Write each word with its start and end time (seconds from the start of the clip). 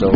So 0.00 0.10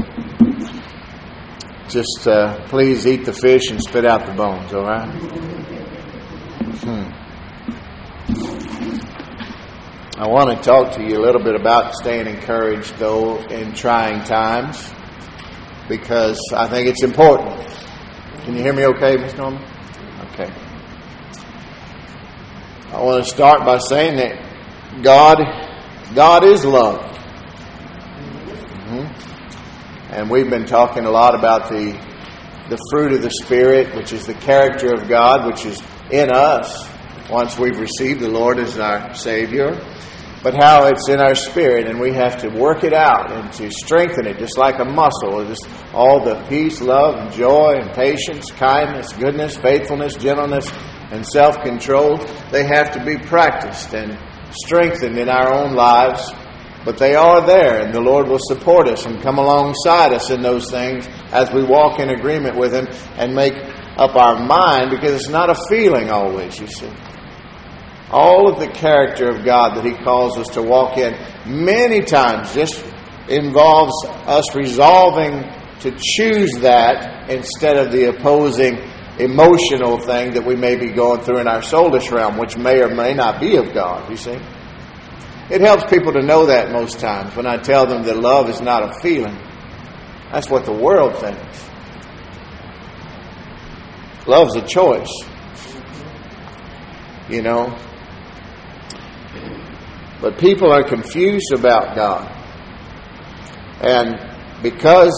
just 1.91 2.27
uh, 2.27 2.67
please 2.69 3.07
eat 3.07 3.27
the 3.27 3.35
fish 3.35 3.71
and 3.71 3.83
spit 3.83 4.07
out 4.07 4.25
the 4.25 4.33
bones, 4.33 4.73
all 4.73 4.85
right? 4.85 5.11
Hmm. 6.81 7.11
I 10.19 10.27
want 10.27 10.57
to 10.57 10.65
talk 10.65 10.95
to 10.95 11.03
you 11.03 11.19
a 11.19 11.23
little 11.23 11.43
bit 11.43 11.55
about 11.55 11.95
staying 11.97 12.29
encouraged, 12.29 12.97
though, 12.97 13.37
in 13.49 13.75
trying 13.75 14.25
times, 14.25 14.91
because 15.87 16.41
I 16.55 16.67
think 16.67 16.89
it's 16.89 17.03
important. 17.03 17.55
Can 18.45 18.57
you 18.57 18.63
hear 18.63 18.73
me 18.73 18.87
okay, 18.87 19.19
Miss 19.19 19.37
Norman? 19.37 19.63
Okay. 20.33 20.51
I 22.91 23.03
want 23.03 23.23
to 23.23 23.31
start 23.31 23.67
by 23.67 23.77
saying 23.77 24.17
that 24.17 25.03
God, 25.03 25.43
God 26.15 26.43
is 26.43 26.65
love. 26.65 27.14
And 30.15 30.31
we've 30.31 30.49
been 30.49 30.65
talking 30.65 31.05
a 31.05 31.11
lot 31.11 31.35
about 31.35 31.69
the, 31.69 31.93
the 32.71 32.79
fruit 32.91 33.13
of 33.13 33.23
the 33.23 33.31
Spirit, 33.43 33.95
which 33.97 34.13
is 34.13 34.25
the 34.27 34.35
character 34.35 34.95
of 34.95 35.09
God, 35.09 35.47
which 35.47 35.67
is 35.67 35.83
in 36.11 36.31
us 36.31 36.89
once 37.29 37.59
we've 37.59 37.79
received 37.79 38.21
the 38.21 38.29
Lord 38.29 38.59
as 38.59 38.79
our 38.79 39.15
Savior 39.15 39.81
but 40.45 40.53
how 40.53 40.85
it's 40.89 41.09
in 41.09 41.21
our 41.21 41.35
spirit 41.35 41.89
and 41.89 41.99
we 41.99 42.13
have 42.13 42.37
to 42.37 42.51
work 42.51 42.85
it 42.85 42.93
out 42.93 43.33
and 43.33 43.51
to 43.55 43.71
strengthen 43.71 44.27
it 44.27 44.39
just 44.39 44.59
like 44.59 44.79
a 44.79 44.85
muscle. 44.85 45.43
Just 45.47 45.67
all 45.95 46.23
the 46.23 46.35
peace, 46.51 46.83
love, 46.83 47.15
and 47.17 47.33
joy, 47.33 47.77
and 47.81 47.91
patience, 47.95 48.51
kindness, 48.53 49.11
goodness, 49.15 49.57
faithfulness, 49.57 50.15
gentleness, 50.17 50.71
and 51.11 51.25
self 51.27 51.63
control, 51.63 52.19
they 52.53 52.65
have 52.65 52.91
to 52.93 53.03
be 53.03 53.17
practiced 53.17 53.95
and 53.95 54.19
strengthened 54.53 55.17
in 55.17 55.31
our 55.31 55.51
own 55.51 55.75
lives. 55.75 56.31
But 56.85 56.99
they 56.99 57.15
are 57.15 57.47
there, 57.47 57.81
and 57.81 57.95
the 57.95 58.01
Lord 58.01 58.29
will 58.29 58.41
support 58.41 58.89
us 58.89 59.07
and 59.07 59.23
come 59.23 59.39
alongside 59.39 60.13
us 60.13 60.31
in 60.31 60.43
those 60.43 60.71
things 60.71 61.07
as 61.33 61.51
we 61.53 61.65
walk 61.65 61.99
in 61.99 62.11
agreement 62.11 62.57
with 62.57 62.75
Him 62.75 62.87
and 63.17 63.35
make 63.35 63.55
up 63.97 64.15
our 64.17 64.45
mind 64.45 64.91
because 64.91 65.13
it's 65.15 65.29
not 65.29 65.51
a 65.51 65.57
feeling 65.69 66.11
always, 66.11 66.61
you 66.61 66.67
see 66.67 66.91
all 68.15 68.49
of 68.49 68.61
the 68.61 68.69
character 68.69 69.29
of 69.29 69.45
God 69.45 69.77
that 69.77 69.85
He 69.85 69.93
calls 70.05 70.39
us 70.39 70.49
to 70.55 70.63
walk 70.63 70.99
in, 70.99 71.15
many 71.47 72.01
times 72.01 72.55
just 72.55 72.85
involves 73.29 73.93
us 74.07 74.55
resolving 74.55 75.43
to 75.81 75.91
choose 75.99 76.53
that 76.61 77.29
instead 77.29 77.77
of 77.77 77.91
the 77.91 78.11
opposing 78.11 78.79
emotional 79.19 79.99
thing 79.99 80.33
that 80.35 80.45
we 80.47 80.55
may 80.55 80.77
be 80.77 80.93
going 80.93 81.23
through 81.23 81.39
in 81.39 81.49
our 81.49 81.61
soulish 81.61 82.11
realm, 82.11 82.37
which 82.39 82.57
may 82.57 82.81
or 82.81 82.95
may 82.95 83.15
not 83.15 83.41
be 83.41 83.57
of 83.57 83.73
God, 83.75 84.09
you 84.11 84.17
see. 84.17 84.39
It 85.51 85.61
helps 85.61 85.85
people 85.93 86.13
to 86.13 86.23
know 86.23 86.47
that 86.47 86.73
most 86.73 87.01
times 87.01 87.37
when 87.37 87.47
I 87.47 87.59
tell 87.59 87.87
them 87.87 88.03
that 88.05 88.17
love 88.17 88.49
is 88.49 88.61
not 88.61 88.83
a 88.83 89.01
feeling. 89.01 89.39
That's 90.33 90.49
what 90.49 90.65
the 90.65 90.73
world 90.73 91.19
thinks. 91.19 91.71
Love's 94.27 94.57
a 94.57 94.67
choice. 94.67 95.11
You 97.29 97.43
know, 97.43 97.77
but 100.25 100.39
people 100.39 100.73
are 100.73 100.83
confused 100.83 101.53
about 101.55 101.95
God. 101.95 102.31
And 103.83 104.19
because 104.63 105.13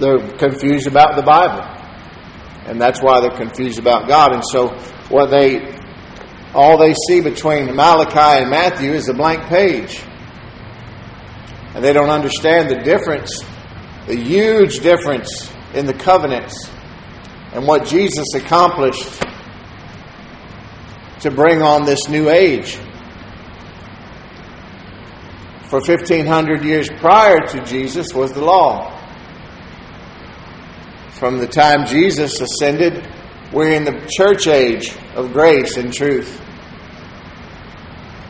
they're 0.00 0.36
confused 0.36 0.88
about 0.88 1.14
the 1.14 1.22
Bible. 1.22 1.62
And 2.66 2.80
that's 2.80 3.00
why 3.00 3.20
they're 3.20 3.30
confused 3.30 3.78
about 3.78 4.08
God. 4.08 4.32
And 4.32 4.42
so 4.44 4.70
what 5.08 5.30
they 5.30 5.78
all 6.56 6.78
they 6.78 6.94
see 7.06 7.20
between 7.20 7.76
Malachi 7.76 8.42
and 8.42 8.50
Matthew 8.50 8.92
is 8.92 9.08
a 9.10 9.14
blank 9.14 9.44
page. 9.44 10.02
And 11.74 11.84
they 11.84 11.92
don't 11.92 12.08
understand 12.08 12.70
the 12.70 12.82
difference, 12.82 13.44
the 14.06 14.16
huge 14.16 14.80
difference 14.80 15.52
in 15.74 15.84
the 15.84 15.92
covenants 15.92 16.70
and 17.52 17.66
what 17.66 17.86
Jesus 17.86 18.34
accomplished 18.34 19.22
to 21.20 21.30
bring 21.30 21.60
on 21.60 21.84
this 21.84 22.08
new 22.08 22.30
age 22.30 22.76
for 25.68 25.80
1500 25.80 26.64
years 26.64 26.88
prior 27.00 27.46
to 27.46 27.64
Jesus 27.64 28.14
was 28.14 28.32
the 28.32 28.44
law. 28.44 28.92
From 31.10 31.38
the 31.38 31.46
time 31.46 31.86
Jesus 31.86 32.40
ascended, 32.40 33.06
we're 33.52 33.72
in 33.72 33.84
the 33.84 34.08
church 34.16 34.46
age 34.46 34.96
of 35.14 35.32
grace 35.32 35.76
and 35.76 35.92
truth. 35.92 36.40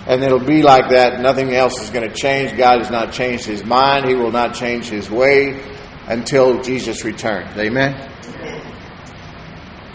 And 0.06 0.22
it'll 0.22 0.38
be 0.38 0.62
like 0.62 0.90
that. 0.90 1.20
Nothing 1.20 1.52
else 1.52 1.82
is 1.82 1.90
going 1.90 2.08
to 2.08 2.14
change. 2.14 2.56
God 2.56 2.78
has 2.78 2.90
not 2.90 3.12
changed 3.12 3.44
his 3.44 3.64
mind. 3.64 4.06
He 4.06 4.14
will 4.14 4.30
not 4.30 4.54
change 4.54 4.88
his 4.88 5.10
way 5.10 5.60
until 6.06 6.62
Jesus 6.62 7.04
returns. 7.04 7.56
Amen? 7.56 8.12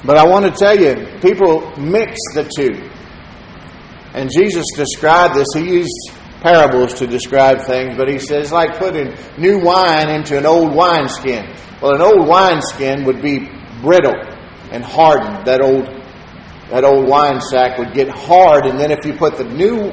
But 0.03 0.17
I 0.17 0.25
want 0.25 0.45
to 0.45 0.51
tell 0.51 0.77
you, 0.77 1.19
people 1.21 1.75
mix 1.77 2.17
the 2.33 2.43
two. 2.43 2.89
And 4.13 4.29
Jesus 4.29 4.65
described 4.75 5.35
this. 5.35 5.47
He 5.55 5.61
used 5.61 6.11
parables 6.41 6.95
to 6.95 7.07
describe 7.07 7.61
things, 7.61 7.95
but 7.95 8.09
he 8.09 8.17
says 8.17 8.51
like 8.51 8.77
putting 8.77 9.15
new 9.37 9.59
wine 9.59 10.09
into 10.09 10.37
an 10.37 10.45
old 10.45 10.75
wineskin. 10.75 11.45
Well, 11.81 11.95
an 11.95 12.01
old 12.01 12.27
wineskin 12.27 13.05
would 13.05 13.21
be 13.21 13.47
brittle 13.81 14.15
and 14.71 14.83
hardened. 14.83 15.45
That 15.45 15.61
old 15.61 16.00
that 16.71 16.83
old 16.85 17.07
wine 17.07 17.41
sack 17.41 17.77
would 17.77 17.93
get 17.93 18.07
hard, 18.09 18.65
and 18.65 18.79
then 18.79 18.91
if 18.91 19.05
you 19.05 19.13
put 19.13 19.37
the 19.37 19.43
new 19.43 19.91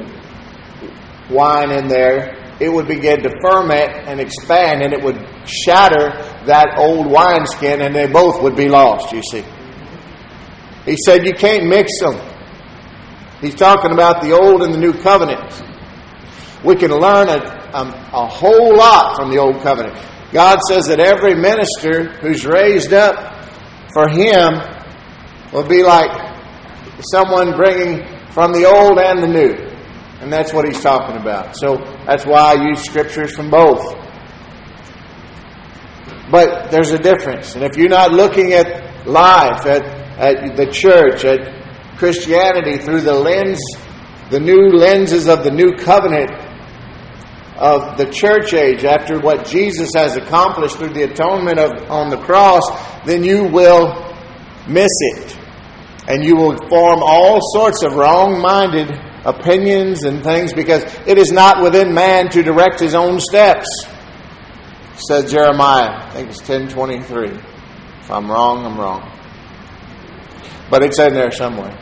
wine 1.29 1.71
in 1.71 1.87
there, 1.87 2.37
it 2.59 2.69
would 2.71 2.87
begin 2.87 3.21
to 3.23 3.29
ferment 3.41 3.91
and 4.07 4.19
expand, 4.19 4.81
and 4.81 4.93
it 4.93 5.03
would 5.03 5.17
shatter 5.45 6.11
that 6.45 6.75
old 6.77 7.05
wineskin, 7.07 7.81
and 7.81 7.93
they 7.93 8.07
both 8.07 8.41
would 8.41 8.55
be 8.55 8.69
lost. 8.69 9.13
You 9.13 9.21
see. 9.21 9.43
He 10.85 10.95
said 11.05 11.25
you 11.25 11.33
can't 11.33 11.67
mix 11.67 11.91
them. 11.99 12.19
He's 13.41 13.55
talking 13.55 13.91
about 13.91 14.21
the 14.21 14.31
old 14.31 14.63
and 14.63 14.73
the 14.73 14.77
new 14.77 14.93
covenant. 14.93 15.61
We 16.63 16.75
can 16.75 16.91
learn 16.91 17.29
a, 17.29 17.37
a, 17.73 18.09
a 18.13 18.25
whole 18.27 18.75
lot 18.75 19.15
from 19.15 19.31
the 19.31 19.37
Old 19.37 19.61
Covenant. 19.61 19.95
God 20.33 20.59
says 20.67 20.87
that 20.87 20.99
every 20.99 21.35
minister 21.35 22.11
who's 22.19 22.45
raised 22.45 22.91
up 22.91 23.45
for 23.93 24.09
Him 24.09 24.59
will 25.53 25.67
be 25.67 25.83
like 25.83 26.28
someone 27.01 27.55
bringing 27.55 28.05
from 28.31 28.53
the 28.53 28.65
old 28.65 28.97
and 28.99 29.21
the 29.23 29.27
new. 29.27 29.53
And 30.21 30.31
that's 30.31 30.53
what 30.53 30.65
he's 30.65 30.81
talking 30.81 31.15
about. 31.15 31.55
So 31.55 31.77
that's 32.05 32.25
why 32.25 32.53
I 32.53 32.69
use 32.69 32.83
scriptures 32.83 33.33
from 33.35 33.49
both. 33.49 33.95
But 36.29 36.71
there's 36.71 36.91
a 36.91 36.99
difference. 36.99 37.55
And 37.55 37.63
if 37.63 37.77
you're 37.77 37.89
not 37.89 38.11
looking 38.11 38.53
at 38.53 39.07
life, 39.07 39.65
at, 39.65 39.83
at 40.19 40.55
the 40.57 40.67
church, 40.67 41.25
at 41.25 41.97
Christianity 41.97 42.77
through 42.77 43.01
the 43.01 43.13
lens, 43.13 43.59
the 44.29 44.39
new 44.39 44.69
lenses 44.69 45.27
of 45.27 45.43
the 45.43 45.51
new 45.51 45.71
covenant, 45.77 46.31
of 47.55 47.97
the 47.97 48.05
church 48.05 48.53
age, 48.53 48.85
after 48.85 49.19
what 49.19 49.45
Jesus 49.45 49.89
has 49.95 50.15
accomplished 50.15 50.77
through 50.77 50.93
the 50.93 51.03
atonement 51.03 51.59
of, 51.59 51.91
on 51.91 52.09
the 52.09 52.17
cross, 52.17 52.63
then 53.05 53.23
you 53.23 53.43
will 53.45 54.15
miss 54.67 54.91
it. 55.15 55.38
And 56.09 56.23
you 56.23 56.35
will 56.35 56.57
form 56.67 57.01
all 57.03 57.39
sorts 57.53 57.83
of 57.83 57.93
wrong 57.93 58.41
minded 58.41 58.89
opinions 59.25 60.03
and 60.03 60.23
things 60.23 60.53
because 60.53 60.83
it 61.05 61.17
is 61.17 61.31
not 61.31 61.61
within 61.61 61.93
man 61.93 62.29
to 62.29 62.41
direct 62.41 62.79
his 62.79 62.95
own 62.95 63.19
steps, 63.19 63.67
said 64.95 65.27
Jeremiah. 65.27 66.07
I 66.07 66.09
think 66.11 66.29
it's 66.29 66.39
1023. 66.39 67.29
If 68.01 68.11
I'm 68.11 68.29
wrong, 68.29 68.65
I'm 68.65 68.77
wrong. 68.79 69.11
But 70.69 70.83
it's 70.83 70.99
in 70.99 71.13
there 71.13 71.31
somewhere. 71.31 71.77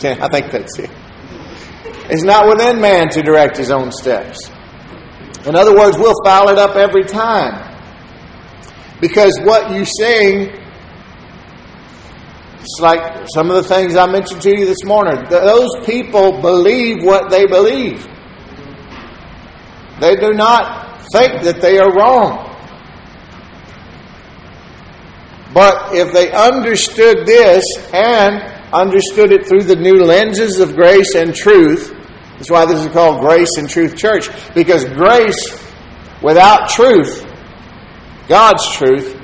I 0.02 0.28
think 0.28 0.50
that's 0.50 0.78
it. 0.78 0.90
It's 2.08 2.24
not 2.24 2.48
within 2.48 2.80
man 2.80 3.08
to 3.10 3.22
direct 3.22 3.56
his 3.56 3.70
own 3.70 3.92
steps. 3.92 4.50
In 5.46 5.54
other 5.54 5.76
words, 5.76 5.96
we'll 5.96 6.14
foul 6.24 6.48
it 6.48 6.58
up 6.58 6.76
every 6.76 7.04
time. 7.04 7.66
Because 9.00 9.38
what 9.42 9.70
you 9.70 9.84
sing, 9.84 10.59
it's 12.60 12.78
like 12.78 13.26
some 13.34 13.50
of 13.50 13.56
the 13.56 13.62
things 13.62 13.96
I 13.96 14.06
mentioned 14.06 14.42
to 14.42 14.50
you 14.50 14.66
this 14.66 14.84
morning. 14.84 15.24
Those 15.30 15.70
people 15.86 16.40
believe 16.42 17.02
what 17.02 17.30
they 17.30 17.46
believe. 17.46 18.06
They 19.98 20.16
do 20.16 20.32
not 20.34 21.02
think 21.10 21.42
that 21.42 21.60
they 21.62 21.78
are 21.78 21.90
wrong. 21.94 22.46
But 25.54 25.94
if 25.94 26.12
they 26.12 26.30
understood 26.32 27.26
this 27.26 27.64
and 27.92 28.42
understood 28.72 29.32
it 29.32 29.48
through 29.48 29.64
the 29.64 29.76
new 29.76 29.96
lenses 29.96 30.60
of 30.60 30.74
grace 30.74 31.14
and 31.14 31.34
truth, 31.34 31.94
that's 32.34 32.50
why 32.50 32.66
this 32.66 32.80
is 32.80 32.92
called 32.92 33.20
Grace 33.20 33.50
and 33.58 33.68
Truth 33.68 33.96
Church. 33.96 34.30
Because 34.54 34.84
grace 34.84 35.58
without 36.22 36.70
truth, 36.70 37.26
God's 38.28 38.66
truth, 38.76 39.19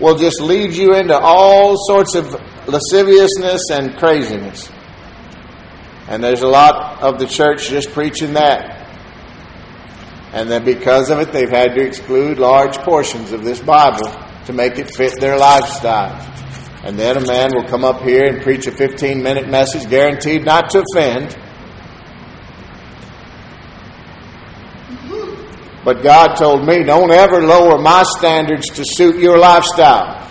will 0.00 0.16
just 0.16 0.40
lead 0.40 0.74
you 0.74 0.94
into 0.94 1.18
all 1.18 1.76
sorts 1.86 2.14
of 2.14 2.34
lasciviousness 2.66 3.70
and 3.70 3.96
craziness. 3.96 4.70
And 6.08 6.22
there's 6.22 6.42
a 6.42 6.48
lot 6.48 7.02
of 7.02 7.18
the 7.18 7.26
church 7.26 7.68
just 7.68 7.90
preaching 7.90 8.34
that. 8.34 8.78
And 10.32 10.50
then 10.50 10.64
because 10.64 11.10
of 11.10 11.18
it, 11.18 11.32
they've 11.32 11.48
had 11.48 11.74
to 11.74 11.80
exclude 11.82 12.38
large 12.38 12.76
portions 12.78 13.32
of 13.32 13.44
this 13.44 13.60
Bible 13.60 14.10
to 14.46 14.52
make 14.52 14.78
it 14.78 14.94
fit 14.94 15.18
their 15.20 15.36
lifestyle. 15.36 16.24
And 16.84 16.98
then 16.98 17.16
a 17.16 17.26
man 17.26 17.50
will 17.54 17.68
come 17.68 17.84
up 17.84 18.02
here 18.02 18.24
and 18.24 18.42
preach 18.42 18.66
a 18.66 18.70
15 18.70 19.22
minute 19.22 19.48
message 19.48 19.88
guaranteed 19.90 20.44
not 20.44 20.70
to 20.70 20.84
offend. 20.90 21.36
But 25.88 26.02
God 26.02 26.34
told 26.34 26.66
me, 26.66 26.82
don't 26.82 27.10
ever 27.10 27.40
lower 27.46 27.78
my 27.78 28.02
standards 28.18 28.66
to 28.74 28.84
suit 28.84 29.16
your 29.16 29.38
lifestyle. 29.38 30.22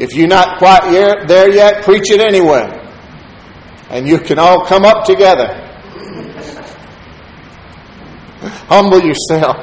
If 0.00 0.16
you're 0.16 0.26
not 0.26 0.58
quite 0.58 0.90
there 1.28 1.48
yet, 1.48 1.84
preach 1.84 2.10
it 2.10 2.20
anyway. 2.20 2.68
And 3.88 4.08
you 4.08 4.18
can 4.18 4.40
all 4.40 4.66
come 4.66 4.84
up 4.84 5.04
together. 5.04 5.46
Humble 8.66 9.00
yourself. 9.00 9.56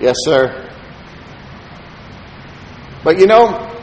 Yes, 0.00 0.14
sir. 0.18 0.70
But 3.02 3.18
you 3.18 3.26
know, 3.26 3.76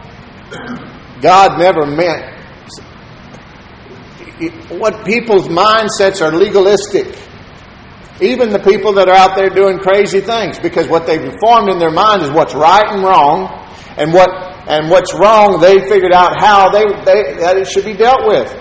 God 1.19 1.59
never 1.59 1.85
meant 1.85 2.33
what 4.79 5.05
people's 5.05 5.49
mindsets 5.49 6.25
are 6.25 6.31
legalistic. 6.33 7.24
Even 8.21 8.49
the 8.49 8.59
people 8.59 8.93
that 8.93 9.09
are 9.09 9.15
out 9.15 9.35
there 9.35 9.49
doing 9.49 9.77
crazy 9.77 10.21
things, 10.21 10.57
because 10.57 10.87
what 10.87 11.05
they've 11.05 11.35
formed 11.39 11.69
in 11.69 11.79
their 11.79 11.91
mind 11.91 12.21
is 12.21 12.31
what's 12.31 12.53
right 12.53 12.85
and 12.87 13.03
wrong, 13.03 13.47
and 13.97 14.13
what 14.13 14.29
and 14.67 14.89
what's 14.89 15.13
wrong, 15.13 15.59
they 15.59 15.87
figured 15.87 16.11
out 16.11 16.39
how 16.39 16.69
they, 16.69 16.85
they 17.03 17.37
that 17.39 17.57
it 17.57 17.67
should 17.67 17.85
be 17.85 17.93
dealt 17.93 18.27
with. 18.27 18.51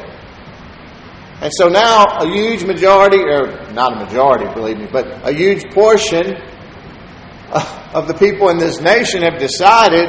And 1.40 1.52
so 1.52 1.68
now 1.68 2.04
a 2.20 2.26
huge 2.26 2.64
majority, 2.64 3.22
or 3.22 3.70
not 3.72 3.92
a 3.92 4.04
majority, 4.04 4.52
believe 4.52 4.78
me, 4.78 4.88
but 4.90 5.06
a 5.26 5.32
huge 5.32 5.72
portion 5.72 6.34
of 7.94 8.08
the 8.08 8.14
people 8.14 8.50
in 8.50 8.58
this 8.58 8.80
nation 8.80 9.22
have 9.22 9.38
decided 9.38 10.08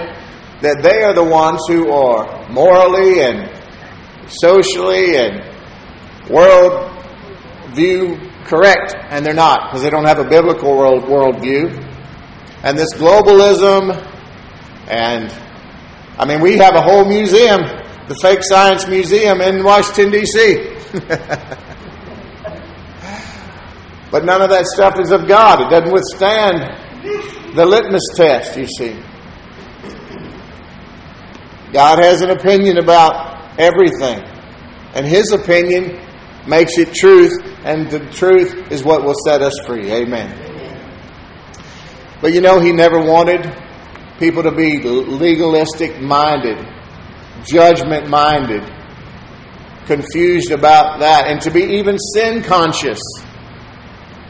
that 0.62 0.82
they 0.82 1.04
are 1.04 1.14
the 1.14 1.24
ones 1.24 1.62
who 1.68 1.92
are 1.92 2.48
morally 2.50 3.22
and 3.22 3.52
socially 4.28 5.18
and 5.18 5.44
world 6.30 6.92
view 7.74 8.25
correct, 8.46 8.96
and 9.10 9.26
they're 9.26 9.34
not 9.34 9.70
because 9.70 9.84
they 9.84 9.90
don't 9.90 10.06
have 10.06 10.20
a 10.20 10.24
biblical 10.24 10.78
world 10.78 11.04
worldview. 11.04 11.84
And 12.64 12.78
this 12.78 12.94
globalism, 12.94 13.92
and 14.88 15.34
I 16.18 16.26
mean, 16.26 16.42
we 16.42 16.58
have 16.58 16.76
a 16.76 16.82
whole 16.82 17.06
museum, 17.06 17.62
the 18.08 18.16
Fake 18.22 18.40
Science 18.44 18.88
Museum 18.88 19.42
in 19.42 19.64
Washington 19.64 20.12
D.C. 20.12 20.72
but 24.12 24.24
none 24.24 24.42
of 24.42 24.50
that 24.50 24.66
stuff 24.66 25.00
is 25.00 25.12
of 25.12 25.28
God. 25.28 25.62
It 25.62 25.70
doesn't 25.70 25.92
withstand 25.92 27.56
the 27.56 27.66
litmus 27.66 28.08
test. 28.16 28.58
You 28.58 28.68
see, 28.68 28.96
God 31.74 32.04
has 32.04 32.22
an 32.22 32.30
opinion 32.30 32.78
about 32.78 33.60
everything, 33.60 34.24
and 34.94 35.06
His 35.06 35.32
opinion 35.32 36.05
makes 36.48 36.78
it 36.78 36.94
truth, 36.94 37.34
and 37.64 37.90
the 37.90 38.00
truth 38.12 38.72
is 38.72 38.84
what 38.84 39.04
will 39.04 39.16
set 39.26 39.42
us 39.42 39.54
free. 39.66 39.92
Amen. 39.92 40.46
But 42.22 42.34
you 42.34 42.42
know, 42.42 42.60
he 42.60 42.72
never 42.72 43.00
wanted 43.00 43.46
people 44.20 44.44
to 44.44 44.52
be 44.52 44.80
legalistic 44.82 46.02
minded, 46.02 46.58
judgment 47.46 48.10
minded, 48.10 48.64
confused 49.86 50.52
about 50.52 51.00
that, 51.00 51.28
and 51.28 51.42
to 51.42 51.52
be 51.52 51.62
even 51.62 51.98
sin 52.00 52.42
conscious. 52.42 53.02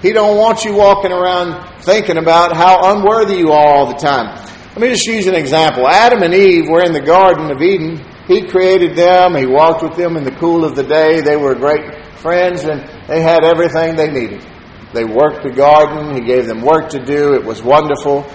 He 0.02 0.12
don't 0.12 0.38
want 0.38 0.66
you 0.66 0.74
walking 0.76 1.12
around 1.12 1.82
thinking 1.84 2.18
about 2.18 2.56
how 2.56 2.96
unworthy 2.96 3.38
you 3.38 3.52
are 3.52 3.68
all 3.68 3.88
the 3.88 3.98
time. 3.98 4.36
Let 4.70 4.80
me 4.80 4.90
just 4.90 5.06
use 5.06 5.28
an 5.28 5.36
example. 5.36 5.88
Adam 5.88 6.22
and 6.22 6.34
Eve 6.34 6.68
were 6.68 6.84
in 6.84 6.92
the 6.92 7.02
Garden 7.02 7.50
of 7.50 7.62
Eden. 7.62 8.04
He 8.27 8.48
created 8.48 8.95
them. 8.95 9.36
He 9.36 9.45
walked 9.45 9.83
with 9.83 9.95
them 9.95 10.18
in 10.18 10.24
the 10.24 10.31
cool 10.31 10.66
of 10.66 10.75
the 10.75 10.83
day. 10.83 11.22
They 11.22 11.38
were 11.38 11.56
great 11.56 12.06
friends, 12.18 12.63
and 12.63 12.81
they 13.07 13.22
had 13.22 13.44
everything 13.44 13.95
they 13.95 14.12
needed. 14.12 14.45
They 14.94 15.04
worked 15.04 15.44
the 15.44 15.51
garden, 15.51 16.16
He 16.16 16.22
gave 16.22 16.48
them 16.48 16.62
work 16.62 16.89
to 16.89 17.04
do, 17.04 17.33
it 17.33 17.44
was 17.44 17.62
wonderful. 17.62 18.25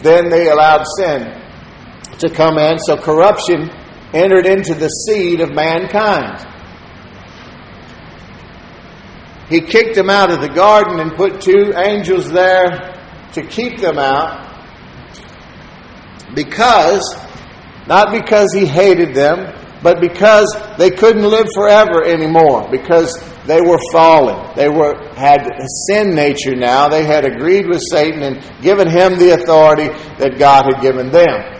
Then 0.00 0.30
they 0.30 0.48
allowed 0.48 0.84
sin 0.96 1.42
to 2.18 2.30
come 2.30 2.58
in, 2.58 2.78
so 2.78 2.96
corruption 2.96 3.68
entered 4.14 4.46
into 4.46 4.74
the 4.74 4.88
seed 4.88 5.40
of 5.40 5.52
mankind. 5.52 6.46
He 9.48 9.60
kicked 9.60 9.94
them 9.94 10.10
out 10.10 10.30
of 10.30 10.40
the 10.40 10.48
garden 10.48 11.00
and 11.00 11.14
put 11.16 11.40
two 11.40 11.72
angels 11.76 12.30
there 12.30 12.94
to 13.32 13.42
keep 13.42 13.80
them 13.80 13.98
out 13.98 14.46
because, 16.34 17.02
not 17.88 18.12
because 18.12 18.52
he 18.52 18.66
hated 18.66 19.14
them, 19.14 19.54
but 19.82 20.00
because 20.00 20.46
they 20.76 20.90
couldn't 20.90 21.22
live 21.22 21.46
forever 21.54 22.04
anymore, 22.04 22.68
because 22.70 23.16
they 23.46 23.60
were 23.60 23.78
fallen. 23.92 24.54
They 24.54 24.68
were 24.68 24.94
had 25.14 25.40
a 25.40 25.66
sin 25.86 26.14
nature 26.14 26.54
now. 26.54 26.88
They 26.88 27.04
had 27.04 27.24
agreed 27.24 27.66
with 27.66 27.82
Satan 27.90 28.22
and 28.22 28.42
given 28.60 28.88
him 28.88 29.18
the 29.18 29.30
authority 29.30 29.88
that 30.18 30.38
God 30.38 30.66
had 30.72 30.82
given 30.82 31.10
them. 31.10 31.58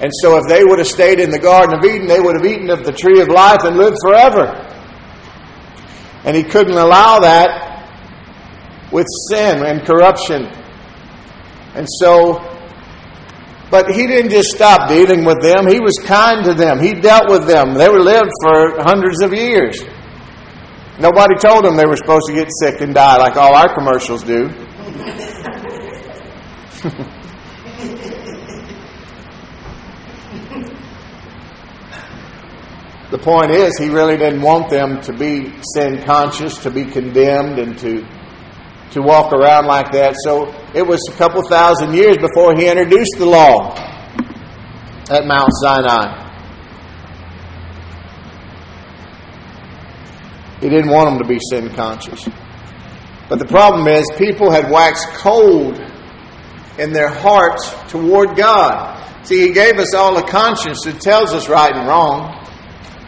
And 0.00 0.12
so 0.20 0.36
if 0.36 0.44
they 0.48 0.62
would 0.62 0.78
have 0.78 0.86
stayed 0.86 1.18
in 1.18 1.30
the 1.30 1.38
Garden 1.38 1.78
of 1.78 1.84
Eden, 1.84 2.06
they 2.06 2.20
would 2.20 2.36
have 2.36 2.46
eaten 2.46 2.70
of 2.70 2.84
the 2.84 2.92
tree 2.92 3.20
of 3.20 3.28
life 3.28 3.64
and 3.64 3.76
lived 3.76 3.96
forever. 4.04 4.62
And 6.24 6.36
he 6.36 6.44
couldn't 6.44 6.76
allow 6.76 7.18
that 7.20 7.66
with 8.92 9.06
sin 9.30 9.64
and 9.64 9.84
corruption. 9.84 10.46
And 11.74 11.86
so 11.98 12.55
but 13.70 13.90
he 13.90 14.06
didn't 14.06 14.30
just 14.30 14.50
stop 14.50 14.88
dealing 14.88 15.24
with 15.24 15.42
them, 15.42 15.66
he 15.66 15.80
was 15.80 15.98
kind 16.04 16.44
to 16.44 16.54
them. 16.54 16.80
He 16.80 16.94
dealt 16.94 17.28
with 17.28 17.46
them. 17.46 17.74
They 17.74 17.88
were 17.88 18.00
lived 18.00 18.30
for 18.42 18.82
hundreds 18.82 19.22
of 19.22 19.32
years. 19.32 19.82
Nobody 20.98 21.34
told 21.36 21.64
them 21.64 21.76
they 21.76 21.86
were 21.86 21.96
supposed 21.96 22.26
to 22.28 22.32
get 22.32 22.48
sick 22.62 22.80
and 22.80 22.94
die 22.94 23.16
like 23.18 23.36
all 23.36 23.54
our 23.54 23.74
commercials 23.74 24.22
do. 24.22 24.48
the 33.10 33.18
point 33.18 33.50
is, 33.50 33.76
he 33.78 33.88
really 33.88 34.16
didn't 34.16 34.40
want 34.40 34.70
them 34.70 35.00
to 35.02 35.12
be 35.12 35.52
sin 35.74 36.02
conscious, 36.04 36.56
to 36.58 36.70
be 36.70 36.84
condemned, 36.84 37.58
and 37.58 37.78
to 37.78 38.06
to 38.92 39.02
walk 39.02 39.32
around 39.32 39.66
like 39.66 39.92
that. 39.92 40.14
So 40.24 40.54
it 40.74 40.86
was 40.86 41.00
a 41.12 41.16
couple 41.16 41.42
thousand 41.48 41.94
years 41.94 42.16
before 42.18 42.54
he 42.56 42.68
introduced 42.68 43.14
the 43.18 43.26
law 43.26 43.74
at 45.10 45.26
Mount 45.26 45.50
Sinai. 45.60 46.24
He 50.60 50.68
didn't 50.68 50.90
want 50.90 51.10
them 51.10 51.18
to 51.18 51.28
be 51.28 51.38
sin 51.50 51.68
conscious. 51.74 52.26
But 53.28 53.38
the 53.38 53.46
problem 53.46 53.86
is, 53.88 54.04
people 54.16 54.50
had 54.50 54.70
waxed 54.70 55.08
cold 55.14 55.78
in 56.78 56.92
their 56.92 57.08
hearts 57.08 57.70
toward 57.88 58.36
God. 58.36 59.02
See, 59.24 59.48
He 59.48 59.52
gave 59.52 59.78
us 59.78 59.94
all 59.94 60.16
a 60.16 60.26
conscience 60.26 60.84
that 60.84 61.00
tells 61.00 61.32
us 61.32 61.48
right 61.48 61.74
and 61.74 61.86
wrong. 61.88 62.44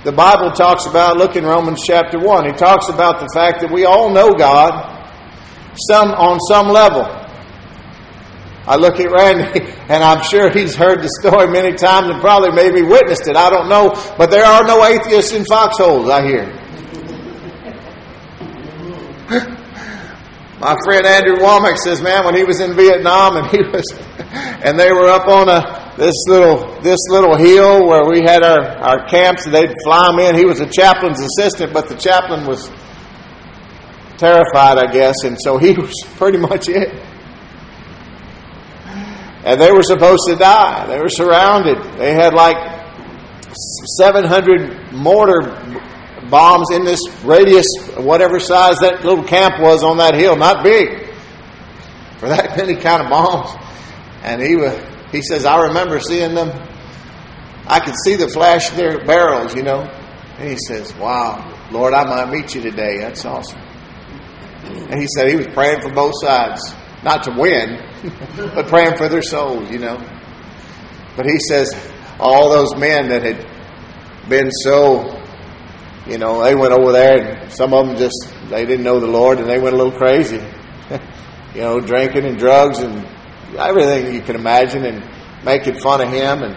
The 0.05 0.13
Bible 0.13 0.51
talks 0.51 0.87
about, 0.87 1.17
look 1.17 1.37
in 1.37 1.45
Romans 1.45 1.81
chapter 1.87 2.19
1, 2.19 2.47
He 2.47 2.53
talks 2.53 2.89
about 2.89 3.21
the 3.21 3.31
fact 3.33 3.61
that 3.61 3.73
we 3.73 3.85
all 3.85 4.11
know 4.11 4.35
God 4.35 4.98
some 5.77 6.11
on 6.11 6.41
some 6.41 6.69
level. 6.69 7.05
I 8.69 8.77
look 8.77 9.01
at 9.01 9.11
Randy, 9.11 9.61
and 9.89 10.05
I'm 10.05 10.23
sure 10.23 10.51
he's 10.51 10.75
heard 10.77 11.03
the 11.03 11.09
story 11.21 11.49
many 11.49 11.75
times 11.75 12.11
and 12.11 12.21
probably 12.21 12.51
maybe 12.53 12.83
witnessed 12.83 13.27
it. 13.27 13.37
I 13.37 13.49
don't 13.49 13.69
know, 13.69 13.95
but 14.19 14.31
there 14.31 14.45
are 14.45 14.63
no 14.65 14.85
atheists 14.85 15.33
in 15.33 15.45
foxholes. 15.47 16.11
I 16.11 16.27
hear. 16.27 16.45
My 20.61 20.77
friend 20.85 21.07
Andrew 21.07 21.37
Wommack 21.37 21.77
says, 21.79 22.03
"Man, 22.03 22.25
when 22.25 22.35
he 22.35 22.45
was 22.45 22.61
in 22.61 22.75
Vietnam 22.75 23.37
and 23.37 23.47
he 23.47 23.63
was, 23.63 23.85
and 24.65 24.79
they 24.79 24.91
were 24.93 25.09
up 25.09 25.29
on 25.29 25.49
a 25.49 25.95
this 25.97 26.15
little 26.27 26.81
this 26.81 26.99
little 27.09 27.37
hill 27.37 27.87
where 27.87 28.05
we 28.05 28.21
had 28.21 28.43
our 28.43 28.77
our 28.79 29.07
camps, 29.07 29.47
and 29.47 29.55
they'd 29.55 29.73
fly 29.85 30.11
him 30.11 30.19
in. 30.19 30.35
He 30.35 30.45
was 30.45 30.61
a 30.61 30.67
chaplain's 30.67 31.21
assistant, 31.21 31.73
but 31.73 31.89
the 31.89 31.95
chaplain 31.95 32.45
was 32.47 32.69
terrified, 34.19 34.79
I 34.79 34.93
guess, 34.93 35.15
and 35.25 35.39
so 35.41 35.57
he 35.59 35.73
was 35.79 35.95
pretty 36.17 36.39
much 36.39 36.69
it. 36.69 36.93
And 39.45 39.61
they 39.61 39.73
were 39.73 39.83
supposed 39.83 40.29
to 40.29 40.37
die. 40.37 40.87
They 40.87 41.01
were 41.01 41.09
surrounded. 41.09 41.79
They 41.99 42.13
had 42.13 42.35
like 42.35 42.57
700 43.99 44.93
mortar 44.93 45.41
bombs 46.29 46.71
in 46.71 46.85
this 46.85 47.01
radius, 47.25 47.67
whatever 47.97 48.41
size 48.41 48.77
that 48.81 49.05
little 49.05 49.25
camp 49.25 49.61
was 49.61 49.83
on 49.83 49.99
that 49.99 50.15
hill. 50.15 50.37
Not 50.37 50.63
big 50.63 51.09
for 52.19 52.29
that 52.29 52.57
many 52.57 52.77
kind 52.77 53.03
of 53.03 53.09
bombs. 53.09 53.51
And 54.23 54.43
he 54.43 54.57
was, 54.57 54.79
he 55.13 55.23
says, 55.23 55.45
I 55.45 55.69
remember 55.69 56.01
seeing 56.01 56.35
them. 56.35 56.51
I 57.67 57.81
could 57.81 57.95
see 58.05 58.17
the 58.17 58.29
flash 58.29 58.71
of 58.71 58.77
their 58.77 59.05
barrels, 59.05 59.55
you 59.55 59.63
know. 59.63 59.83
And 60.39 60.51
he 60.51 60.57
says, 60.67 60.95
Wow, 60.95 61.55
Lord, 61.71 61.95
I 61.95 62.05
might 62.05 62.31
meet 62.31 62.55
you 62.55 62.61
today. 62.61 62.99
That's 62.99 63.25
awesome. 63.25 63.61
And 64.69 65.01
he 65.01 65.07
said 65.17 65.29
he 65.29 65.37
was 65.37 65.47
praying 65.49 65.81
for 65.81 65.93
both 65.93 66.15
sides, 66.23 66.61
not 67.03 67.23
to 67.25 67.33
win, 67.33 67.81
but 68.37 68.67
praying 68.69 68.97
for 68.97 69.09
their 69.09 69.23
souls, 69.23 69.71
you 69.71 69.79
know. 69.79 69.97
But 71.17 71.27
he 71.27 71.39
says 71.49 71.75
all 72.21 72.51
those 72.51 72.75
men 72.77 73.09
that 73.09 73.23
had 73.23 74.29
been 74.29 74.51
so, 74.63 75.21
you 76.07 76.19
know, 76.19 76.43
they 76.45 76.55
went 76.55 76.73
over 76.73 76.93
there 76.93 77.19
and 77.19 77.53
some 77.53 77.73
of 77.73 77.87
them 77.87 77.97
just, 77.97 78.33
they 78.51 78.65
didn't 78.65 78.85
know 78.85 79.01
the 79.01 79.07
Lord 79.07 79.39
and 79.39 79.49
they 79.49 79.59
went 79.59 79.75
a 79.75 79.79
little 79.79 79.99
crazy. 79.99 80.41
you 81.55 81.61
know, 81.61 81.81
drinking 81.81 82.25
and 82.25 82.39
drugs 82.39 82.79
and 82.79 83.07
everything 83.57 84.15
you 84.15 84.21
can 84.21 84.37
imagine 84.37 84.85
and 84.85 85.03
making 85.45 85.79
fun 85.81 86.01
of 86.01 86.09
him 86.09 86.43
and 86.43 86.57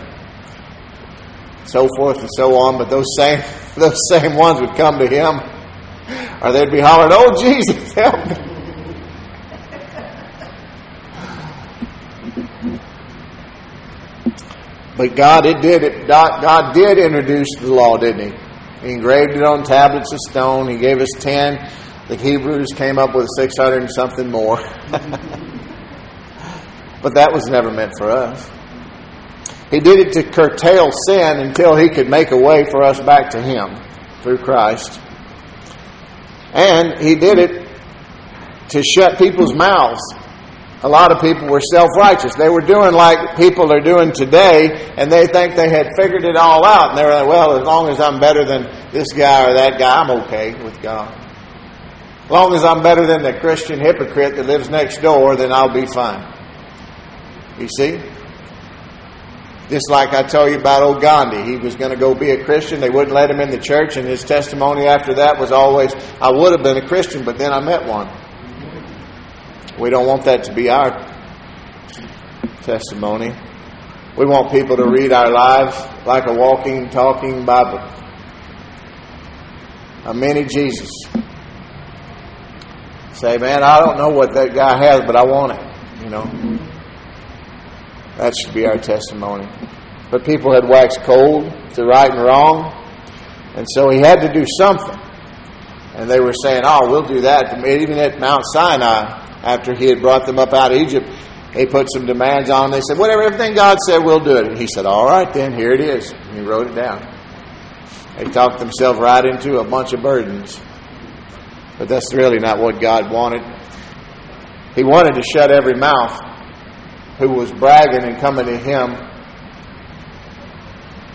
so 1.66 1.88
forth 1.98 2.20
and 2.20 2.30
so 2.36 2.56
on. 2.56 2.78
But 2.78 2.90
those 2.90 3.16
same 3.18 3.42
those 3.76 3.98
same 4.10 4.36
ones 4.36 4.60
would 4.60 4.76
come 4.76 5.00
to 5.00 5.08
him, 5.08 5.40
or 6.42 6.52
they'd 6.52 6.72
be 6.72 6.80
hollering, 6.80 7.12
"Oh 7.14 7.42
Jesus, 7.42 7.94
help 7.94 8.16
me!" 8.28 8.36
But 14.98 15.16
God, 15.16 15.46
it 15.46 15.62
did 15.62 15.84
it. 15.84 16.08
God 16.08 16.74
did 16.74 16.98
introduce 16.98 17.48
the 17.60 17.74
law, 17.74 17.98
didn't 17.98 18.32
He? 18.32 18.38
He 18.88 18.94
engraved 18.94 19.34
it 19.34 19.44
on 19.44 19.64
tablets 19.64 20.12
of 20.14 20.20
stone. 20.30 20.68
He 20.68 20.78
gave 20.78 21.02
us 21.02 21.10
ten. 21.20 21.70
The 22.08 22.18
Hebrews 22.18 22.68
came 22.76 23.00
up 23.00 23.16
with 23.16 23.28
six 23.36 23.58
hundred 23.58 23.84
and 23.84 23.92
something 23.92 24.30
more. 24.30 24.58
but 27.02 27.16
that 27.16 27.32
was 27.32 27.48
never 27.48 27.72
meant 27.72 27.94
for 27.98 28.12
us. 28.12 28.50
He 29.72 29.80
did 29.80 30.00
it 30.00 30.14
to 30.14 30.24
curtail 30.24 30.92
sin 31.08 31.40
until 31.40 31.76
he 31.76 31.90
could 31.90 32.10
make 32.10 32.32
a 32.32 32.38
way 32.38 32.66
for 32.70 32.84
us 32.84 33.00
back 33.00 33.30
to 33.32 33.42
him 33.42 33.78
through 34.22 34.40
Christ. 34.40 35.00
And 36.54 37.00
he 37.00 37.16
did 37.16 37.40
it 37.40 37.68
to 38.70 38.84
shut 38.84 39.18
people's 39.18 39.54
mouths. 39.54 40.02
A 40.84 40.90
lot 40.90 41.12
of 41.12 41.22
people 41.22 41.48
were 41.48 41.62
self 41.62 41.90
righteous. 41.98 42.34
They 42.34 42.50
were 42.50 42.62
doing 42.62 42.94
like 42.94 43.38
people 43.38 43.72
are 43.72 43.82
doing 43.82 44.12
today, 44.12 44.92
and 44.98 45.12
they 45.12 45.28
think 45.28 45.56
they 45.56 45.70
had 45.70 45.90
figured 45.96 46.24
it 46.24 46.36
all 46.36 46.66
out. 46.66 46.90
And 46.90 46.98
they 46.98 47.04
were 47.04 47.12
like, 47.12 47.28
well, 47.28 47.58
as 47.58 47.64
long 47.64 47.90
as 47.90 48.00
I'm 48.00 48.20
better 48.20 48.44
than 48.44 48.64
this 48.92 49.14
guy 49.14 49.50
or 49.50 49.54
that 49.54 49.78
guy, 49.78 50.02
I'm 50.02 50.10
okay 50.24 50.62
with 50.64 50.82
God. 50.82 51.14
As 52.26 52.32
long 52.32 52.54
as 52.56 52.64
I'm 52.64 52.82
better 52.82 53.06
than 53.06 53.22
the 53.22 53.40
Christian 53.40 53.80
hypocrite 53.80 54.36
that 54.36 54.46
lives 54.46 54.70
next 54.70 55.02
door, 55.02 55.36
then 55.36 55.52
I'll 55.52 55.74
be 55.74 55.86
fine. 55.86 56.26
You 57.60 57.68
see? 57.78 58.02
Just 59.72 59.90
like 59.90 60.14
I 60.14 60.24
tell 60.24 60.50
you 60.50 60.60
about 60.60 60.84
old 60.84 61.02
Gandhi. 61.02 61.50
He 61.50 61.56
was 61.56 61.78
going 61.78 61.92
to 61.92 61.98
go 61.98 62.14
be 62.14 62.32
a 62.32 62.44
Christian. 62.44 62.82
They 62.82 62.90
wouldn't 62.90 63.16
let 63.16 63.32
him 63.32 63.40
in 63.40 63.52
the 63.52 63.58
church, 63.58 63.96
and 63.96 64.06
his 64.06 64.22
testimony 64.22 64.86
after 64.86 65.14
that 65.14 65.40
was 65.40 65.54
always, 65.54 65.94
I 66.20 66.30
would 66.30 66.52
have 66.52 66.62
been 66.62 66.76
a 66.76 66.86
Christian, 66.86 67.24
but 67.24 67.38
then 67.38 67.54
I 67.54 67.62
met 67.62 67.88
one. 67.88 68.10
We 69.80 69.90
don't 69.90 70.06
want 70.06 70.26
that 70.26 70.44
to 70.44 70.54
be 70.54 70.70
our 70.70 70.92
testimony. 72.64 73.34
We 74.18 74.26
want 74.26 74.52
people 74.52 74.76
to 74.76 74.86
read 74.90 75.14
our 75.14 75.32
lives 75.32 75.78
like 76.06 76.28
a 76.28 76.34
walking, 76.34 76.90
talking 76.90 77.46
Bible. 77.46 77.80
A 80.04 80.14
mini 80.14 80.44
Jesus. 80.44 80.90
Say, 83.14 83.38
man, 83.38 83.64
I 83.64 83.80
don't 83.80 83.98
know 83.98 84.10
what 84.10 84.34
that 84.34 84.54
guy 84.54 84.84
has, 84.86 85.06
but 85.06 85.16
I 85.16 85.24
want 85.24 85.54
it. 85.54 86.04
You 86.04 86.10
know. 86.10 86.60
That 88.22 88.34
should 88.38 88.54
be 88.54 88.68
our 88.68 88.78
testimony. 88.78 89.50
But 90.12 90.24
people 90.24 90.54
had 90.54 90.70
waxed 90.70 91.02
cold 91.02 91.50
to 91.74 91.86
right 91.86 92.12
and 92.12 92.22
wrong, 92.22 92.70
and 93.56 93.66
so 93.68 93.90
he 93.90 93.98
had 93.98 94.22
to 94.22 94.32
do 94.32 94.46
something. 94.60 94.96
And 95.96 96.08
they 96.08 96.20
were 96.20 96.34
saying, 96.44 96.62
Oh, 96.64 96.88
we'll 96.88 97.08
do 97.08 97.22
that. 97.22 97.66
Even 97.66 97.98
at 97.98 98.20
Mount 98.20 98.44
Sinai, 98.54 99.42
after 99.42 99.74
he 99.74 99.88
had 99.88 100.02
brought 100.02 100.28
them 100.28 100.38
up 100.38 100.54
out 100.54 100.72
of 100.72 100.78
Egypt, 100.78 101.10
they 101.56 101.66
put 101.66 101.88
some 101.92 102.06
demands 102.06 102.52
on 102.52 102.70
them. 102.70 102.80
They 102.80 102.84
said, 102.88 103.00
Whatever, 103.00 103.24
everything 103.24 103.56
God 103.56 103.80
said, 103.88 104.06
we'll 104.06 104.24
do 104.24 104.38
it. 104.38 104.50
And 104.50 104.58
he 104.58 104.68
said, 104.68 104.86
All 104.86 105.08
right, 105.08 105.34
then, 105.34 105.54
here 105.54 105.72
it 105.72 105.82
is. 105.82 106.12
And 106.12 106.38
he 106.38 106.42
wrote 106.42 106.68
it 106.68 106.76
down. 106.76 107.02
They 108.20 108.26
talked 108.26 108.60
themselves 108.60 109.00
right 109.00 109.26
into 109.26 109.58
a 109.58 109.64
bunch 109.64 109.94
of 109.94 110.04
burdens. 110.04 110.62
But 111.80 111.88
that's 111.88 112.14
really 112.14 112.38
not 112.38 112.60
what 112.60 112.80
God 112.80 113.12
wanted. 113.12 113.42
He 114.76 114.84
wanted 114.84 115.16
to 115.16 115.24
shut 115.24 115.50
every 115.50 115.74
mouth 115.74 116.31
who 117.22 117.30
was 117.30 117.52
bragging 117.52 118.04
and 118.04 118.20
coming 118.20 118.48
to 118.48 118.58
him 118.58 118.90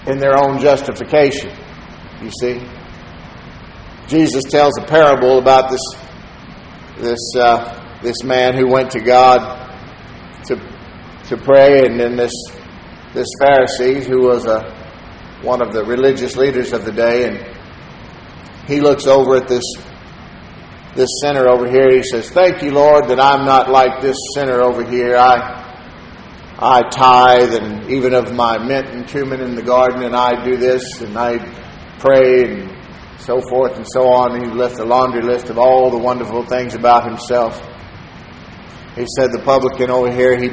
in 0.07 0.19
their 0.19 0.39
own 0.39 0.61
justification. 0.61 1.51
You 2.23 2.31
see? 2.31 2.65
Jesus 4.07 4.45
tells 4.45 4.79
a 4.79 4.87
parable 4.87 5.39
about 5.39 5.69
this 5.69 5.81
this 6.99 7.19
uh, 7.37 7.99
this 8.03 8.23
man 8.23 8.57
who 8.57 8.69
went 8.69 8.93
to 8.93 9.01
God 9.01 9.39
to 10.45 10.55
to 11.29 11.37
pray, 11.37 11.85
and 11.85 11.99
then 11.99 12.17
this 12.17 12.33
this 13.13 13.27
Pharisee 13.43 14.07
who 14.07 14.29
was 14.29 14.47
a 14.47 14.63
one 15.43 15.61
of 15.61 15.73
the 15.73 15.85
religious 15.85 16.37
leaders 16.37 16.73
of 16.73 16.85
the 16.85 16.93
day, 16.93 17.27
and 17.27 18.69
he 18.69 18.81
looks 18.81 19.09
over 19.09 19.37
at 19.37 19.49
this 19.49 19.65
this 20.95 21.09
sinner 21.21 21.49
over 21.49 21.69
here. 21.69 21.91
He 21.91 22.05
says, 22.05 22.31
"Thank 22.31 22.63
you, 22.63 22.71
Lord, 22.71 23.09
that 23.09 23.19
I'm 23.19 23.45
not 23.45 23.69
like 23.69 24.01
this 24.01 24.17
sinner 24.37 24.63
over 24.63 24.85
here. 24.85 25.17
I 25.17 25.66
I 26.59 26.83
tithe 26.89 27.55
and 27.55 27.91
even 27.91 28.15
of 28.15 28.33
my 28.33 28.57
mint 28.57 28.89
and 28.89 29.07
cumin 29.07 29.43
in 29.43 29.55
the 29.55 29.63
garden, 29.63 30.03
and 30.03 30.17
I 30.17 30.43
do 30.43 30.57
this 30.57 31.03
and 31.03 31.17
I 31.17 31.37
pray 31.99 32.45
and 32.45 32.77
so 33.19 33.41
forth 33.51 33.77
and 33.77 33.87
so 33.93 34.09
on. 34.09 34.41
He 34.41 34.51
left 34.51 34.79
a 34.79 34.85
laundry 34.85 35.23
list 35.23 35.51
of 35.51 35.59
all 35.59 35.91
the 35.91 35.99
wonderful 35.99 36.45
things 36.47 36.75
about 36.75 37.05
himself. 37.07 37.61
He 38.95 39.05
said 39.19 39.33
the 39.33 39.43
publican 39.45 39.91
over 39.91 40.11
here, 40.11 40.39
he 40.39 40.49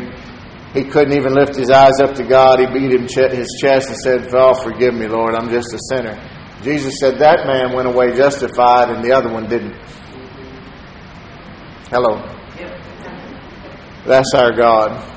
he 0.73 0.83
couldn't 0.83 1.13
even 1.13 1.35
lift 1.35 1.55
his 1.55 1.69
eyes 1.69 2.01
up 2.01 2.15
to 2.15 2.23
God. 2.23 2.59
He 2.59 2.65
beat 2.65 2.91
him 2.91 3.03
his 3.03 3.47
chest 3.61 3.89
and 3.89 3.97
said, 3.97 4.33
"Oh, 4.33 4.55
forgive 4.55 4.93
me, 4.95 5.07
Lord. 5.07 5.35
I'm 5.35 5.49
just 5.49 5.71
a 5.73 5.79
sinner." 5.87 6.19
Jesus 6.63 6.95
said 6.99 7.19
that 7.19 7.45
man 7.45 7.73
went 7.75 7.87
away 7.87 8.15
justified, 8.15 8.89
and 8.89 9.03
the 9.03 9.11
other 9.13 9.31
one 9.31 9.47
didn't. 9.47 9.75
Hello. 11.91 12.17
That's 14.05 14.33
our 14.33 14.51
God. 14.51 15.12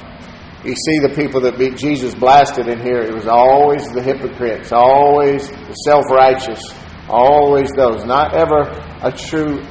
You 0.67 0.75
see 0.75 0.99
the 0.99 1.15
people 1.15 1.41
that 1.43 1.57
Jesus 1.79 2.13
blasted 2.17 2.67
in 2.67 2.81
here. 2.81 2.99
It 2.99 3.15
was 3.15 3.29
always 3.29 3.89
the 3.93 4.03
hypocrites, 4.03 4.73
always 4.73 5.49
the 5.49 5.75
self 5.87 6.07
righteous, 6.11 6.61
always 7.09 7.71
those. 7.77 8.05
Not 8.05 8.35
ever 8.35 8.67
a 9.01 9.13
true. 9.13 9.63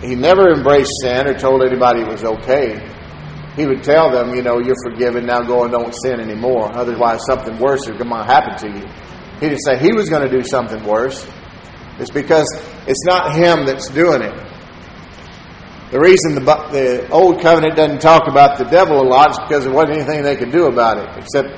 He 0.00 0.14
never 0.14 0.48
embraced 0.48 0.92
sin 1.02 1.28
or 1.28 1.38
told 1.38 1.62
anybody 1.62 2.00
it 2.00 2.08
was 2.08 2.24
okay. 2.24 2.80
He 3.54 3.66
would 3.66 3.82
tell 3.82 4.10
them, 4.10 4.34
you 4.34 4.40
know, 4.40 4.60
you're 4.60 4.80
forgiven, 4.82 5.26
now 5.26 5.42
go 5.42 5.64
and 5.64 5.72
don't 5.72 5.92
sin 6.02 6.20
anymore. 6.20 6.70
Otherwise, 6.72 7.20
something 7.28 7.58
worse 7.58 7.82
is 7.82 7.98
going 7.98 8.08
to 8.08 8.24
happen 8.24 8.56
to 8.64 8.78
you. 8.78 8.86
He 9.40 9.48
didn't 9.48 9.60
say 9.66 9.76
he 9.76 9.92
was 9.92 10.08
going 10.08 10.22
to 10.22 10.34
do 10.34 10.42
something 10.42 10.82
worse. 10.84 11.26
It's 11.98 12.10
because 12.10 12.46
it's 12.86 13.04
not 13.04 13.34
him 13.34 13.66
that's 13.66 13.90
doing 13.90 14.22
it. 14.22 14.47
The 15.90 15.98
reason 15.98 16.34
the, 16.34 16.40
the 16.70 17.10
Old 17.10 17.40
Covenant 17.40 17.76
doesn't 17.76 18.00
talk 18.00 18.28
about 18.28 18.58
the 18.58 18.64
devil 18.64 19.00
a 19.00 19.08
lot 19.08 19.30
is 19.30 19.38
because 19.38 19.64
there 19.64 19.72
wasn't 19.72 19.98
anything 19.98 20.22
they 20.22 20.36
could 20.36 20.52
do 20.52 20.66
about 20.66 20.98
it 20.98 21.08
except 21.16 21.48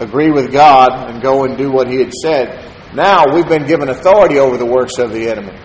agree 0.00 0.30
with 0.30 0.52
God 0.52 1.10
and 1.10 1.22
go 1.22 1.44
and 1.44 1.56
do 1.56 1.72
what 1.72 1.88
He 1.88 1.98
had 1.98 2.12
said. 2.12 2.94
Now 2.94 3.34
we've 3.34 3.48
been 3.48 3.66
given 3.66 3.88
authority 3.88 4.38
over 4.38 4.58
the 4.58 4.66
works 4.66 4.98
of 4.98 5.12
the 5.12 5.28
enemy. 5.28 5.58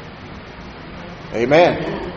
Amen. 1.34 2.14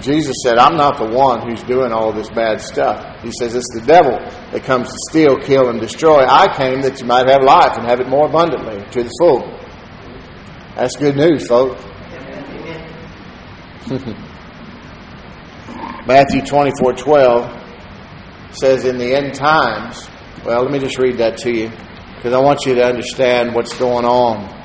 Jesus 0.00 0.34
said, 0.42 0.58
I'm 0.58 0.76
not 0.76 0.98
the 0.98 1.14
one 1.14 1.48
who's 1.48 1.62
doing 1.62 1.92
all 1.92 2.12
this 2.12 2.28
bad 2.30 2.60
stuff. 2.60 3.22
He 3.22 3.30
says, 3.38 3.54
It's 3.54 3.72
the 3.72 3.84
devil 3.86 4.18
that 4.50 4.64
comes 4.64 4.88
to 4.88 4.96
steal, 5.10 5.36
kill, 5.38 5.68
and 5.68 5.78
destroy. 5.78 6.24
I 6.24 6.56
came 6.56 6.80
that 6.82 7.00
you 7.00 7.06
might 7.06 7.28
have 7.28 7.42
life 7.44 7.76
and 7.76 7.86
have 7.86 8.00
it 8.00 8.08
more 8.08 8.26
abundantly 8.26 8.82
to 8.92 9.02
the 9.04 9.10
full. 9.20 9.42
That's 10.74 10.96
good 10.96 11.16
news, 11.16 11.46
folks. 11.46 11.84
Matthew 16.06 16.42
24 16.42 16.92
12 16.94 17.62
says, 18.52 18.84
In 18.84 18.98
the 18.98 19.14
end 19.14 19.34
times, 19.34 20.08
well, 20.44 20.62
let 20.62 20.72
me 20.72 20.78
just 20.78 20.98
read 20.98 21.18
that 21.18 21.36
to 21.38 21.52
you 21.52 21.70
because 22.16 22.32
I 22.32 22.38
want 22.38 22.66
you 22.66 22.74
to 22.76 22.84
understand 22.84 23.54
what's 23.54 23.76
going 23.78 24.04
on. 24.04 24.60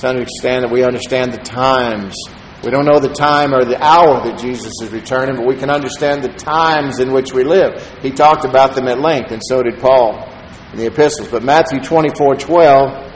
To 0.00 0.08
understand 0.08 0.64
that 0.64 0.70
we 0.70 0.84
understand 0.84 1.32
the 1.32 1.38
times. 1.38 2.14
We 2.62 2.70
don't 2.70 2.84
know 2.84 2.98
the 2.98 3.12
time 3.12 3.54
or 3.54 3.64
the 3.64 3.82
hour 3.82 4.22
that 4.24 4.38
Jesus 4.38 4.72
is 4.82 4.90
returning, 4.90 5.36
but 5.36 5.46
we 5.46 5.56
can 5.56 5.70
understand 5.70 6.22
the 6.22 6.28
times 6.28 7.00
in 7.00 7.12
which 7.12 7.32
we 7.32 7.44
live. 7.44 7.82
He 8.02 8.10
talked 8.10 8.44
about 8.44 8.74
them 8.74 8.88
at 8.88 9.00
length, 9.00 9.32
and 9.32 9.40
so 9.42 9.62
did 9.62 9.78
Paul 9.78 10.28
in 10.72 10.78
the 10.78 10.86
epistles. 10.86 11.28
But 11.28 11.42
Matthew 11.42 11.80
24 11.80 12.36
12 12.36 13.08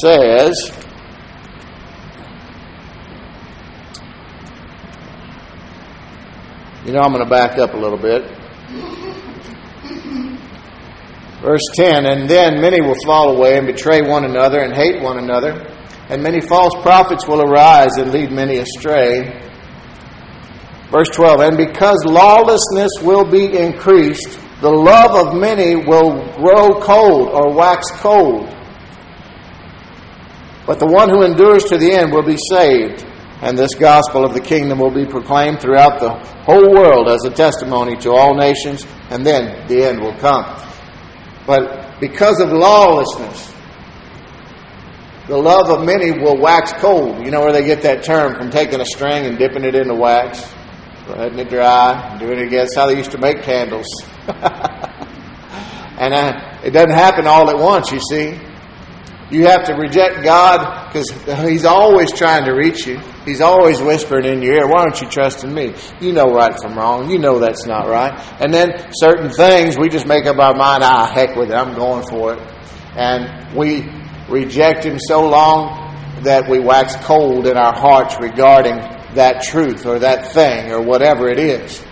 says, 0.00 0.81
You 6.84 6.92
know, 6.92 7.00
I'm 7.00 7.12
going 7.12 7.22
to 7.22 7.30
back 7.30 7.58
up 7.58 7.74
a 7.74 7.76
little 7.76 7.98
bit. 7.98 8.24
Verse 11.40 11.62
10 11.76 12.06
And 12.06 12.28
then 12.28 12.60
many 12.60 12.80
will 12.80 12.96
fall 13.04 13.36
away 13.36 13.56
and 13.56 13.66
betray 13.66 14.02
one 14.02 14.24
another 14.24 14.60
and 14.60 14.74
hate 14.74 15.00
one 15.00 15.18
another, 15.18 15.64
and 16.08 16.22
many 16.22 16.40
false 16.40 16.72
prophets 16.82 17.28
will 17.28 17.40
arise 17.40 17.98
and 17.98 18.10
lead 18.10 18.32
many 18.32 18.58
astray. 18.58 19.40
Verse 20.90 21.08
12, 21.10 21.40
and 21.40 21.56
because 21.56 22.04
lawlessness 22.04 22.90
will 23.00 23.24
be 23.24 23.56
increased, 23.56 24.38
the 24.60 24.70
love 24.70 25.26
of 25.26 25.34
many 25.34 25.76
will 25.76 26.24
grow 26.36 26.80
cold 26.80 27.28
or 27.28 27.54
wax 27.54 27.90
cold. 27.92 28.48
But 30.66 30.78
the 30.78 30.86
one 30.86 31.10
who 31.10 31.22
endures 31.22 31.64
to 31.64 31.78
the 31.78 31.92
end 31.92 32.12
will 32.12 32.22
be 32.22 32.36
saved, 32.50 33.06
and 33.42 33.58
this 33.58 33.74
gospel 33.74 34.24
of 34.24 34.34
the 34.34 34.40
kingdom 34.40 34.78
will 34.78 34.94
be 34.94 35.04
proclaimed 35.04 35.60
throughout 35.60 35.98
the 35.98 36.10
whole 36.44 36.72
world 36.72 37.08
as 37.08 37.24
a 37.24 37.30
testimony 37.30 37.96
to 37.96 38.12
all 38.12 38.36
nations, 38.36 38.86
and 39.10 39.26
then 39.26 39.66
the 39.66 39.84
end 39.84 40.00
will 40.00 40.16
come. 40.18 40.44
But 41.44 41.98
because 41.98 42.40
of 42.40 42.52
lawlessness, 42.52 43.52
the 45.26 45.36
love 45.36 45.70
of 45.70 45.84
many 45.84 46.12
will 46.12 46.40
wax 46.40 46.72
cold. 46.74 47.24
You 47.24 47.32
know 47.32 47.40
where 47.40 47.52
they 47.52 47.64
get 47.64 47.82
that 47.82 48.04
term 48.04 48.36
from 48.36 48.50
taking 48.50 48.80
a 48.80 48.86
string 48.86 49.26
and 49.26 49.36
dipping 49.36 49.64
it 49.64 49.74
in 49.74 49.88
the 49.88 49.94
wax, 49.94 50.48
letting 51.08 51.40
it 51.40 51.48
dry, 51.48 52.16
doing 52.18 52.38
it 52.38 52.46
again. 52.46 52.60
That's 52.60 52.76
how 52.76 52.86
they 52.86 52.96
used 52.96 53.10
to 53.10 53.18
make 53.18 53.42
candles. 53.42 53.88
and 54.28 56.14
uh, 56.14 56.60
it 56.62 56.70
doesn't 56.70 56.94
happen 56.94 57.26
all 57.26 57.50
at 57.50 57.58
once, 57.58 57.90
you 57.90 57.98
see. 58.08 58.38
You 59.32 59.46
have 59.46 59.64
to 59.64 59.72
reject 59.72 60.22
God 60.22 60.92
because 60.92 61.08
He's 61.48 61.64
always 61.64 62.12
trying 62.12 62.44
to 62.44 62.52
reach 62.52 62.86
you. 62.86 62.98
He's 63.24 63.40
always 63.40 63.80
whispering 63.80 64.26
in 64.26 64.42
your 64.42 64.56
ear, 64.56 64.68
Why 64.68 64.84
don't 64.84 65.00
you 65.00 65.08
trust 65.08 65.42
in 65.42 65.54
me? 65.54 65.74
You 66.02 66.12
know 66.12 66.26
right 66.26 66.54
from 66.60 66.76
wrong. 66.76 67.10
You 67.10 67.18
know 67.18 67.38
that's 67.38 67.64
not 67.64 67.88
right. 67.88 68.12
And 68.42 68.52
then 68.52 68.92
certain 68.92 69.30
things, 69.30 69.78
we 69.78 69.88
just 69.88 70.06
make 70.06 70.26
up 70.26 70.38
our 70.38 70.54
mind, 70.54 70.84
Ah, 70.84 71.10
heck 71.10 71.34
with 71.34 71.50
it. 71.50 71.54
I'm 71.54 71.74
going 71.74 72.06
for 72.06 72.34
it. 72.34 72.40
And 72.94 73.56
we 73.56 73.88
reject 74.28 74.84
Him 74.84 74.98
so 74.98 75.26
long 75.26 75.78
that 76.24 76.46
we 76.50 76.60
wax 76.60 76.94
cold 76.96 77.46
in 77.46 77.56
our 77.56 77.74
hearts 77.74 78.16
regarding 78.20 78.76
that 79.14 79.42
truth 79.44 79.86
or 79.86 79.98
that 80.00 80.32
thing 80.34 80.70
or 80.70 80.82
whatever 80.82 81.30
it 81.30 81.38
is. 81.38 81.82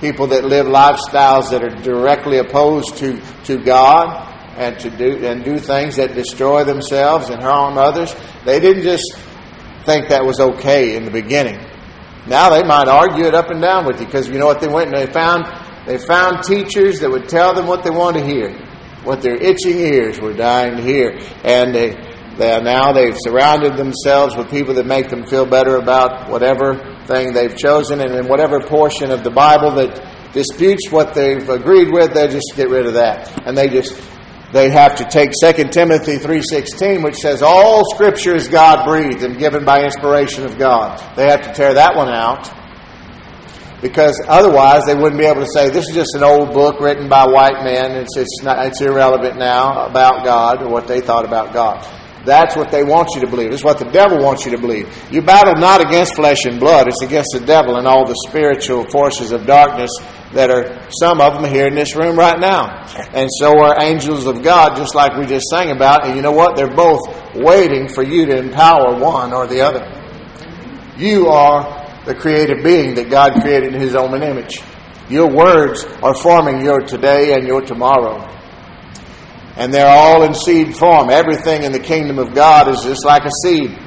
People 0.00 0.26
that 0.26 0.44
live 0.44 0.66
lifestyles 0.66 1.50
that 1.50 1.62
are 1.62 1.82
directly 1.82 2.38
opposed 2.38 2.96
to, 2.96 3.20
to 3.44 3.58
God 3.62 4.33
and 4.56 4.78
to 4.80 4.90
do 4.90 5.26
and 5.26 5.44
do 5.44 5.58
things 5.58 5.96
that 5.96 6.14
destroy 6.14 6.64
themselves 6.64 7.30
and 7.30 7.42
harm 7.42 7.78
others. 7.78 8.14
They 8.44 8.60
didn't 8.60 8.82
just 8.82 9.16
think 9.84 10.08
that 10.08 10.24
was 10.24 10.40
okay 10.40 10.96
in 10.96 11.04
the 11.04 11.10
beginning. 11.10 11.58
Now 12.26 12.50
they 12.50 12.62
might 12.62 12.88
argue 12.88 13.26
it 13.26 13.34
up 13.34 13.50
and 13.50 13.60
down 13.60 13.86
with 13.86 14.00
you 14.00 14.06
because 14.06 14.28
you 14.28 14.38
know 14.38 14.46
what 14.46 14.60
they 14.60 14.68
went 14.68 14.94
and 14.94 14.96
they 14.96 15.12
found 15.12 15.44
they 15.86 15.98
found 15.98 16.42
teachers 16.42 17.00
that 17.00 17.10
would 17.10 17.28
tell 17.28 17.54
them 17.54 17.66
what 17.66 17.84
they 17.84 17.90
wanted 17.90 18.20
to 18.20 18.26
hear, 18.26 18.50
what 19.04 19.20
their 19.20 19.36
itching 19.36 19.78
ears 19.78 20.18
were 20.18 20.32
dying 20.32 20.76
to 20.76 20.82
hear, 20.82 21.18
and 21.44 21.74
they, 21.74 21.90
they 22.38 22.58
now 22.62 22.92
they've 22.92 23.16
surrounded 23.18 23.76
themselves 23.76 24.34
with 24.34 24.50
people 24.50 24.72
that 24.74 24.86
make 24.86 25.10
them 25.10 25.26
feel 25.26 25.44
better 25.44 25.76
about 25.76 26.30
whatever 26.30 26.96
thing 27.06 27.34
they've 27.34 27.54
chosen, 27.54 28.00
and 28.00 28.14
in 28.14 28.28
whatever 28.28 28.60
portion 28.60 29.10
of 29.10 29.22
the 29.24 29.30
Bible 29.30 29.72
that 29.72 30.32
disputes 30.32 30.90
what 30.90 31.12
they've 31.12 31.46
agreed 31.50 31.92
with, 31.92 32.14
they 32.14 32.28
just 32.28 32.52
get 32.56 32.70
rid 32.70 32.86
of 32.86 32.94
that, 32.94 33.46
and 33.46 33.56
they 33.56 33.68
just 33.68 33.92
they 34.52 34.70
have 34.70 34.96
to 34.96 35.04
take 35.04 35.30
2 35.40 35.70
Timothy 35.70 36.16
3:16 36.18 37.02
which 37.02 37.16
says 37.16 37.42
all 37.42 37.82
scripture 37.94 38.34
is 38.34 38.48
God 38.48 38.86
breathed 38.86 39.22
and 39.22 39.38
given 39.38 39.64
by 39.64 39.82
inspiration 39.82 40.44
of 40.44 40.58
God. 40.58 41.02
They 41.16 41.28
have 41.28 41.42
to 41.42 41.52
tear 41.52 41.74
that 41.74 41.96
one 41.96 42.08
out 42.08 42.50
because 43.82 44.20
otherwise 44.28 44.82
they 44.86 44.94
wouldn't 44.94 45.18
be 45.20 45.26
able 45.26 45.42
to 45.42 45.50
say 45.52 45.68
this 45.68 45.88
is 45.88 45.94
just 45.94 46.14
an 46.14 46.22
old 46.22 46.52
book 46.52 46.80
written 46.80 47.08
by 47.08 47.26
white 47.26 47.62
men 47.64 47.92
it's 47.92 48.16
it's 48.16 48.42
not 48.42 48.64
it's 48.66 48.80
irrelevant 48.80 49.36
now 49.36 49.86
about 49.86 50.24
God 50.24 50.62
or 50.62 50.68
what 50.68 50.86
they 50.86 51.00
thought 51.00 51.24
about 51.24 51.52
God. 51.52 51.86
That's 52.24 52.56
what 52.56 52.70
they 52.70 52.82
want 52.82 53.10
you 53.14 53.20
to 53.20 53.26
believe. 53.26 53.52
It's 53.52 53.64
what 53.64 53.78
the 53.78 53.90
devil 53.90 54.18
wants 54.22 54.44
you 54.44 54.52
to 54.52 54.58
believe. 54.58 54.88
You 55.10 55.22
battle 55.22 55.54
not 55.56 55.80
against 55.80 56.16
flesh 56.16 56.44
and 56.44 56.58
blood, 56.58 56.88
it's 56.88 57.02
against 57.02 57.30
the 57.32 57.44
devil 57.44 57.76
and 57.76 57.86
all 57.86 58.06
the 58.06 58.16
spiritual 58.28 58.84
forces 58.90 59.32
of 59.32 59.46
darkness 59.46 59.90
that 60.32 60.50
are 60.50 60.88
some 60.90 61.20
of 61.20 61.34
them 61.34 61.50
here 61.50 61.66
in 61.66 61.74
this 61.74 61.94
room 61.94 62.18
right 62.18 62.38
now. 62.38 62.84
And 63.12 63.28
so 63.38 63.60
are 63.60 63.80
angels 63.80 64.26
of 64.26 64.42
God, 64.42 64.76
just 64.76 64.94
like 64.94 65.16
we 65.16 65.26
just 65.26 65.46
sang 65.48 65.70
about. 65.70 66.06
And 66.06 66.16
you 66.16 66.22
know 66.22 66.32
what? 66.32 66.56
They're 66.56 66.74
both 66.74 67.00
waiting 67.34 67.88
for 67.88 68.02
you 68.02 68.26
to 68.26 68.36
empower 68.36 68.98
one 68.98 69.32
or 69.32 69.46
the 69.46 69.60
other. 69.60 69.84
You 70.96 71.28
are 71.28 71.84
the 72.04 72.14
creative 72.14 72.64
being 72.64 72.94
that 72.96 73.10
God 73.10 73.40
created 73.40 73.74
in 73.74 73.80
His 73.80 73.94
own 73.94 74.22
image. 74.22 74.60
Your 75.08 75.30
words 75.30 75.84
are 76.02 76.14
forming 76.14 76.64
your 76.64 76.80
today 76.80 77.34
and 77.34 77.46
your 77.46 77.60
tomorrow. 77.60 78.33
And 79.56 79.72
they're 79.72 79.88
all 79.88 80.22
in 80.24 80.34
seed 80.34 80.76
form. 80.76 81.10
Everything 81.10 81.62
in 81.62 81.72
the 81.72 81.78
kingdom 81.78 82.18
of 82.18 82.34
God 82.34 82.68
is 82.68 82.82
just 82.82 83.04
like 83.04 83.22
a 83.24 83.30
seed. 83.42 83.78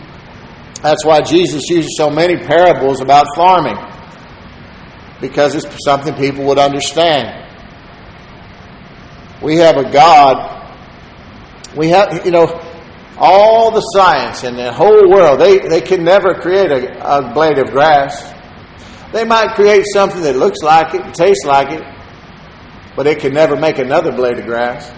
That's 0.82 1.04
why 1.04 1.22
Jesus 1.22 1.64
uses 1.70 1.98
so 1.98 2.10
many 2.10 2.38
parables 2.38 3.02
about 3.02 3.26
farming 3.36 3.78
because 5.20 5.56
it's 5.56 5.66
something 5.84 6.14
people 6.16 6.46
would 6.46 6.60
understand. 6.60 7.46
We 9.42 9.58
have 9.58 9.78
a 9.78 9.92
God, 9.92 10.74
we 11.76 11.90
have, 11.90 12.26
you 12.26 12.32
know, 12.32 12.46
all 13.18 13.72
the 13.72 13.82
science 13.82 14.44
in 14.44 14.56
the 14.56 14.72
whole 14.72 15.10
world, 15.10 15.40
they, 15.40 15.60
they 15.60 15.82
can 15.82 16.04
never 16.04 16.36
create 16.36 16.72
a, 16.72 17.18
a 17.18 17.34
blade 17.34 17.58
of 17.58 17.72
grass. 17.72 18.34
They 19.12 19.24
might 19.24 19.56
create 19.56 19.86
something 19.94 20.22
that 20.22 20.36
looks 20.36 20.60
like 20.62 20.94
it 20.94 21.02
and 21.02 21.14
tastes 21.14 21.46
like 21.46 21.72
it, 21.72 21.84
but 22.96 23.08
it 23.08 23.20
can 23.20 23.34
never 23.34 23.56
make 23.56 23.80
another 23.80 24.12
blade 24.12 24.38
of 24.38 24.46
grass. 24.46 24.92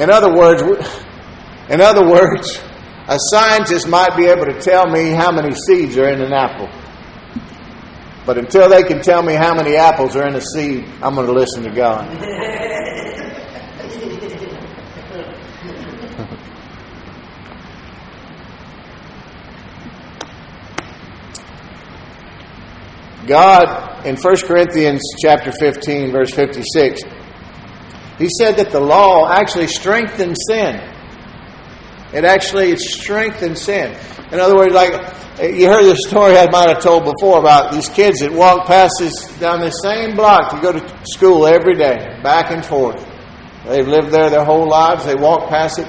In 0.00 0.08
other 0.08 0.34
words, 0.34 0.62
in 1.68 1.82
other 1.82 2.08
words, 2.08 2.58
a 3.06 3.18
scientist 3.18 3.86
might 3.86 4.16
be 4.16 4.24
able 4.24 4.46
to 4.46 4.58
tell 4.58 4.88
me 4.88 5.10
how 5.10 5.30
many 5.30 5.54
seeds 5.54 5.98
are 5.98 6.08
in 6.08 6.22
an 6.22 6.32
apple. 6.32 6.70
But 8.24 8.38
until 8.38 8.70
they 8.70 8.82
can 8.82 9.02
tell 9.02 9.22
me 9.22 9.34
how 9.34 9.54
many 9.54 9.76
apples 9.76 10.16
are 10.16 10.26
in 10.26 10.36
a 10.36 10.40
seed, 10.40 10.86
I'm 11.02 11.14
going 11.14 11.26
to 11.26 11.34
listen 11.34 11.64
to 11.64 11.70
God. 11.70 12.08
God 23.26 24.06
in 24.06 24.16
1 24.16 24.36
Corinthians 24.46 25.02
chapter 25.22 25.52
15 25.52 26.10
verse 26.10 26.32
56 26.32 27.02
he 28.20 28.28
said 28.28 28.56
that 28.58 28.70
the 28.70 28.80
law 28.80 29.28
actually 29.28 29.66
strengthens 29.66 30.36
sin. 30.46 30.76
It 32.12 32.24
actually 32.24 32.76
strengthens 32.76 33.62
sin. 33.62 33.96
In 34.30 34.38
other 34.38 34.56
words, 34.56 34.74
like 34.74 34.92
you 35.40 35.68
heard 35.68 35.84
the 35.84 35.96
story 36.06 36.36
I 36.36 36.50
might 36.50 36.68
have 36.68 36.82
told 36.82 37.04
before 37.04 37.38
about 37.38 37.72
these 37.72 37.88
kids 37.88 38.20
that 38.20 38.30
walk 38.30 38.66
past 38.66 38.92
this 38.98 39.26
down 39.38 39.60
this 39.60 39.80
same 39.82 40.14
block 40.14 40.50
to 40.50 40.60
go 40.60 40.72
to 40.72 41.06
school 41.06 41.46
every 41.46 41.76
day, 41.76 42.20
back 42.22 42.50
and 42.50 42.64
forth. 42.64 43.02
They've 43.64 43.88
lived 43.88 44.10
there 44.10 44.28
their 44.28 44.44
whole 44.44 44.68
lives. 44.68 45.06
They 45.06 45.14
walk 45.14 45.48
past 45.48 45.78
it 45.78 45.88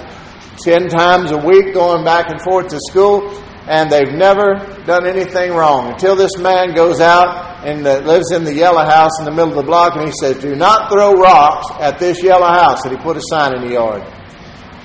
ten 0.57 0.87
times 0.87 1.31
a 1.31 1.37
week, 1.37 1.73
going 1.73 2.05
back 2.05 2.29
and 2.29 2.41
forth 2.41 2.69
to 2.69 2.79
school, 2.89 3.29
and 3.67 3.91
they've 3.91 4.13
never 4.13 4.55
done 4.85 5.05
anything 5.05 5.53
wrong 5.53 5.93
until 5.93 6.15
this 6.15 6.31
man 6.39 6.73
goes 6.73 6.99
out 6.99 7.63
and 7.65 7.83
lives 7.83 8.31
in 8.31 8.43
the 8.43 8.53
yellow 8.53 8.83
house 8.83 9.11
in 9.19 9.25
the 9.25 9.31
middle 9.31 9.49
of 9.49 9.55
the 9.55 9.63
block, 9.63 9.95
and 9.95 10.05
he 10.05 10.11
says, 10.19 10.37
"Do 10.37 10.55
not 10.55 10.91
throw 10.91 11.13
rocks 11.13 11.67
at 11.79 11.99
this 11.99 12.23
yellow 12.23 12.47
house." 12.47 12.83
And 12.85 12.97
he 12.97 13.03
put 13.03 13.17
a 13.17 13.21
sign 13.29 13.55
in 13.55 13.67
the 13.67 13.73
yard. 13.73 14.03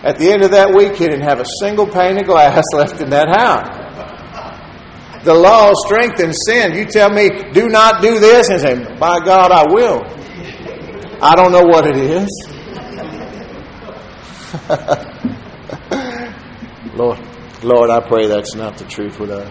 At 0.02 0.18
the 0.18 0.30
end 0.30 0.42
of 0.42 0.50
that 0.52 0.74
week, 0.74 0.96
he 0.96 1.06
didn't 1.06 1.26
have 1.26 1.40
a 1.40 1.46
single 1.60 1.86
pane 1.86 2.18
of 2.18 2.26
glass 2.26 2.62
left 2.74 3.00
in 3.00 3.10
that 3.10 3.28
house. 3.28 3.84
The 5.24 5.34
law 5.34 5.72
strengthens 5.86 6.36
sin. 6.46 6.76
You 6.76 6.84
tell 6.84 7.10
me, 7.10 7.30
do 7.52 7.68
not 7.68 8.00
do 8.00 8.20
this, 8.20 8.48
and 8.48 8.60
say, 8.60 8.76
by 8.96 9.18
God, 9.18 9.50
I 9.50 9.64
will. 9.68 10.04
I 11.20 11.34
don't 11.34 11.50
know 11.50 11.64
what 11.64 11.84
it 11.86 11.96
is. 11.96 12.28
Lord, 16.94 17.18
Lord, 17.62 17.90
I 17.90 18.00
pray 18.00 18.26
that's 18.26 18.54
not 18.54 18.76
the 18.76 18.84
truth 18.84 19.18
with 19.18 19.30
us. 19.30 19.48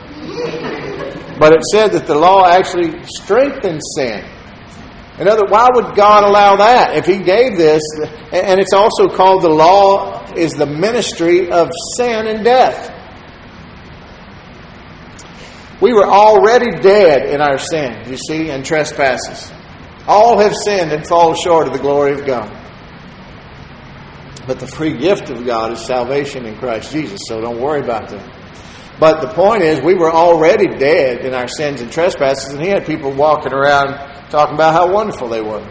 But 1.39 1.53
it 1.53 1.63
said 1.71 1.91
that 1.93 2.05
the 2.07 2.15
law 2.15 2.45
actually 2.47 3.03
strengthens 3.05 3.83
sin. 3.97 4.23
In 5.19 5.27
other, 5.27 5.43
why 5.47 5.69
would 5.73 5.95
God 5.95 6.23
allow 6.23 6.57
that? 6.57 6.95
If 6.95 7.05
He 7.05 7.17
gave 7.17 7.57
this, 7.57 7.81
and 8.31 8.59
it's 8.59 8.73
also 8.73 9.07
called 9.07 9.41
the 9.43 9.49
law 9.49 10.23
is 10.35 10.53
the 10.53 10.65
ministry 10.65 11.49
of 11.51 11.69
sin 11.97 12.27
and 12.27 12.43
death. 12.43 12.91
We 15.81 15.93
were 15.93 16.05
already 16.05 16.71
dead 16.81 17.29
in 17.29 17.41
our 17.41 17.57
sin, 17.57 18.09
you 18.09 18.17
see, 18.17 18.49
and 18.49 18.63
trespasses. 18.63 19.51
All 20.07 20.37
have 20.39 20.55
sinned 20.55 20.91
and 20.91 21.05
fall 21.05 21.33
short 21.33 21.67
of 21.67 21.73
the 21.73 21.79
glory 21.79 22.13
of 22.13 22.25
God. 22.25 22.64
But 24.47 24.59
the 24.59 24.67
free 24.67 24.97
gift 24.97 25.29
of 25.29 25.45
God 25.45 25.71
is 25.71 25.85
salvation 25.85 26.45
in 26.45 26.57
Christ 26.57 26.91
Jesus, 26.91 27.19
so 27.27 27.41
don't 27.41 27.59
worry 27.59 27.81
about 27.81 28.09
that. 28.09 28.45
But 28.99 29.21
the 29.21 29.27
point 29.33 29.63
is, 29.63 29.81
we 29.81 29.95
were 29.95 30.11
already 30.11 30.67
dead 30.67 31.25
in 31.25 31.33
our 31.33 31.47
sins 31.47 31.81
and 31.81 31.91
trespasses, 31.91 32.53
and 32.53 32.61
he 32.61 32.69
had 32.69 32.85
people 32.85 33.11
walking 33.11 33.51
around 33.53 33.97
talking 34.29 34.55
about 34.55 34.73
how 34.73 34.91
wonderful 34.91 35.29
they 35.29 35.41
were, 35.41 35.65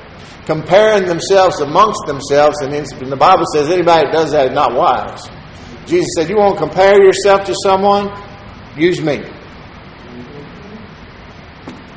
comparing 0.45 1.07
themselves 1.07 1.61
amongst 1.61 2.07
themselves. 2.07 2.61
And 2.61 2.73
the 2.73 3.17
Bible 3.17 3.45
says 3.55 3.71
anybody 3.71 4.07
that 4.07 4.13
does 4.13 4.33
that 4.33 4.49
is 4.49 4.55
not 4.55 4.75
wise. 4.75 5.23
Jesus 5.87 6.09
said, 6.17 6.29
You 6.29 6.37
want 6.37 6.59
to 6.59 6.67
compare 6.67 7.03
yourself 7.03 7.45
to 7.45 7.55
someone? 7.63 8.11
Use 8.77 9.01
me. 9.01 9.23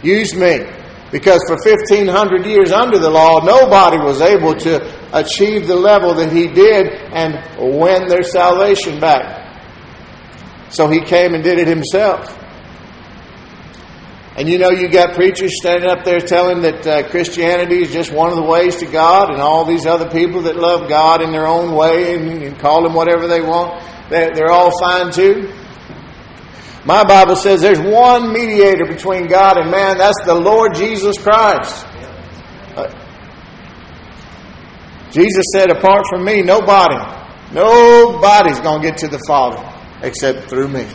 Use 0.03 0.35
me. 0.35 0.65
Because 1.11 1.41
for 1.47 1.55
1500 1.55 2.45
years 2.45 2.71
under 2.71 2.99
the 2.99 3.09
law, 3.09 3.39
nobody 3.39 3.97
was 3.97 4.21
able 4.21 4.53
to 4.55 4.96
achieve 5.13 5.67
the 5.67 5.75
level 5.75 6.13
that 6.15 6.31
he 6.31 6.47
did 6.47 6.87
and 6.87 7.79
win 7.79 8.07
their 8.07 8.23
salvation 8.23 8.99
back. 8.99 9.45
So 10.69 10.87
he 10.87 11.01
came 11.01 11.33
and 11.33 11.43
did 11.43 11.59
it 11.59 11.67
himself. 11.67 12.37
And 14.37 14.47
you 14.47 14.59
know, 14.59 14.69
you 14.69 14.87
got 14.87 15.15
preachers 15.15 15.57
standing 15.59 15.89
up 15.89 16.05
there 16.05 16.19
telling 16.19 16.61
that 16.61 16.85
uh, 16.85 17.09
Christianity 17.09 17.81
is 17.81 17.91
just 17.91 18.11
one 18.11 18.29
of 18.29 18.35
the 18.35 18.43
ways 18.43 18.75
to 18.77 18.85
God, 18.85 19.31
and 19.31 19.41
all 19.41 19.65
these 19.65 19.87
other 19.87 20.07
people 20.11 20.43
that 20.43 20.55
love 20.55 20.87
God 20.87 21.23
in 21.23 21.31
their 21.31 21.47
own 21.47 21.73
way 21.75 22.13
and, 22.13 22.43
and 22.43 22.59
call 22.59 22.85
Him 22.85 22.93
whatever 22.93 23.27
they 23.27 23.41
want, 23.41 23.81
they're, 24.11 24.35
they're 24.35 24.51
all 24.51 24.71
fine 24.79 25.11
too. 25.11 25.51
My 26.85 27.03
Bible 27.03 27.35
says 27.35 27.61
there's 27.61 27.81
one 27.81 28.31
mediator 28.31 28.85
between 28.85 29.27
God 29.27 29.57
and 29.57 29.71
man, 29.71 29.97
that's 29.97 30.23
the 30.23 30.35
Lord 30.35 30.75
Jesus 30.75 31.17
Christ. 31.17 31.87
Jesus 35.11 35.43
said, 35.53 35.71
Apart 35.71 36.05
from 36.09 36.25
me, 36.25 36.41
nobody, 36.41 36.97
nobody's 37.53 38.59
going 38.59 38.81
to 38.81 38.87
get 38.87 38.97
to 38.99 39.07
the 39.07 39.23
Father 39.27 39.63
except 40.01 40.49
through 40.49 40.67
me. 40.67 40.85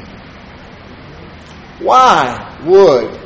Why 1.81 2.61
would 2.65 3.19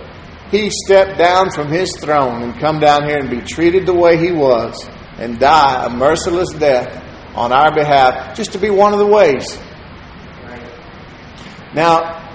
he 0.51 0.71
step 0.71 1.19
down 1.19 1.51
from 1.51 1.69
his 1.69 1.95
throne 1.97 2.43
and 2.43 2.59
come 2.59 2.79
down 2.79 3.07
here 3.09 3.19
and 3.19 3.29
be 3.29 3.41
treated 3.41 3.85
the 3.85 3.95
way 3.95 4.17
he 4.17 4.33
was 4.33 4.89
and 5.19 5.39
die 5.39 5.87
a 5.87 5.91
merciless 5.91 6.53
death 6.53 7.03
on 7.35 7.53
our 7.53 7.75
behalf 7.75 8.37
just 8.37 8.53
to 8.53 8.59
be 8.59 8.71
one 8.71 8.93
of 8.93 8.99
the 8.99 9.07
ways? 9.07 9.59
Now, 11.75 12.26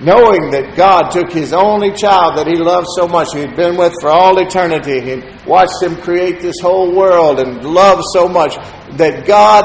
knowing 0.00 0.50
that 0.50 0.76
God 0.76 1.10
took 1.10 1.30
his 1.30 1.52
only 1.52 1.92
child 1.92 2.36
that 2.36 2.46
he 2.46 2.56
loved 2.56 2.86
so 2.96 3.08
much, 3.08 3.28
he 3.32 3.40
had 3.40 3.56
been 3.56 3.76
with 3.76 3.94
for 4.00 4.10
all 4.10 4.38
eternity, 4.38 5.10
and 5.10 5.24
watched 5.46 5.82
him 5.82 5.96
create 5.96 6.40
this 6.40 6.56
whole 6.60 6.94
world 6.94 7.40
and 7.40 7.64
loved 7.64 8.02
so 8.12 8.28
much, 8.28 8.56
that 8.96 9.26
God 9.26 9.64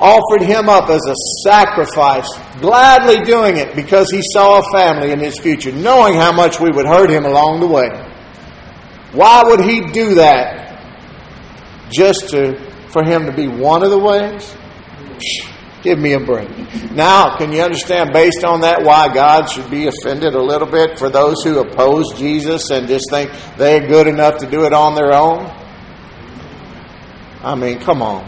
offered 0.00 0.42
him 0.42 0.68
up 0.68 0.88
as 0.88 1.00
a 1.06 1.14
sacrifice, 1.44 2.28
gladly 2.60 3.24
doing 3.24 3.56
it 3.56 3.74
because 3.74 4.10
he 4.10 4.20
saw 4.32 4.60
a 4.60 4.72
family 4.72 5.10
in 5.12 5.18
his 5.18 5.38
future, 5.38 5.72
knowing 5.72 6.14
how 6.14 6.32
much 6.32 6.60
we 6.60 6.70
would 6.70 6.86
hurt 6.86 7.10
him 7.10 7.24
along 7.24 7.60
the 7.60 7.66
way. 7.66 7.88
Why 9.12 9.42
would 9.44 9.60
he 9.60 9.86
do 9.92 10.14
that? 10.16 10.82
Just 11.90 12.28
to, 12.30 12.58
for 12.90 13.02
him 13.04 13.26
to 13.26 13.32
be 13.32 13.48
one 13.48 13.82
of 13.82 13.90
the 13.90 13.98
ways? 13.98 14.54
Give 15.88 15.98
me 15.98 16.12
a 16.12 16.20
break. 16.20 16.50
Now, 16.92 17.38
can 17.38 17.50
you 17.50 17.62
understand 17.62 18.12
based 18.12 18.44
on 18.44 18.60
that 18.60 18.82
why 18.82 19.08
God 19.08 19.46
should 19.46 19.70
be 19.70 19.86
offended 19.86 20.34
a 20.34 20.42
little 20.42 20.68
bit 20.68 20.98
for 20.98 21.08
those 21.08 21.42
who 21.42 21.60
oppose 21.60 22.12
Jesus 22.12 22.68
and 22.70 22.86
just 22.86 23.06
think 23.08 23.30
they're 23.56 23.88
good 23.88 24.06
enough 24.06 24.36
to 24.40 24.46
do 24.46 24.66
it 24.66 24.74
on 24.74 24.94
their 24.94 25.14
own? 25.14 25.46
I 27.42 27.54
mean, 27.54 27.78
come 27.78 28.02
on. 28.02 28.22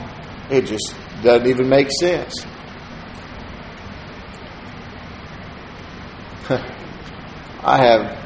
It 0.49 0.62
just 0.62 0.94
doesn't 1.23 1.46
even 1.46 1.68
make 1.68 1.88
sense. 2.01 2.46
I 7.62 7.77
have 7.77 8.16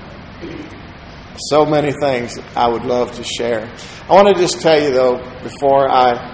so 1.50 1.66
many 1.66 1.90
things 2.00 2.38
I 2.54 2.68
would 2.68 2.84
love 2.84 3.16
to 3.16 3.24
share. 3.24 3.68
I 4.08 4.12
want 4.14 4.28
to 4.28 4.34
just 4.40 4.60
tell 4.60 4.80
you, 4.80 4.92
though, 4.92 5.16
before 5.42 5.90
I 5.90 6.33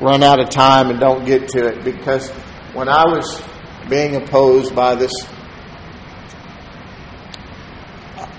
run 0.00 0.22
out 0.22 0.40
of 0.40 0.50
time 0.50 0.90
and 0.90 0.98
don't 0.98 1.24
get 1.24 1.48
to 1.48 1.66
it 1.66 1.84
because 1.84 2.30
when 2.72 2.88
I 2.88 3.04
was 3.04 3.42
being 3.88 4.16
opposed 4.16 4.74
by 4.74 4.94
this, 4.94 5.12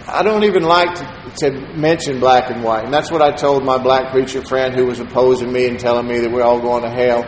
I 0.08 0.22
don't 0.24 0.44
even 0.44 0.64
like 0.64 0.94
to, 0.96 1.34
to, 1.40 1.52
mention 1.76 2.20
black 2.20 2.50
and 2.50 2.64
white. 2.64 2.86
And 2.86 2.94
that's 2.94 3.12
what 3.12 3.22
I 3.22 3.32
told 3.32 3.64
my 3.64 3.78
black 3.78 4.12
preacher 4.12 4.44
friend 4.44 4.76
who 4.76 4.86
was 4.86 5.00
opposing 5.00 5.52
me 5.52 5.68
and 5.68 5.80
telling 5.80 6.08
me 6.08 6.20
that 6.20 6.32
we're 6.32 6.44
all 6.44 6.60
going 6.60 6.84
to 6.84 6.90
hell 6.90 7.24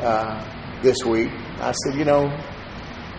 uh, 0.00 0.80
this 0.82 0.96
week. 1.04 1.30
I 1.60 1.72
said, 1.72 1.98
you 1.98 2.04
know, 2.04 2.26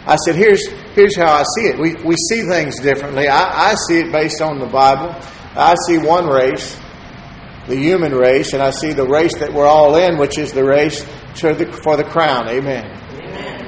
I 0.06 0.18
said, 0.26 0.36
here's, 0.36 0.68
here's 0.96 1.16
how 1.16 1.32
I 1.34 1.44
see 1.56 1.68
it. 1.68 1.80
We, 1.80 1.94
we 2.04 2.16
see 2.30 2.42
things 2.48 2.80
differently. 2.82 3.28
I, 3.28 3.72
I 3.72 3.76
see 3.88 4.00
it 4.00 4.12
based 4.12 4.42
on 4.42 4.60
the 4.60 4.66
Bible. 4.66 5.16
I 5.56 5.76
see 5.88 5.98
one 6.00 6.28
race 6.28 6.78
the 7.68 7.76
human 7.76 8.14
race, 8.14 8.54
and 8.54 8.62
I 8.62 8.72
see 8.72 8.94
the 8.94 9.08
race 9.08 9.38
that 9.40 9.54
we're 9.54 9.68
all 9.68 9.96
in, 9.96 10.18
which 10.18 10.38
is 10.38 10.52
the 10.52 10.64
race 10.64 11.04
the, 11.42 11.80
for 11.84 11.98
the 11.98 12.04
crown. 12.04 12.50
Amen. 12.50 12.86
Amen. 12.86 13.64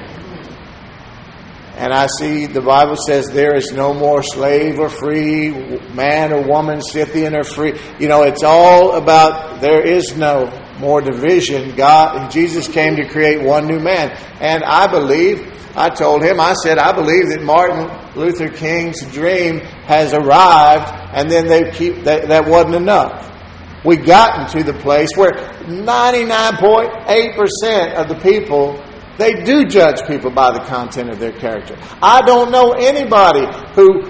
And 1.76 1.92
I 1.92 2.06
see 2.18 2.46
the 2.46 2.60
Bible 2.60 2.96
says 2.96 3.26
there 3.28 3.54
is 3.54 3.72
no 3.72 3.92
more 3.92 4.22
slave 4.22 4.78
or 4.78 4.88
free, 4.88 5.50
man 5.92 6.32
or 6.32 6.46
woman, 6.46 6.80
Scythian 6.80 7.36
or 7.36 7.44
free. 7.44 7.78
You 7.98 8.08
know, 8.08 8.22
it's 8.22 8.42
all 8.42 8.96
about 8.96 9.60
there 9.60 9.86
is 9.86 10.16
no 10.16 10.50
more 10.78 11.00
division. 11.00 11.74
God, 11.74 12.16
and 12.16 12.30
Jesus 12.30 12.68
came 12.68 12.96
to 12.96 13.08
create 13.08 13.42
one 13.42 13.66
new 13.66 13.78
man. 13.78 14.10
And 14.40 14.62
I 14.64 14.86
believe, 14.86 15.52
I 15.76 15.90
told 15.90 16.22
him, 16.22 16.40
I 16.40 16.54
said, 16.54 16.78
I 16.78 16.92
believe 16.92 17.28
that 17.28 17.42
Martin 17.42 17.90
Luther 18.14 18.48
King's 18.48 19.02
dream 19.12 19.60
has 19.60 20.14
arrived, 20.14 20.90
and 21.14 21.30
then 21.30 21.46
they 21.46 21.70
keep 21.72 22.04
that, 22.04 22.28
that 22.28 22.46
wasn't 22.46 22.74
enough 22.74 23.35
we 23.84 23.96
gotten 23.96 24.48
to 24.58 24.64
the 24.64 24.72
place 24.80 25.10
where 25.16 25.32
99.8% 25.32 27.94
of 27.94 28.08
the 28.08 28.18
people 28.22 28.82
they 29.18 29.44
do 29.44 29.64
judge 29.64 30.06
people 30.06 30.30
by 30.30 30.52
the 30.52 30.60
content 30.60 31.10
of 31.10 31.18
their 31.18 31.32
character. 31.32 31.76
I 32.02 32.20
don't 32.22 32.50
know 32.50 32.72
anybody 32.72 33.46
who 33.74 34.02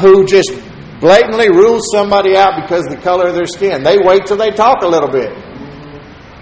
who 0.00 0.26
just 0.26 0.50
blatantly 1.00 1.50
rules 1.50 1.82
somebody 1.92 2.36
out 2.36 2.60
because 2.62 2.86
of 2.86 2.92
the 2.92 3.02
color 3.02 3.28
of 3.28 3.34
their 3.34 3.46
skin. 3.46 3.82
They 3.82 3.98
wait 3.98 4.26
till 4.26 4.38
they 4.38 4.50
talk 4.50 4.82
a 4.82 4.88
little 4.88 5.10
bit. 5.10 5.30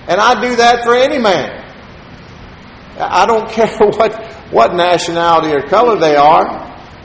And 0.06 0.20
I 0.20 0.40
do 0.40 0.56
that 0.56 0.84
for 0.84 0.94
any 0.94 1.18
man. 1.18 1.62
I 2.98 3.26
don't 3.26 3.50
care 3.56 3.76
what 3.78 4.32
what 4.52 4.74
nationality 4.74 5.52
or 5.52 5.62
color 5.62 5.98
they 5.98 6.14
are, 6.14 6.44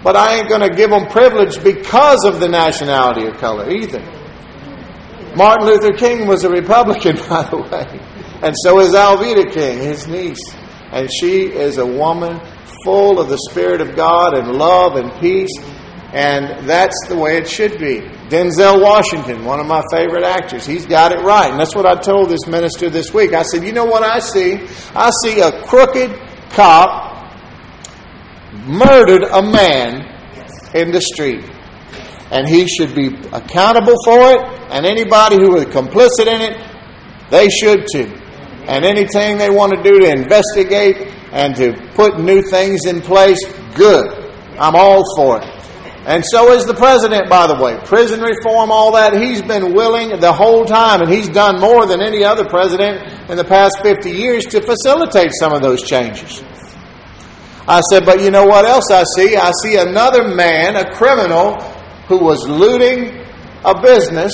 but 0.04 0.16
I 0.16 0.36
ain't 0.36 0.50
going 0.50 0.62
to 0.62 0.70
give 0.70 0.92
them 0.92 1.08
privilege 1.08 1.64
because 1.64 2.24
of 2.26 2.40
the 2.40 2.48
nationality 2.48 3.26
or 3.26 3.34
color 3.34 3.72
either. 3.72 4.02
Martin 5.36 5.68
Luther 5.68 5.94
King 5.94 6.28
was 6.28 6.44
a 6.44 6.50
Republican, 6.50 7.16
by 7.30 7.44
the 7.50 7.58
way. 7.58 8.20
And 8.42 8.56
so 8.64 8.80
is 8.80 8.94
Alveda 8.94 9.52
King, 9.52 9.80
his 9.80 10.08
niece. 10.08 10.42
And 10.92 11.10
she 11.12 11.44
is 11.44 11.78
a 11.78 11.86
woman 11.86 12.40
full 12.84 13.20
of 13.20 13.30
the 13.30 13.38
Spirit 13.50 13.82
of 13.82 13.96
God 13.96 14.36
and 14.36 14.54
love 14.54 14.96
and 14.96 15.12
peace. 15.20 15.52
And 16.12 16.68
that's 16.68 16.96
the 17.08 17.16
way 17.16 17.38
it 17.38 17.48
should 17.48 17.78
be. 17.78 18.02
Denzel 18.30 18.82
Washington, 18.82 19.46
one 19.46 19.60
of 19.60 19.68
my 19.68 19.84
favorite 19.92 20.24
actors, 20.24 20.66
he's 20.66 20.86
got 20.86 21.12
it 21.12 21.20
right. 21.20 21.52
And 21.52 21.60
that's 21.60 21.76
what 21.76 21.86
I 21.86 21.96
told 21.96 22.30
this 22.30 22.48
minister 22.48 22.90
this 22.90 23.14
week. 23.14 23.34
I 23.34 23.44
said, 23.44 23.64
You 23.64 23.74
know 23.74 23.86
what 23.86 24.02
I 24.02 24.20
see? 24.20 24.68
I 24.96 25.12
see 25.24 25.42
a 25.42 25.62
crooked 25.64 26.20
cop 26.50 27.08
murdered 28.66 29.24
a 29.24 29.42
man 29.42 30.02
in 30.74 30.92
the 30.92 31.02
street 31.02 31.46
and 32.32 32.48
he 32.48 32.68
should 32.68 32.96
be 32.96 33.08
accountable 33.32 33.96
for 34.06 34.20
it, 34.32 34.42
and 34.72 34.86
anybody 34.86 35.36
who 35.36 35.54
was 35.54 35.66
complicit 35.66 36.28
in 36.28 36.42
it, 36.42 36.58
they 37.32 37.48
should 37.50 37.86
too. 37.92 38.12
And 38.68 38.86
anything 38.86 39.38
they 39.38 39.50
want 39.50 39.74
to 39.76 39.82
do 39.82 40.00
to 40.00 40.10
investigate 40.10 41.08
and 41.32 41.56
to 41.56 41.74
put 41.96 42.20
new 42.20 42.42
things 42.42 42.86
in 42.86 43.02
place, 43.02 43.40
good. 43.74 44.32
I'm 44.60 44.76
all 44.76 45.04
for 45.16 45.42
it. 45.42 45.60
And 46.06 46.24
so 46.26 46.54
is 46.54 46.66
the 46.66 46.74
president, 46.74 47.30
by 47.30 47.46
the 47.48 47.56
way. 47.56 47.78
Prison 47.86 48.22
reform, 48.22 48.72
all 48.72 48.94
that, 48.94 49.20
he's 49.20 49.42
been 49.42 49.74
willing 49.74 50.20
the 50.20 50.32
whole 50.34 50.66
time, 50.66 51.02
and 51.02 51.12
he's 51.12 51.30
done 51.30 51.60
more 51.60 51.86
than 51.86 52.02
any 52.02 52.24
other 52.24 52.46
president 52.46 53.30
in 53.30 53.38
the 53.38 53.44
past 53.44 53.80
50 53.84 54.10
years 54.10 54.46
to 54.46 54.62
facilitate 54.62 55.32
some 55.40 55.54
of 55.54 55.62
those 55.62 55.84
changes. 55.84 56.44
I 57.68 57.82
said, 57.92 58.06
but 58.06 58.22
you 58.22 58.32
know 58.32 58.46
what 58.46 58.66
else 58.66 58.90
I 58.90 59.04
see? 59.16 59.36
I 59.36 59.52
see 59.62 59.78
another 59.78 60.28
man, 60.28 60.76
a 60.76 60.92
criminal, 60.92 61.58
who 62.10 62.18
was 62.18 62.46
looting 62.50 63.24
a 63.64 63.80
business, 63.82 64.34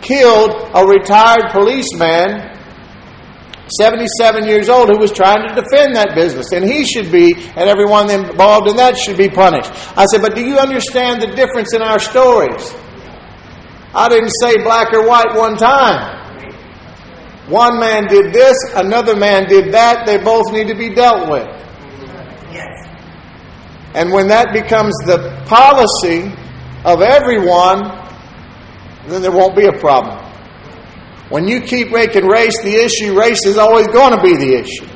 killed 0.00 0.52
a 0.72 0.86
retired 0.86 1.50
policeman, 1.50 2.54
77 3.76 4.46
years 4.46 4.68
old, 4.68 4.88
who 4.88 4.98
was 4.98 5.12
trying 5.12 5.46
to 5.46 5.54
defend 5.54 5.96
that 5.96 6.14
business. 6.14 6.52
And 6.52 6.64
he 6.64 6.86
should 6.86 7.10
be, 7.10 7.34
and 7.34 7.68
everyone 7.68 8.08
involved 8.08 8.68
in 8.68 8.76
that 8.76 8.96
should 8.96 9.18
be 9.18 9.28
punished. 9.28 9.70
I 9.98 10.06
said, 10.06 10.22
but 10.22 10.34
do 10.36 10.46
you 10.46 10.56
understand 10.58 11.20
the 11.20 11.26
difference 11.34 11.74
in 11.74 11.82
our 11.82 11.98
stories? 11.98 12.72
I 13.92 14.08
didn't 14.08 14.32
say 14.40 14.62
black 14.62 14.94
or 14.94 15.06
white 15.06 15.34
one 15.34 15.56
time. 15.56 16.16
One 17.48 17.80
man 17.80 18.06
did 18.06 18.32
this, 18.32 18.56
another 18.76 19.16
man 19.16 19.48
did 19.48 19.72
that. 19.72 20.06
They 20.06 20.18
both 20.18 20.52
need 20.52 20.68
to 20.68 20.74
be 20.76 20.94
dealt 20.94 21.28
with. 21.28 21.57
And 23.98 24.12
when 24.12 24.28
that 24.28 24.52
becomes 24.52 24.94
the 25.06 25.42
policy 25.46 26.30
of 26.84 27.02
everyone, 27.02 27.82
then 29.08 29.22
there 29.22 29.32
won't 29.32 29.56
be 29.56 29.66
a 29.66 29.72
problem. 29.72 30.24
When 31.30 31.48
you 31.48 31.62
keep 31.62 31.90
making 31.90 32.24
race 32.24 32.62
the 32.62 32.76
issue, 32.76 33.18
race 33.18 33.44
is 33.44 33.58
always 33.58 33.88
going 33.88 34.14
to 34.16 34.22
be 34.22 34.36
the 34.36 34.54
issue. 34.54 34.86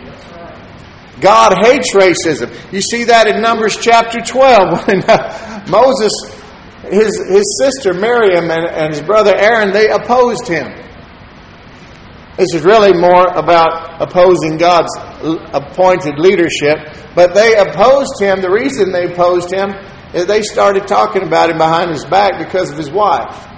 God 1.19 1.53
hates 1.65 1.93
racism. 1.97 2.55
You 2.73 2.81
see 2.81 3.03
that 3.05 3.27
in 3.27 3.43
Numbers 3.43 3.77
chapter 3.77 4.21
12 4.21 4.87
when 4.87 5.03
uh, 5.11 5.67
Moses, 5.69 6.13
his, 6.85 7.19
his 7.29 7.61
sister 7.61 7.95
Miriam, 7.95 8.53
and, 8.53 8.67
and 8.67 8.95
his 8.95 9.03
brother 9.03 9.35
Aaron, 9.35 9.73
they 9.73 9.89
opposed 9.91 10.47
him. 10.47 10.69
This 12.37 12.55
is 12.55 12.63
really 12.63 12.99
more 12.99 13.27
about 13.27 14.01
opposing 14.01 14.57
God's 14.57 14.91
appointed 15.53 16.19
leadership. 16.19 16.79
But 17.15 17.35
they 17.35 17.57
opposed 17.57 18.21
him. 18.21 18.41
The 18.41 18.51
reason 18.51 18.91
they 18.91 19.13
opposed 19.13 19.53
him 19.53 19.71
is 20.15 20.27
they 20.27 20.43
started 20.43 20.87
talking 20.87 21.25
about 21.25 21.51
him 21.51 21.59
behind 21.59 21.91
his 21.91 22.07
back 22.07 22.39
because 22.39 22.71
of 22.71 22.79
his 22.79 22.91
wife. 22.91 23.49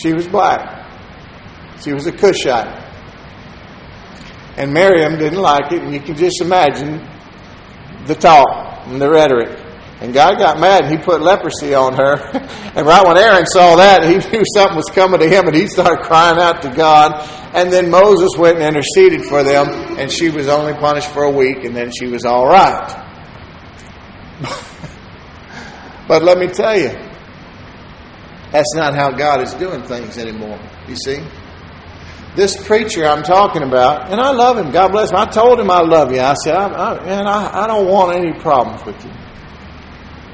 She 0.00 0.12
was 0.12 0.28
black. 0.28 0.86
She 1.82 1.92
was 1.92 2.06
a 2.06 2.12
Cushite. 2.12 2.84
And 4.56 4.72
Miriam 4.72 5.18
didn't 5.18 5.40
like 5.40 5.72
it, 5.72 5.82
and 5.82 5.92
you 5.92 6.00
can 6.00 6.16
just 6.16 6.40
imagine 6.40 7.06
the 8.06 8.14
talk 8.14 8.86
and 8.86 9.00
the 9.00 9.10
rhetoric. 9.10 9.65
And 10.00 10.12
God 10.12 10.38
got 10.38 10.60
mad 10.60 10.84
and 10.84 10.92
he 10.92 10.98
put 10.98 11.22
leprosy 11.22 11.72
on 11.74 11.94
her. 11.94 12.16
and 12.76 12.86
right 12.86 13.06
when 13.06 13.16
Aaron 13.16 13.46
saw 13.46 13.76
that, 13.76 14.04
he 14.04 14.16
knew 14.36 14.44
something 14.54 14.76
was 14.76 14.90
coming 14.92 15.20
to 15.20 15.28
him 15.28 15.46
and 15.46 15.56
he 15.56 15.66
started 15.66 16.04
crying 16.04 16.38
out 16.38 16.60
to 16.62 16.68
God. 16.68 17.26
And 17.54 17.72
then 17.72 17.90
Moses 17.90 18.36
went 18.36 18.58
and 18.58 18.66
interceded 18.76 19.24
for 19.24 19.42
them, 19.42 19.68
and 19.98 20.12
she 20.12 20.28
was 20.28 20.46
only 20.46 20.74
punished 20.74 21.08
for 21.08 21.22
a 21.22 21.30
week, 21.30 21.64
and 21.64 21.74
then 21.74 21.90
she 21.90 22.06
was 22.06 22.26
all 22.26 22.46
right. 22.46 23.04
but 26.06 26.22
let 26.22 26.36
me 26.36 26.48
tell 26.48 26.78
you, 26.78 26.90
that's 28.52 28.74
not 28.74 28.94
how 28.94 29.10
God 29.12 29.40
is 29.40 29.54
doing 29.54 29.82
things 29.84 30.18
anymore. 30.18 30.60
You 30.86 30.96
see? 30.96 31.24
This 32.34 32.62
preacher 32.66 33.06
I'm 33.06 33.22
talking 33.22 33.62
about, 33.62 34.12
and 34.12 34.20
I 34.20 34.32
love 34.32 34.58
him. 34.58 34.70
God 34.70 34.92
bless 34.92 35.10
him. 35.10 35.16
I 35.16 35.24
told 35.24 35.58
him 35.58 35.70
I 35.70 35.80
love 35.80 36.12
you. 36.12 36.20
I 36.20 36.34
said, 36.34 36.54
I, 36.54 36.66
I, 36.66 37.04
man, 37.06 37.26
I, 37.26 37.64
I 37.64 37.66
don't 37.66 37.88
want 37.88 38.14
any 38.14 38.38
problems 38.38 38.84
with 38.84 39.02
you. 39.02 39.10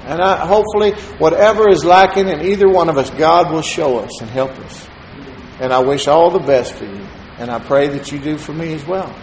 And 0.05 0.21
I, 0.21 0.47
hopefully, 0.47 0.93
whatever 1.19 1.69
is 1.69 1.85
lacking 1.85 2.29
in 2.29 2.41
either 2.43 2.69
one 2.69 2.89
of 2.89 2.99
us, 2.99 3.11
God 3.11 3.53
will 3.53 3.63
show 3.63 3.99
us 3.99 4.21
and 4.21 4.29
help 4.29 4.51
us. 4.59 4.89
And 5.61 5.73
I 5.73 5.79
wish 5.79 6.09
all 6.09 6.31
the 6.31 6.41
best 6.41 6.75
for 6.75 6.85
you. 6.85 7.07
And 7.39 7.51
I 7.51 7.61
pray 7.61 7.89
that 7.89 8.11
you 8.11 8.19
do 8.19 8.37
for 8.37 8.53
me 8.53 8.73
as 8.75 8.85
well. 8.87 9.15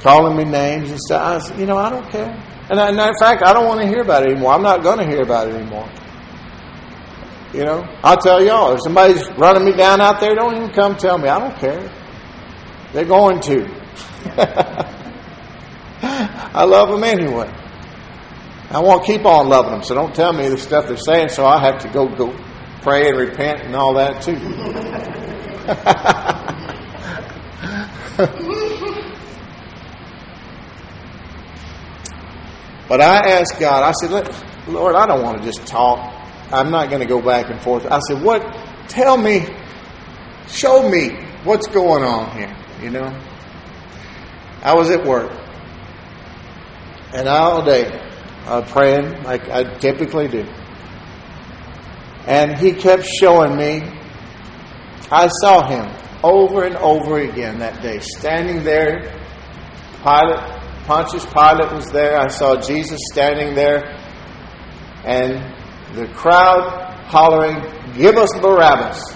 Calling 0.00 0.36
me 0.36 0.44
names 0.44 0.90
and 0.90 0.98
stuff. 0.98 1.50
I, 1.52 1.58
you 1.58 1.66
know, 1.66 1.76
I 1.76 1.88
don't 1.90 2.08
care. 2.10 2.30
And, 2.70 2.80
I, 2.80 2.90
in 2.90 3.14
fact, 3.18 3.42
I 3.42 3.52
don't 3.52 3.66
want 3.66 3.80
to 3.80 3.86
hear 3.86 4.00
about 4.00 4.24
it 4.24 4.32
anymore. 4.32 4.52
I'm 4.52 4.62
not 4.62 4.82
going 4.82 4.98
to 4.98 5.06
hear 5.06 5.22
about 5.22 5.48
it 5.48 5.54
anymore. 5.54 5.88
You 7.52 7.64
know, 7.64 7.84
I'll 8.02 8.18
tell 8.18 8.44
y'all, 8.44 8.74
if 8.74 8.82
somebody's 8.82 9.26
running 9.38 9.64
me 9.64 9.72
down 9.72 10.00
out 10.00 10.20
there, 10.20 10.34
don't 10.34 10.54
even 10.56 10.70
come 10.70 10.96
tell 10.96 11.16
me. 11.16 11.28
I 11.28 11.38
don't 11.38 11.56
care. 11.58 11.90
They're 12.92 13.04
going 13.04 13.40
to. 13.40 13.66
I 16.02 16.64
love 16.64 16.90
them 16.90 17.04
anyway. 17.04 17.50
I 18.70 18.80
want 18.80 19.04
to 19.04 19.12
keep 19.12 19.24
on 19.24 19.48
loving 19.48 19.72
them, 19.72 19.82
so 19.82 19.94
don't 19.94 20.14
tell 20.14 20.32
me 20.32 20.48
the 20.48 20.58
stuff 20.58 20.88
they're 20.88 20.98
saying, 20.98 21.30
so 21.30 21.46
I 21.46 21.58
have 21.60 21.80
to 21.82 21.88
go 21.88 22.06
go 22.06 22.36
pray 22.82 23.08
and 23.08 23.16
repent 23.16 23.62
and 23.62 23.74
all 23.74 23.94
that 23.94 24.20
too. 24.20 24.34
but 32.88 33.00
I 33.00 33.38
asked 33.38 33.58
God, 33.58 33.82
I 33.82 33.92
said, 33.92 34.10
Lord, 34.68 34.96
I 34.96 35.06
don't 35.06 35.22
want 35.22 35.38
to 35.38 35.44
just 35.44 35.66
talk. 35.66 35.98
I'm 36.52 36.70
not 36.70 36.90
going 36.90 37.00
to 37.00 37.06
go 37.06 37.22
back 37.22 37.50
and 37.50 37.62
forth. 37.62 37.86
I 37.86 38.00
said, 38.00 38.22
What? 38.22 38.42
Tell 38.88 39.16
me, 39.16 39.46
show 40.48 40.86
me 40.88 41.10
what's 41.44 41.68
going 41.68 42.02
on 42.02 42.36
here, 42.36 42.54
you 42.82 42.90
know? 42.90 43.18
I 44.62 44.74
was 44.74 44.90
at 44.90 45.06
work, 45.06 45.30
and 47.14 47.28
all 47.28 47.64
day 47.64 48.07
uh, 48.48 48.62
praying 48.62 49.22
like 49.24 49.48
I 49.50 49.62
typically 49.78 50.26
do. 50.26 50.44
And 52.26 52.58
he 52.58 52.72
kept 52.72 53.04
showing 53.04 53.56
me. 53.56 53.82
I 55.10 55.28
saw 55.40 55.66
him 55.66 55.86
over 56.22 56.64
and 56.64 56.76
over 56.76 57.18
again 57.18 57.58
that 57.60 57.80
day, 57.82 58.00
standing 58.00 58.64
there. 58.64 59.14
Pilate, 60.02 60.40
Pontius 60.84 61.24
Pilate 61.26 61.72
was 61.72 61.86
there. 61.90 62.18
I 62.18 62.28
saw 62.28 62.56
Jesus 62.56 62.98
standing 63.12 63.54
there. 63.54 63.84
And 65.04 65.54
the 65.94 66.08
crowd 66.14 66.94
hollering, 67.06 67.56
Give 67.96 68.16
us 68.16 68.30
Barabbas! 68.40 69.14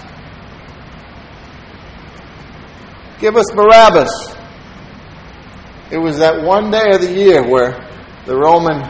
Give 3.19 3.35
us 3.35 3.45
Barabbas! 3.55 4.35
It 5.91 5.97
was 5.97 6.17
that 6.17 6.43
one 6.43 6.71
day 6.71 6.91
of 6.93 7.01
the 7.01 7.13
year 7.13 7.47
where 7.47 7.71
the 8.25 8.35
Roman 8.35 8.81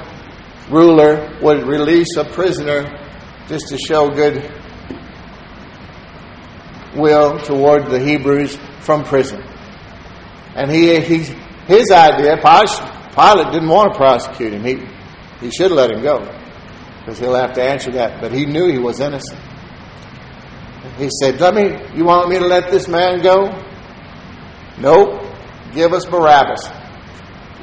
ruler 0.69 1.37
would 1.41 1.67
release 1.67 2.15
a 2.17 2.25
prisoner 2.25 2.99
just 3.47 3.67
to 3.69 3.77
show 3.77 4.09
good 4.09 4.51
will 6.95 7.39
toward 7.39 7.87
the 7.87 7.99
Hebrews 7.99 8.57
from 8.81 9.03
prison. 9.03 9.43
And 10.55 10.71
he, 10.71 10.99
he 11.01 11.17
his 11.67 11.91
idea, 11.91 12.37
Pilate 12.37 13.51
didn't 13.51 13.69
want 13.69 13.93
to 13.93 13.97
prosecute 13.97 14.53
him. 14.53 14.63
He, 14.63 14.85
he 15.39 15.51
should 15.51 15.71
let 15.71 15.91
him 15.91 16.01
go 16.01 16.19
because 16.99 17.19
he'll 17.19 17.35
have 17.35 17.53
to 17.53 17.63
answer 17.63 17.91
that. 17.91 18.21
But 18.21 18.31
he 18.31 18.45
knew 18.45 18.67
he 18.67 18.77
was 18.79 18.99
innocent. 18.99 19.39
He 20.97 21.09
said, 21.21 21.39
Let 21.39 21.55
me, 21.55 21.75
you 21.95 22.05
want 22.05 22.29
me 22.29 22.37
to 22.39 22.45
let 22.45 22.69
this 22.69 22.87
man 22.87 23.21
go? 23.21 23.49
Nope. 24.79 25.21
Give 25.73 25.93
us 25.93 26.05
Barabbas. 26.05 26.69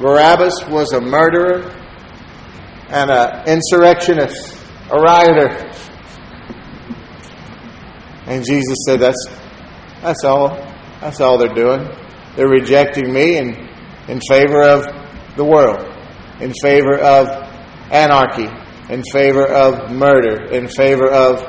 Barabbas 0.01 0.65
was 0.69 0.93
a 0.93 1.01
murderer 1.01 1.77
and 2.91 3.11
an 3.11 3.47
insurrectionist, 3.47 4.57
a 4.91 4.97
rioter. 4.99 5.49
And 8.27 8.45
Jesus 8.45 8.77
said, 8.87 9.01
That's 9.01 9.27
that's 10.03 10.25
all. 10.25 10.49
That's 11.01 11.21
all 11.21 11.39
they're 11.39 11.55
doing. 11.55 11.89
They're 12.37 12.49
rejecting 12.49 13.13
me 13.13 13.37
in, 13.39 13.69
in 14.09 14.21
favor 14.29 14.63
of 14.63 14.87
the 15.37 15.45
world, 15.45 15.81
in 16.41 16.53
favor 16.63 16.99
of 16.99 17.27
anarchy, 17.91 18.49
in 18.89 19.03
favor 19.13 19.47
of 19.47 19.91
murder, 19.91 20.45
in 20.53 20.69
favor 20.69 21.09
of 21.11 21.43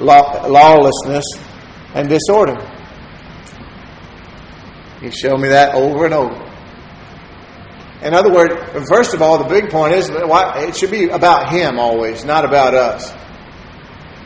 law, 0.00 0.46
lawlessness 0.46 1.24
and 1.94 2.08
disorder. 2.08 2.56
He 5.00 5.10
showed 5.10 5.38
me 5.38 5.48
that 5.48 5.74
over 5.74 6.04
and 6.04 6.14
over. 6.14 6.51
In 8.02 8.14
other 8.14 8.32
words, 8.32 8.54
first 8.88 9.14
of 9.14 9.22
all, 9.22 9.38
the 9.38 9.48
big 9.48 9.70
point 9.70 9.94
is 9.94 10.10
it 10.10 10.76
should 10.76 10.90
be 10.90 11.08
about 11.08 11.50
Him 11.50 11.78
always, 11.78 12.24
not 12.24 12.44
about 12.44 12.74
us. 12.74 13.12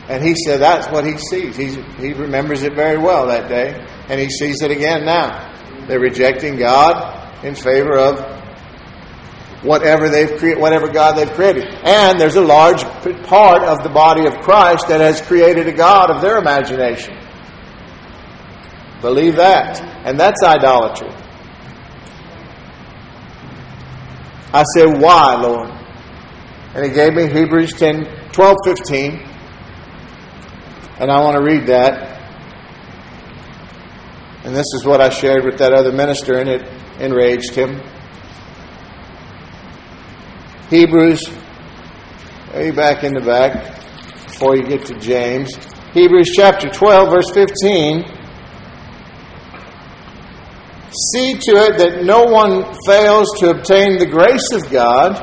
And 0.09 0.23
he 0.23 0.35
said 0.35 0.61
that's 0.61 0.87
what 0.87 1.05
he 1.05 1.17
sees. 1.17 1.57
He's, 1.57 1.75
he 1.97 2.13
remembers 2.13 2.63
it 2.63 2.75
very 2.75 2.97
well 2.97 3.27
that 3.27 3.49
day, 3.49 3.85
and 4.07 4.19
he 4.19 4.29
sees 4.29 4.61
it 4.61 4.71
again 4.71 5.03
now. 5.03 5.53
They're 5.87 5.99
rejecting 5.99 6.55
God 6.55 7.43
in 7.43 7.55
favor 7.55 7.97
of 7.97 8.19
whatever 9.63 10.07
they've 10.07 10.37
created, 10.37 10.61
whatever 10.61 10.87
God 10.87 11.17
they've 11.17 11.31
created. 11.31 11.65
And 11.83 12.19
there's 12.19 12.35
a 12.35 12.41
large 12.41 12.83
part 13.25 13.63
of 13.63 13.83
the 13.83 13.89
body 13.89 14.25
of 14.25 14.33
Christ 14.39 14.87
that 14.87 15.01
has 15.01 15.21
created 15.21 15.67
a 15.67 15.73
God 15.73 16.09
of 16.09 16.21
their 16.21 16.37
imagination. 16.37 17.17
Believe 19.01 19.35
that. 19.35 19.81
And 20.05 20.19
that's 20.19 20.41
idolatry. 20.41 21.09
I 24.53 24.63
said, 24.75 25.01
Why, 25.01 25.35
Lord? 25.35 25.69
And 26.73 26.85
he 26.85 26.91
gave 26.91 27.13
me 27.13 27.27
Hebrews 27.27 27.73
10, 27.73 28.31
12, 28.31 28.55
15. 28.65 29.13
And 30.99 31.11
I 31.11 31.21
want 31.21 31.37
to 31.37 31.43
read 31.43 31.67
that. 31.67 32.17
And 34.43 34.55
this 34.55 34.65
is 34.75 34.85
what 34.85 35.01
I 35.01 35.09
shared 35.09 35.43
with 35.43 35.57
that 35.57 35.73
other 35.73 35.91
minister, 35.91 36.37
and 36.37 36.49
it 36.49 36.61
enraged 36.99 37.53
him. 37.53 37.81
Hebrews, 40.69 41.21
way 42.53 42.71
back 42.71 43.03
in 43.03 43.13
the 43.13 43.21
back, 43.21 43.75
before 44.27 44.55
you 44.55 44.63
get 44.63 44.85
to 44.85 44.97
James. 44.99 45.53
Hebrews 45.93 46.31
chapter 46.35 46.69
12, 46.69 47.09
verse 47.09 47.31
15. 47.33 48.16
See 50.89 51.33
to 51.33 51.51
it 51.67 51.77
that 51.79 52.03
no 52.03 52.23
one 52.23 52.63
fails 52.85 53.27
to 53.39 53.49
obtain 53.49 53.97
the 53.97 54.05
grace 54.05 54.51
of 54.53 54.71
God, 54.71 55.15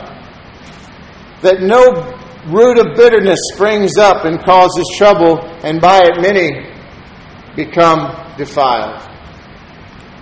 that 1.41 1.63
no 1.63 2.15
root 2.53 2.79
of 2.79 2.95
bitterness 2.95 3.41
springs 3.55 3.97
up 3.97 4.27
and 4.27 4.39
causes 4.45 4.85
trouble, 4.99 5.41
and 5.65 5.81
by 5.81 6.03
it 6.03 6.21
many 6.21 6.71
become 7.57 8.37
defiled. 8.37 9.01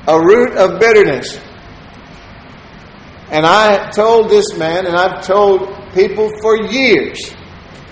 A 0.06 0.18
root 0.18 0.56
of 0.56 0.78
bitterness. 0.78 1.40
And 3.30 3.46
I 3.46 3.90
told 3.90 4.30
this 4.30 4.56
man, 4.56 4.86
and 4.86 4.94
I've 4.94 5.24
told 5.26 5.74
people 5.94 6.30
for 6.40 6.56
years, 6.70 7.34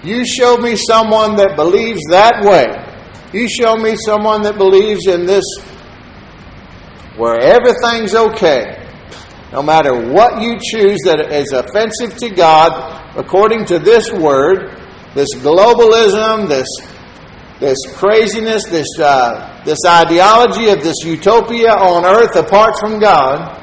you 0.04 0.24
show 0.24 0.56
me 0.56 0.76
someone 0.76 1.36
that 1.36 1.56
believes 1.56 2.00
that 2.10 2.44
way, 2.44 2.66
You 3.32 3.48
show 3.48 3.76
me 3.76 3.94
someone 4.04 4.42
that 4.42 4.58
believes 4.58 5.06
in 5.06 5.24
this 5.24 5.44
where 7.16 7.38
everything's 7.40 8.14
okay. 8.14 8.86
No 9.52 9.62
matter 9.62 10.12
what 10.12 10.40
you 10.40 10.58
choose 10.62 10.98
that 11.04 11.32
is 11.32 11.52
offensive 11.52 12.16
to 12.18 12.30
God, 12.30 13.16
according 13.16 13.64
to 13.66 13.78
this 13.78 14.10
word, 14.12 14.78
this 15.14 15.28
globalism, 15.36 16.48
this 16.48 16.68
this 17.58 17.76
craziness, 17.96 18.64
this 18.66 18.86
uh, 18.98 19.62
this 19.64 19.78
ideology 19.86 20.68
of 20.68 20.82
this 20.82 20.96
utopia 21.04 21.72
on 21.72 22.06
earth 22.06 22.36
apart 22.36 22.78
from 22.78 23.00
God, 23.00 23.58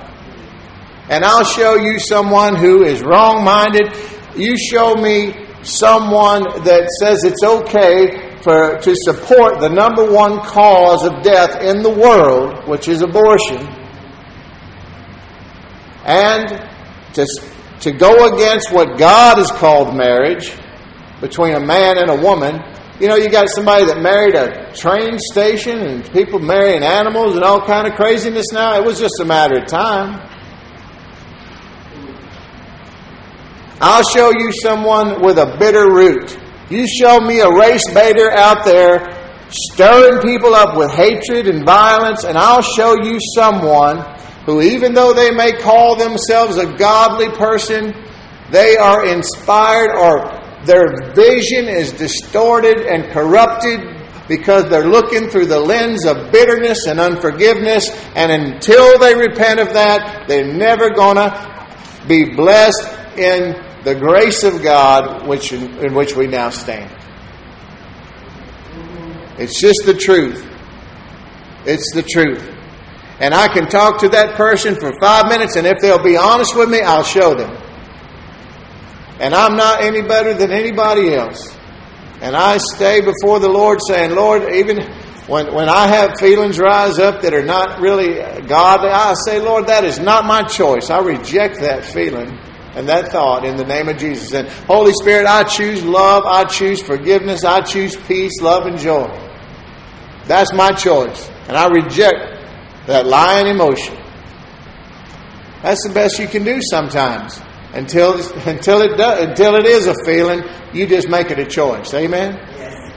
and 1.10 1.24
I'll 1.24 1.46
show 1.46 1.76
you 1.76 2.00
someone 2.00 2.56
who 2.56 2.84
is 2.84 3.02
wrong-minded. 3.02 3.96
You 4.36 4.58
show 4.58 4.94
me 4.96 5.48
someone 5.64 6.44
that 6.64 6.90
says 7.00 7.24
it's 7.24 7.44
okay 7.44 8.27
for 8.48 8.80
to 8.80 8.94
support 8.96 9.60
the 9.60 9.68
number 9.68 10.10
one 10.10 10.40
cause 10.40 11.04
of 11.06 11.22
death 11.22 11.62
in 11.62 11.84
the 11.84 11.90
world, 11.90 12.66
which 12.66 12.88
is 12.88 13.02
abortion 13.02 13.68
and 16.08 16.48
to, 17.14 17.26
to 17.82 17.92
go 17.92 18.34
against 18.34 18.72
what 18.72 18.98
God 18.98 19.38
has 19.38 19.52
called 19.52 19.96
marriage 19.96 20.58
between 21.20 21.54
a 21.54 21.60
man 21.60 21.98
and 21.98 22.10
a 22.10 22.16
woman. 22.16 22.62
You 23.02 23.10
know, 23.10 23.16
you 23.18 23.30
got 23.30 23.50
somebody 23.50 23.86
that 23.86 24.02
married 24.02 24.34
a 24.34 24.74
train 24.74 25.20
station 25.20 25.80
and 25.80 26.10
people 26.14 26.40
marrying 26.40 26.82
animals 26.82 27.36
and 27.36 27.44
all 27.44 27.60
kind 27.60 27.88
of 27.88 27.96
craziness 27.96 28.48
now. 28.54 28.80
It 28.80 28.86
was 28.86 29.00
just 29.00 29.20
a 29.20 29.26
matter 29.26 29.60
of 29.60 29.68
time. 29.68 30.24
I'll 33.82 34.04
show 34.04 34.32
you 34.32 34.52
someone 34.64 35.22
with 35.22 35.38
a 35.38 35.58
bitter 35.60 35.92
root. 35.92 36.40
You 36.70 36.86
show 36.86 37.22
me 37.22 37.40
a 37.40 37.50
race 37.50 37.84
baiter 37.94 38.32
out 38.32 38.66
there 38.66 39.14
stirring 39.50 40.22
people 40.22 40.54
up 40.54 40.78
with 40.78 40.92
hatred 40.92 41.48
and 41.48 41.66
violence, 41.66 42.26
and 42.26 42.38
I'll 42.38 42.62
show 42.62 42.96
you 43.02 43.20
someone 43.36 44.00
who, 44.46 44.62
even 44.62 44.94
though 44.94 45.14
they 45.14 45.32
may 45.32 45.54
call 45.54 45.96
themselves 45.96 46.58
a 46.58 46.66
godly 46.66 47.30
person, 47.30 47.94
they 48.52 48.76
are 48.76 49.06
inspired 49.08 49.96
or 49.96 50.38
their 50.66 51.14
vision 51.14 51.70
is 51.70 51.94
distorted 51.94 52.80
and 52.82 53.12
corrupted 53.12 53.80
because 54.28 54.70
they're 54.70 54.90
looking 54.90 55.30
through 55.30 55.46
the 55.46 55.60
lens 55.60 56.06
of 56.06 56.32
bitterness 56.32 56.86
and 56.88 57.00
unforgiveness. 57.00 57.90
And 58.16 58.32
until 58.32 59.00
they 59.00 59.16
repent 59.16 59.62
of 59.62 59.74
that, 59.74 60.28
they're 60.28 60.54
never 60.54 60.90
going 60.90 61.16
to 61.16 62.06
be 62.08 62.36
blessed 62.36 63.18
in 63.18 63.67
the 63.88 63.96
grace 63.96 64.44
of 64.44 64.62
God 64.62 65.28
which, 65.28 65.54
in 65.54 65.94
which 65.94 66.16
we 66.16 66.28
now 66.28 66.50
stand. 66.50 66.94
It's 69.38 69.62
just 69.62 69.84
the 69.86 69.94
truth. 69.94 70.46
It's 71.66 71.94
the 71.94 72.04
truth 72.04 72.58
and 73.20 73.34
I 73.34 73.48
can 73.48 73.68
talk 73.68 74.00
to 74.02 74.10
that 74.10 74.36
person 74.36 74.76
for 74.76 74.94
five 75.00 75.26
minutes, 75.28 75.56
and 75.56 75.66
if 75.66 75.80
they'll 75.80 76.04
be 76.04 76.18
honest 76.18 76.56
with 76.56 76.70
me, 76.70 76.82
I'll 76.82 77.04
show 77.04 77.34
them. 77.34 77.56
And 79.20 79.34
I'm 79.34 79.56
not 79.56 79.82
any 79.82 80.04
better 80.04 80.36
than 80.36 80.52
anybody 80.52 81.14
else. 81.16 81.56
And 82.22 82.36
I 82.36 82.58
stay 82.76 83.02
before 83.02 83.40
the 83.40 83.50
Lord 83.50 83.80
saying, 83.88 84.12
Lord, 84.12 84.54
even 84.54 84.84
when, 85.26 85.54
when 85.54 85.68
I 85.68 85.88
have 85.88 86.20
feelings 86.20 86.60
rise 86.60 87.00
up 87.00 87.22
that 87.24 87.34
are 87.34 87.44
not 87.44 87.82
really 87.82 88.16
godly, 88.48 88.90
I 88.90 89.16
say, 89.26 89.40
Lord, 89.40 89.68
that 89.68 89.84
is 89.84 89.98
not 89.98 90.26
my 90.26 90.44
choice. 90.44 90.92
I 90.92 91.00
reject 91.00 91.60
that 91.62 91.84
feeling 91.84 92.40
and 92.78 92.88
that 92.90 93.12
thought 93.12 93.44
in 93.44 93.58
the 93.58 93.66
name 93.66 93.90
of 93.90 93.98
Jesus. 93.98 94.34
And 94.34 94.48
Holy 94.68 94.94
Spirit, 95.02 95.26
I 95.26 95.44
choose 95.44 95.84
love, 95.84 96.26
I 96.28 96.44
choose 96.44 96.80
forgiveness, 96.80 97.44
I 97.44 97.62
choose 97.62 97.96
peace, 97.96 98.40
love, 98.40 98.68
and 98.68 98.78
joy. 98.78 99.08
That's 100.26 100.54
my 100.54 100.70
choice. 100.74 101.28
And 101.48 101.58
I 101.58 101.68
reject 101.70 102.86
that 102.86 103.08
lying 103.08 103.48
emotion. 103.48 103.96
That's 105.64 105.86
the 105.88 105.92
best 105.92 106.20
you 106.20 106.28
can 106.28 106.44
do 106.44 106.60
sometimes. 106.70 107.42
Until 107.74 108.14
until 108.48 108.82
it 108.82 108.96
does, 108.96 109.26
until 109.26 109.56
it 109.56 109.66
is 109.66 109.88
a 109.88 109.96
feeling, 110.06 110.44
you 110.72 110.86
just 110.86 111.10
make 111.10 111.32
it 111.32 111.40
a 111.40 111.46
choice. 111.46 111.96
Amen. 111.96 112.36
Yes. 112.36 112.94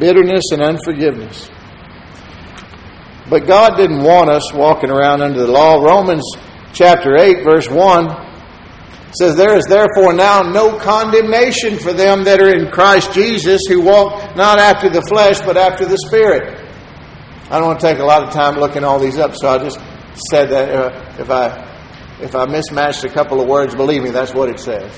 Bitterness 0.00 0.50
and 0.50 0.62
unforgiveness. 0.62 1.48
But 3.30 3.46
God 3.46 3.76
didn't 3.76 4.02
want 4.02 4.28
us 4.28 4.52
walking 4.52 4.90
around 4.90 5.22
under 5.22 5.46
the 5.46 5.52
law. 5.52 5.80
Romans 5.80 6.28
chapter 6.72 7.16
8, 7.16 7.44
verse 7.44 7.70
1 7.70 8.26
says, 9.12 9.36
There 9.36 9.56
is 9.56 9.64
therefore 9.66 10.12
now 10.12 10.42
no 10.42 10.76
condemnation 10.76 11.78
for 11.78 11.92
them 11.92 12.24
that 12.24 12.42
are 12.42 12.52
in 12.52 12.72
Christ 12.72 13.12
Jesus, 13.12 13.62
who 13.68 13.82
walk 13.82 14.34
not 14.34 14.58
after 14.58 14.90
the 14.90 15.02
flesh, 15.02 15.40
but 15.42 15.56
after 15.56 15.86
the 15.86 15.96
Spirit. 16.06 16.58
I 17.44 17.58
don't 17.58 17.68
want 17.68 17.80
to 17.80 17.86
take 17.86 18.00
a 18.00 18.04
lot 18.04 18.24
of 18.24 18.30
time 18.30 18.56
looking 18.56 18.82
all 18.82 18.98
these 18.98 19.18
up, 19.18 19.36
so 19.36 19.48
I 19.48 19.58
just 19.58 19.78
said 20.30 20.50
that 20.50 20.68
uh, 20.74 21.14
if 21.18 21.30
I 21.30 21.68
if 22.20 22.34
I 22.34 22.46
mismatched 22.46 23.04
a 23.04 23.08
couple 23.08 23.40
of 23.40 23.48
words, 23.48 23.74
believe 23.74 24.02
me, 24.02 24.10
that's 24.10 24.34
what 24.34 24.50
it 24.50 24.60
says. 24.60 24.92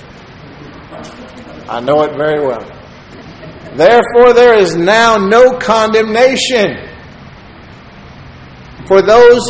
I 1.68 1.80
know 1.80 2.02
it 2.02 2.16
very 2.16 2.44
well. 2.44 2.66
Therefore, 3.76 4.32
there 4.34 4.54
is 4.54 4.74
now 4.74 5.18
no 5.18 5.56
condemnation 5.58 6.91
for 8.86 9.02
those 9.02 9.40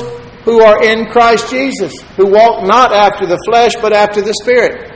who 0.44 0.60
are 0.60 0.82
in 0.82 1.06
Christ 1.06 1.50
Jesus, 1.50 1.92
who 2.16 2.26
walk 2.26 2.64
not 2.64 2.92
after 2.92 3.26
the 3.26 3.38
flesh, 3.48 3.72
but 3.80 3.92
after 3.92 4.20
the 4.20 4.34
Spirit. 4.42 4.90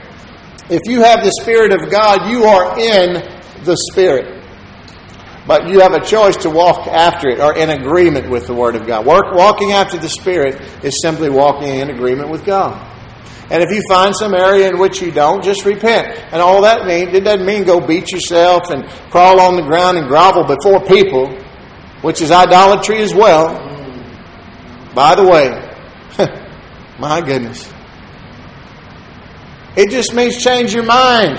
If 0.69 0.81
you 0.85 1.01
have 1.01 1.23
the 1.23 1.31
Spirit 1.41 1.71
of 1.71 1.89
God, 1.89 2.29
you 2.29 2.43
are 2.43 2.77
in 2.77 3.13
the 3.63 3.77
Spirit. 3.91 4.43
But 5.47 5.69
you 5.69 5.79
have 5.79 5.93
a 5.93 6.05
choice 6.05 6.35
to 6.37 6.49
walk 6.49 6.87
after 6.87 7.29
it 7.29 7.39
or 7.39 7.57
in 7.57 7.69
agreement 7.69 8.29
with 8.29 8.47
the 8.47 8.53
Word 8.53 8.75
of 8.75 8.85
God. 8.85 9.05
Work, 9.05 9.33
walking 9.33 9.71
after 9.71 9.97
the 9.97 10.09
Spirit 10.09 10.61
is 10.83 11.01
simply 11.01 11.29
walking 11.29 11.69
in 11.69 11.89
agreement 11.89 12.29
with 12.29 12.43
God. 12.43 12.95
And 13.49 13.63
if 13.63 13.69
you 13.71 13.81
find 13.87 14.13
some 14.13 14.33
area 14.33 14.67
in 14.67 14.77
which 14.77 15.01
you 15.01 15.09
don't, 15.09 15.41
just 15.41 15.63
repent. 15.63 16.07
And 16.33 16.41
all 16.41 16.63
that 16.63 16.85
means, 16.85 17.13
it 17.13 17.23
doesn't 17.23 17.45
mean 17.45 17.63
go 17.63 17.79
beat 17.79 18.11
yourself 18.11 18.69
and 18.71 18.89
crawl 19.09 19.39
on 19.39 19.55
the 19.55 19.61
ground 19.61 19.97
and 19.97 20.09
grovel 20.09 20.43
before 20.43 20.83
people, 20.85 21.33
which 22.01 22.21
is 22.21 22.29
idolatry 22.29 22.97
as 22.97 23.15
well. 23.15 23.66
By 24.97 25.13
the 25.13 25.27
way, 25.27 25.49
my 26.99 27.21
goodness. 27.21 27.71
It 29.75 29.91
just 29.91 30.11
means 30.15 30.43
change 30.43 30.73
your 30.73 30.85
mind. 30.85 31.37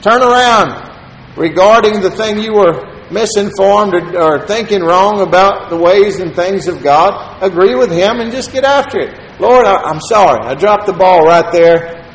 Turn 0.00 0.22
around 0.22 0.90
regarding 1.36 2.00
the 2.00 2.10
thing 2.10 2.38
you 2.38 2.54
were 2.54 2.88
misinformed 3.10 3.92
or, 3.92 4.18
or, 4.18 4.46
thinking 4.46 4.80
wrong 4.80 5.20
about 5.20 5.68
the 5.68 5.76
ways 5.76 6.18
and 6.18 6.34
things 6.34 6.66
of 6.66 6.82
God. 6.82 7.42
Agree 7.42 7.74
with 7.74 7.90
Him 7.90 8.20
and 8.20 8.32
just 8.32 8.54
get 8.54 8.64
after 8.64 8.98
it. 8.98 9.38
Lord, 9.38 9.66
I, 9.66 9.82
I'm 9.82 10.00
sorry. 10.00 10.40
I 10.46 10.54
dropped 10.54 10.86
the 10.86 10.94
ball 10.94 11.26
right 11.26 11.52
there. 11.52 12.10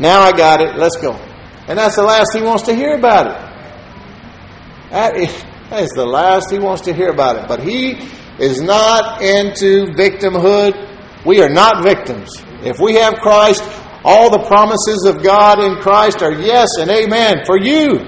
Now 0.00 0.22
I 0.22 0.32
got 0.32 0.60
it. 0.60 0.74
Let's 0.74 0.96
go. 0.96 1.12
And 1.68 1.78
that's 1.78 1.94
the 1.94 2.02
last 2.02 2.30
He 2.34 2.42
wants 2.42 2.64
to 2.64 2.74
hear 2.74 2.96
about 2.96 3.28
it. 3.28 4.90
That 4.90 5.16
is, 5.16 5.44
that 5.70 5.84
is 5.84 5.90
the 5.90 6.04
last 6.04 6.50
he 6.50 6.58
wants 6.58 6.82
to 6.82 6.92
hear 6.92 7.10
about 7.10 7.36
it. 7.36 7.46
But 7.46 7.62
he 7.62 7.92
is 8.40 8.60
not 8.60 9.22
into 9.22 9.86
victimhood. 9.94 10.74
We 11.24 11.40
are 11.42 11.48
not 11.48 11.84
victims. 11.84 12.30
If 12.62 12.80
we 12.80 12.94
have 12.94 13.14
Christ, 13.14 13.62
all 14.02 14.30
the 14.30 14.44
promises 14.46 15.04
of 15.06 15.22
God 15.22 15.62
in 15.62 15.76
Christ 15.76 16.22
are 16.22 16.32
yes 16.32 16.70
and 16.78 16.90
amen 16.90 17.44
for 17.46 17.56
you. 17.56 17.98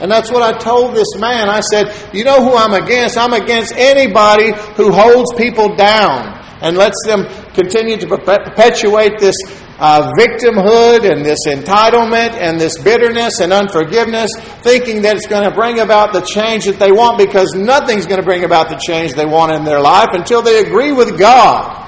And 0.00 0.10
that's 0.10 0.30
what 0.30 0.42
I 0.42 0.56
told 0.56 0.94
this 0.94 1.14
man. 1.18 1.48
I 1.48 1.60
said, 1.60 1.92
You 2.14 2.24
know 2.24 2.42
who 2.42 2.56
I'm 2.56 2.72
against? 2.72 3.18
I'm 3.18 3.32
against 3.32 3.74
anybody 3.74 4.52
who 4.76 4.92
holds 4.92 5.32
people 5.34 5.74
down 5.76 6.36
and 6.62 6.76
lets 6.76 6.96
them 7.04 7.26
continue 7.52 7.96
to 7.98 8.06
perpetuate 8.06 9.18
this 9.18 9.36
uh, 9.78 10.12
victimhood 10.18 11.10
and 11.10 11.24
this 11.24 11.46
entitlement 11.46 12.32
and 12.32 12.58
this 12.60 12.78
bitterness 12.82 13.40
and 13.40 13.52
unforgiveness, 13.52 14.30
thinking 14.62 15.02
that 15.02 15.16
it's 15.16 15.26
going 15.26 15.48
to 15.48 15.54
bring 15.54 15.80
about 15.80 16.12
the 16.12 16.20
change 16.20 16.64
that 16.64 16.78
they 16.78 16.92
want 16.92 17.18
because 17.18 17.54
nothing's 17.54 18.06
going 18.06 18.20
to 18.20 18.24
bring 18.24 18.44
about 18.44 18.68
the 18.68 18.76
change 18.76 19.14
they 19.14 19.26
want 19.26 19.52
in 19.52 19.64
their 19.64 19.80
life 19.80 20.08
until 20.12 20.42
they 20.42 20.60
agree 20.60 20.92
with 20.92 21.18
God 21.18 21.86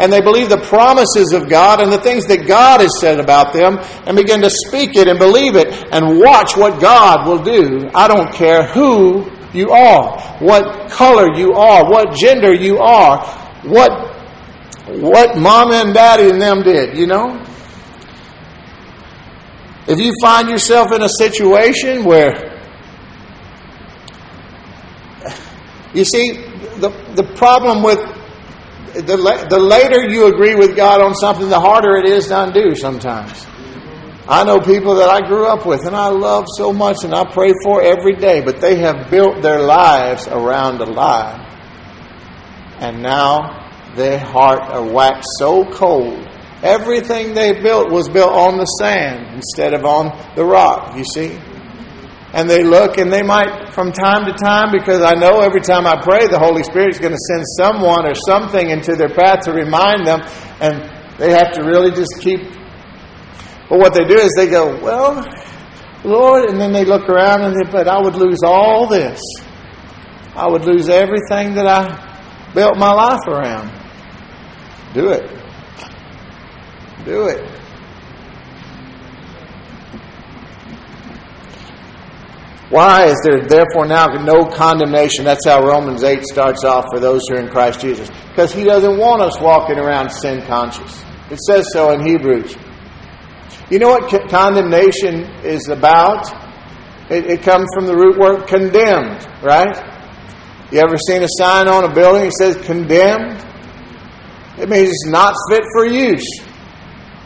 and 0.00 0.10
they 0.10 0.22
believe 0.22 0.48
the 0.48 0.60
promises 0.62 1.34
of 1.34 1.48
God 1.48 1.80
and 1.80 1.92
the 1.92 2.00
things 2.00 2.24
that 2.26 2.46
God 2.48 2.80
has 2.80 2.98
said 3.00 3.20
about 3.20 3.52
them 3.52 3.78
and 4.06 4.16
begin 4.16 4.40
to 4.40 4.48
speak 4.48 4.96
it 4.96 5.06
and 5.08 5.18
believe 5.18 5.56
it 5.56 5.68
and 5.92 6.18
watch 6.18 6.56
what 6.56 6.80
God 6.80 7.28
will 7.28 7.42
do. 7.42 7.90
I 7.94 8.08
don't 8.08 8.32
care 8.32 8.66
who 8.66 9.30
you 9.52 9.70
are, 9.70 10.18
what 10.38 10.90
color 10.90 11.36
you 11.36 11.52
are, 11.52 11.84
what 11.84 12.14
gender 12.14 12.54
you 12.54 12.78
are, 12.78 13.26
what 13.64 14.09
what 14.98 15.36
mom 15.36 15.72
and 15.72 15.94
daddy 15.94 16.30
and 16.30 16.40
them 16.40 16.62
did, 16.62 16.96
you 16.96 17.06
know? 17.06 17.44
If 19.86 19.98
you 19.98 20.12
find 20.20 20.48
yourself 20.48 20.92
in 20.92 21.02
a 21.02 21.08
situation 21.08 22.04
where 22.04 22.60
you 25.94 26.04
see 26.04 26.32
the 26.78 26.90
the 27.14 27.24
problem 27.36 27.82
with 27.82 27.98
the 28.94 29.46
the 29.48 29.58
later 29.58 30.08
you 30.08 30.26
agree 30.26 30.54
with 30.54 30.76
God 30.76 31.00
on 31.00 31.14
something, 31.14 31.48
the 31.48 31.60
harder 31.60 31.96
it 31.96 32.06
is 32.06 32.28
to 32.28 32.42
undo 32.44 32.74
sometimes. 32.74 33.46
I 34.28 34.44
know 34.44 34.60
people 34.60 34.94
that 34.96 35.08
I 35.08 35.26
grew 35.26 35.46
up 35.46 35.66
with 35.66 35.84
and 35.86 35.96
I 35.96 36.08
love 36.08 36.44
so 36.56 36.72
much 36.72 36.98
and 37.02 37.12
I 37.12 37.24
pray 37.24 37.52
for 37.64 37.82
every 37.82 38.14
day, 38.14 38.40
but 38.40 38.60
they 38.60 38.76
have 38.76 39.10
built 39.10 39.42
their 39.42 39.60
lives 39.60 40.28
around 40.28 40.80
a 40.80 40.84
lie. 40.84 41.46
And 42.78 43.02
now 43.02 43.59
their 43.96 44.18
heart 44.18 44.60
are 44.62 44.84
waxed 44.84 45.28
so 45.38 45.64
cold. 45.64 46.26
Everything 46.62 47.34
they 47.34 47.60
built 47.60 47.90
was 47.90 48.08
built 48.08 48.32
on 48.32 48.58
the 48.58 48.66
sand 48.66 49.34
instead 49.34 49.72
of 49.72 49.84
on 49.84 50.12
the 50.36 50.44
rock, 50.44 50.96
you 50.96 51.04
see? 51.04 51.38
And 52.32 52.48
they 52.48 52.62
look 52.62 52.98
and 52.98 53.12
they 53.12 53.22
might, 53.22 53.72
from 53.72 53.90
time 53.90 54.26
to 54.26 54.32
time, 54.32 54.70
because 54.70 55.02
I 55.02 55.14
know 55.14 55.40
every 55.40 55.62
time 55.62 55.86
I 55.86 56.00
pray, 56.00 56.28
the 56.28 56.38
Holy 56.38 56.62
Spirit 56.62 56.94
is 56.94 57.00
going 57.00 57.12
to 57.12 57.24
send 57.28 57.44
someone 57.56 58.06
or 58.06 58.14
something 58.14 58.70
into 58.70 58.94
their 58.94 59.08
path 59.08 59.40
to 59.46 59.52
remind 59.52 60.06
them, 60.06 60.20
and 60.60 60.84
they 61.18 61.32
have 61.32 61.50
to 61.52 61.62
really 61.64 61.90
just 61.90 62.14
keep. 62.20 62.40
But 63.68 63.78
what 63.78 63.94
they 63.94 64.04
do 64.04 64.14
is 64.14 64.30
they 64.36 64.48
go, 64.48 64.78
Well, 64.80 65.24
Lord, 66.04 66.50
and 66.50 66.60
then 66.60 66.72
they 66.72 66.84
look 66.84 67.08
around 67.08 67.42
and 67.42 67.54
they, 67.56 67.70
but 67.70 67.88
I 67.88 68.00
would 68.00 68.14
lose 68.14 68.42
all 68.44 68.86
this. 68.86 69.20
I 70.36 70.46
would 70.46 70.64
lose 70.64 70.88
everything 70.88 71.54
that 71.54 71.66
I 71.66 72.52
built 72.54 72.76
my 72.78 72.92
life 72.92 73.26
around. 73.26 73.79
Do 74.94 75.10
it. 75.10 75.30
Do 77.04 77.28
it. 77.28 77.60
Why 82.70 83.06
is 83.06 83.20
there 83.24 83.42
therefore 83.48 83.86
now 83.86 84.06
no 84.06 84.44
condemnation? 84.44 85.24
That's 85.24 85.44
how 85.44 85.60
Romans 85.60 86.04
8 86.04 86.22
starts 86.22 86.64
off 86.64 86.86
for 86.92 87.00
those 87.00 87.22
who 87.28 87.34
are 87.34 87.40
in 87.40 87.48
Christ 87.48 87.80
Jesus. 87.80 88.08
Because 88.28 88.54
he 88.54 88.62
doesn't 88.62 88.96
want 88.96 89.22
us 89.22 89.40
walking 89.40 89.76
around 89.76 90.10
sin 90.10 90.46
conscious. 90.46 91.04
It 91.30 91.40
says 91.48 91.66
so 91.72 91.90
in 91.90 92.06
Hebrews. 92.06 92.56
You 93.70 93.80
know 93.80 93.88
what 93.88 94.08
condemnation 94.30 95.22
is 95.44 95.68
about? 95.68 96.30
It, 97.10 97.26
it 97.26 97.42
comes 97.42 97.66
from 97.74 97.86
the 97.86 97.96
root 97.96 98.18
word 98.18 98.46
condemned, 98.46 99.26
right? 99.42 99.90
You 100.70 100.78
ever 100.78 100.96
seen 101.08 101.24
a 101.24 101.28
sign 101.28 101.66
on 101.66 101.82
a 101.82 101.92
building 101.92 102.24
that 102.24 102.32
says 102.34 102.56
condemned? 102.64 103.49
It 104.60 104.68
means 104.68 104.90
it's 104.90 105.06
not 105.06 105.34
fit 105.50 105.62
for 105.72 105.86
use. 105.86 106.26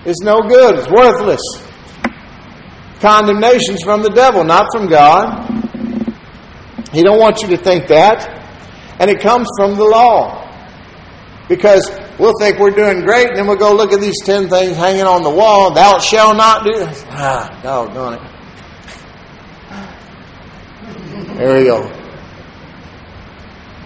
It's 0.05 0.20
no 0.22 0.41
good. 0.43 0.78
It's 0.78 0.89
worthless. 0.89 1.41
Condemnation's 3.01 3.82
from 3.82 4.03
the 4.03 4.11
devil, 4.11 4.45
not 4.45 4.66
from 4.72 4.87
God. 4.87 5.51
He 6.93 7.03
don't 7.03 7.18
want 7.18 7.43
you 7.43 7.49
to 7.49 7.57
think 7.57 7.89
that. 7.89 8.28
And 9.01 9.11
it 9.11 9.20
comes 9.20 9.49
from 9.59 9.76
the 9.76 9.85
law. 9.85 10.43
Because 11.49 11.91
we'll 12.18 12.39
think 12.39 12.59
we're 12.59 12.70
doing 12.70 13.01
great, 13.01 13.28
and 13.28 13.37
then 13.37 13.47
we'll 13.49 13.57
go 13.57 13.74
look 13.74 13.93
at 13.93 14.01
these 14.01 14.22
ten 14.24 14.49
things 14.49 14.76
hanging 14.76 15.03
on 15.03 15.22
the 15.22 15.30
wall. 15.30 15.74
Thou 15.74 15.99
shalt 15.99 16.37
not 16.37 16.64
do. 16.64 16.72
this. 16.72 17.05
Ah, 17.11 17.51
doggone 17.62 18.14
it. 18.14 18.20
There 21.37 21.59
we 21.59 21.64
go. 21.64 22.03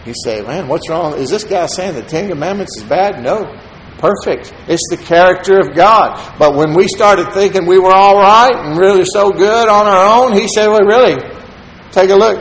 You 0.09 0.15
say, 0.25 0.41
man, 0.41 0.69
what's 0.69 0.89
wrong? 0.89 1.19
Is 1.19 1.29
this 1.29 1.45
guy 1.45 1.67
saying 1.67 1.95
the 1.95 2.03
Ten 2.03 2.31
Commandments 2.31 2.79
is 2.79 2.85
bad? 2.85 3.23
No. 3.23 3.45
Perfect. 3.99 4.55
It's 4.67 4.89
the 4.89 4.97
character 4.97 5.59
of 5.59 5.75
God. 5.75 6.39
But 6.39 6.55
when 6.55 6.73
we 6.73 6.89
started 6.89 7.35
thinking 7.35 7.67
we 7.67 7.79
were 7.79 7.93
all 7.93 8.17
right 8.17 8.55
and 8.55 8.79
really 8.79 9.05
so 9.05 9.31
good 9.31 9.69
on 9.69 9.87
our 9.87 10.25
own, 10.25 10.33
he 10.33 10.49
said, 10.49 10.69
well, 10.69 10.81
really, 10.81 11.17
take 11.93 12.09
a 12.09 12.17
look. 12.17 12.41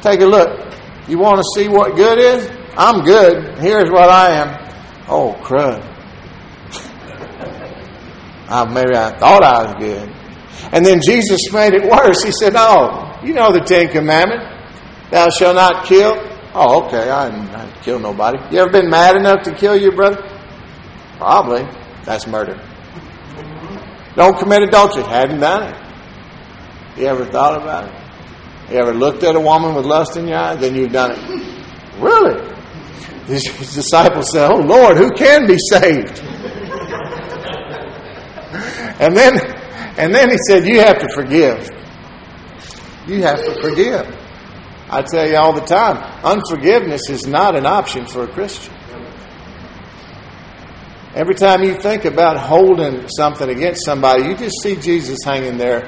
Take 0.00 0.22
a 0.22 0.26
look. 0.26 0.72
You 1.08 1.18
want 1.18 1.42
to 1.42 1.44
see 1.54 1.68
what 1.68 1.94
good 1.94 2.18
is? 2.18 2.50
I'm 2.74 3.04
good. 3.04 3.58
Here's 3.58 3.90
what 3.90 4.08
I 4.08 4.30
am. 4.30 4.72
Oh, 5.06 5.34
crud. 5.42 5.82
uh, 8.48 8.64
maybe 8.72 8.96
I 8.96 9.10
thought 9.18 9.42
I 9.42 9.64
was 9.64 9.74
good. 9.78 10.08
And 10.72 10.86
then 10.86 11.02
Jesus 11.04 11.52
made 11.52 11.74
it 11.74 11.84
worse. 11.84 12.22
He 12.22 12.32
said, 12.32 12.54
Oh, 12.56 13.12
you 13.22 13.34
know 13.34 13.52
the 13.52 13.60
Ten 13.60 13.88
Commandments. 13.88 14.53
Thou 15.14 15.28
shalt 15.30 15.54
not 15.54 15.86
kill. 15.86 16.12
Oh, 16.56 16.82
okay. 16.86 17.08
I 17.08 17.30
didn't, 17.30 17.54
I 17.54 17.66
didn't 17.66 17.82
kill 17.82 18.00
nobody. 18.00 18.36
You 18.50 18.62
ever 18.62 18.72
been 18.72 18.90
mad 18.90 19.14
enough 19.14 19.42
to 19.44 19.54
kill 19.54 19.76
your 19.76 19.94
brother? 19.94 20.20
Probably. 21.18 21.62
That's 22.04 22.26
murder. 22.26 22.60
Don't 24.16 24.36
commit 24.36 24.62
adultery. 24.62 25.04
Hadn't 25.04 25.38
done 25.38 25.72
it. 25.72 25.76
You 26.98 27.06
ever 27.06 27.26
thought 27.26 27.62
about 27.62 27.84
it? 27.88 28.72
You 28.72 28.78
ever 28.80 28.92
looked 28.92 29.22
at 29.22 29.36
a 29.36 29.40
woman 29.40 29.76
with 29.76 29.86
lust 29.86 30.16
in 30.16 30.26
your 30.26 30.38
eyes? 30.38 30.58
Then 30.58 30.74
you've 30.74 30.90
done 30.92 31.12
it. 31.12 31.50
Really? 32.00 32.34
His, 33.26 33.44
disciples 33.72 34.32
said, 34.32 34.50
Oh 34.50 34.56
Lord, 34.56 34.96
who 34.96 35.12
can 35.12 35.46
be 35.46 35.56
saved? 35.70 36.18
and 38.98 39.16
then 39.16 39.38
and 39.96 40.12
then 40.12 40.28
he 40.28 40.36
said, 40.48 40.66
You 40.66 40.80
have 40.80 40.98
to 40.98 41.08
forgive. 41.14 41.70
You 43.06 43.22
have 43.22 43.44
to 43.44 43.62
forgive. 43.62 44.23
I 44.94 45.02
tell 45.02 45.28
you 45.28 45.36
all 45.36 45.52
the 45.52 45.60
time, 45.60 45.96
unforgiveness 46.24 47.10
is 47.10 47.26
not 47.26 47.56
an 47.56 47.66
option 47.66 48.06
for 48.06 48.22
a 48.22 48.28
Christian. 48.28 48.72
Every 51.16 51.34
time 51.34 51.64
you 51.64 51.74
think 51.74 52.04
about 52.04 52.38
holding 52.38 53.08
something 53.08 53.48
against 53.48 53.84
somebody, 53.84 54.24
you 54.24 54.36
just 54.36 54.62
see 54.62 54.76
Jesus 54.76 55.18
hanging 55.24 55.58
there 55.58 55.80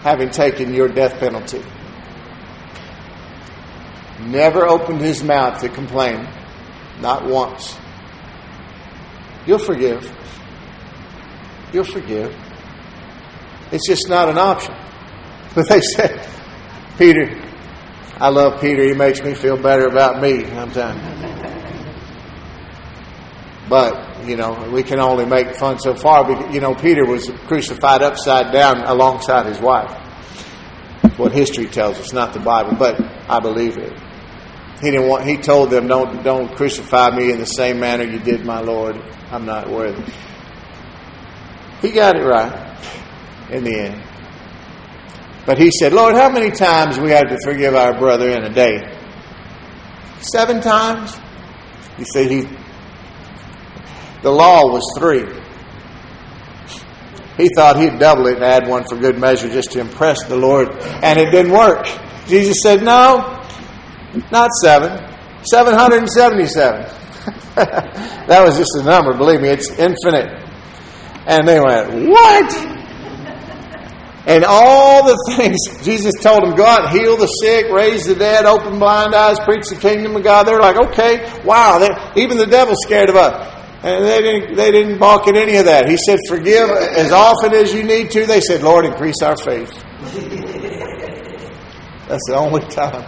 having 0.00 0.28
taken 0.28 0.74
your 0.74 0.88
death 0.88 1.18
penalty. 1.18 1.62
Never 4.20 4.66
opened 4.66 5.00
his 5.00 5.22
mouth 5.24 5.60
to 5.62 5.70
complain, 5.70 6.28
not 7.00 7.24
once. 7.24 7.78
You'll 9.46 9.58
forgive. 9.58 10.04
You'll 11.72 11.84
forgive. 11.84 12.36
It's 13.72 13.86
just 13.86 14.06
not 14.08 14.28
an 14.28 14.36
option. 14.36 14.74
But 15.54 15.66
they 15.70 15.80
said, 15.80 16.37
Peter, 16.98 17.40
I 18.16 18.28
love 18.28 18.60
Peter. 18.60 18.82
He 18.82 18.92
makes 18.92 19.22
me 19.22 19.32
feel 19.34 19.56
better 19.56 19.86
about 19.86 20.20
me 20.20 20.44
sometimes. 20.46 21.00
But, 23.68 24.26
you 24.26 24.36
know, 24.36 24.68
we 24.72 24.82
can 24.82 24.98
only 24.98 25.24
make 25.24 25.54
fun 25.54 25.78
so 25.78 25.94
far. 25.94 26.26
Because, 26.26 26.52
you 26.52 26.60
know, 26.60 26.74
Peter 26.74 27.04
was 27.06 27.30
crucified 27.46 28.02
upside 28.02 28.52
down 28.52 28.82
alongside 28.82 29.46
his 29.46 29.60
wife. 29.60 29.92
What 31.16 31.32
history 31.32 31.66
tells 31.66 31.98
us, 31.98 32.12
not 32.12 32.32
the 32.32 32.40
Bible, 32.40 32.76
but 32.76 33.00
I 33.28 33.38
believe 33.40 33.76
it. 33.78 33.92
He 34.80 34.90
didn't 34.90 35.08
want. 35.08 35.24
He 35.24 35.36
told 35.36 35.70
them, 35.70 35.88
"Don't, 35.88 36.22
don't 36.22 36.54
crucify 36.54 37.10
me 37.16 37.32
in 37.32 37.40
the 37.40 37.46
same 37.46 37.80
manner 37.80 38.04
you 38.04 38.20
did 38.20 38.44
my 38.44 38.60
Lord. 38.60 38.96
I'm 39.30 39.44
not 39.44 39.68
worthy." 39.68 40.12
He 41.82 41.90
got 41.90 42.16
it 42.16 42.24
right 42.24 42.76
in 43.50 43.64
the 43.64 43.76
end. 43.76 44.02
But 45.48 45.56
he 45.56 45.70
said, 45.70 45.94
Lord, 45.94 46.14
how 46.14 46.28
many 46.28 46.50
times 46.50 47.00
we 47.00 47.10
have 47.12 47.30
to 47.30 47.38
forgive 47.42 47.74
our 47.74 47.98
brother 47.98 48.28
in 48.28 48.44
a 48.44 48.52
day? 48.52 48.82
Seven 50.20 50.60
times? 50.60 51.18
You 51.96 52.04
see, 52.04 52.28
he, 52.28 52.48
the 54.22 54.30
law 54.30 54.70
was 54.70 54.84
three. 54.98 55.24
He 57.38 57.48
thought 57.56 57.80
he'd 57.80 57.98
double 57.98 58.26
it 58.26 58.34
and 58.34 58.44
add 58.44 58.68
one 58.68 58.84
for 58.84 58.96
good 58.96 59.18
measure 59.18 59.48
just 59.48 59.72
to 59.72 59.80
impress 59.80 60.22
the 60.24 60.36
Lord, 60.36 60.68
and 60.68 61.18
it 61.18 61.30
didn't 61.30 61.52
work. 61.52 61.86
Jesus 62.26 62.58
said, 62.62 62.82
No, 62.82 63.42
not 64.30 64.50
seven, 64.60 64.98
777. 65.44 66.82
that 67.54 68.44
was 68.44 68.58
just 68.58 68.76
a 68.76 68.82
number, 68.82 69.16
believe 69.16 69.40
me, 69.40 69.48
it's 69.48 69.70
infinite. 69.70 70.44
And 71.26 71.48
they 71.48 71.58
went, 71.58 72.10
What? 72.10 72.77
And 74.28 74.44
all 74.44 75.06
the 75.06 75.16
things 75.36 75.56
Jesus 75.82 76.12
told 76.20 76.42
them, 76.42 76.54
go 76.54 76.66
out, 76.66 76.90
heal 76.92 77.16
the 77.16 77.26
sick, 77.26 77.70
raise 77.72 78.04
the 78.04 78.14
dead, 78.14 78.44
open 78.44 78.78
blind 78.78 79.14
eyes, 79.14 79.40
preach 79.40 79.64
the 79.70 79.76
kingdom 79.76 80.14
of 80.16 80.22
God. 80.22 80.46
They're 80.46 80.60
like, 80.60 80.76
okay, 80.90 81.42
wow, 81.44 81.80
even 82.14 82.36
the 82.36 82.46
devil's 82.46 82.76
scared 82.82 83.08
of 83.08 83.16
us. 83.16 83.54
And 83.82 84.04
they 84.04 84.20
didn't, 84.20 84.56
they 84.56 84.70
didn't 84.70 84.98
balk 84.98 85.28
at 85.28 85.36
any 85.36 85.56
of 85.56 85.64
that. 85.64 85.88
He 85.88 85.96
said, 85.96 86.18
forgive 86.28 86.68
as 86.68 87.10
often 87.10 87.54
as 87.54 87.72
you 87.72 87.84
need 87.84 88.10
to. 88.10 88.26
They 88.26 88.42
said, 88.42 88.62
Lord, 88.62 88.84
increase 88.84 89.22
our 89.22 89.36
faith. 89.36 89.72
That's 92.08 92.26
the 92.26 92.36
only 92.36 92.66
time. 92.68 93.06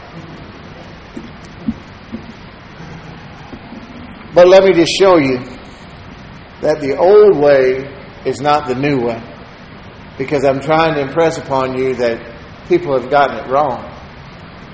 But 4.33 4.49
let 4.49 4.64
me 4.64 4.73
just 4.73 4.93
show 4.99 5.18
you 5.18 5.39
that 6.62 6.81
the 6.81 6.97
old 6.97 7.37
way 7.37 7.93
is 8.25 8.41
not 8.41 8.68
the 8.68 8.75
new 8.75 9.01
way 9.01 9.30
because 10.21 10.45
I'm 10.45 10.61
trying 10.61 10.97
to 10.97 11.01
impress 11.01 11.39
upon 11.39 11.79
you 11.79 11.95
that 11.95 12.21
people 12.68 12.93
have 12.93 13.11
gotten 13.11 13.39
it 13.39 13.51
wrong. 13.51 13.89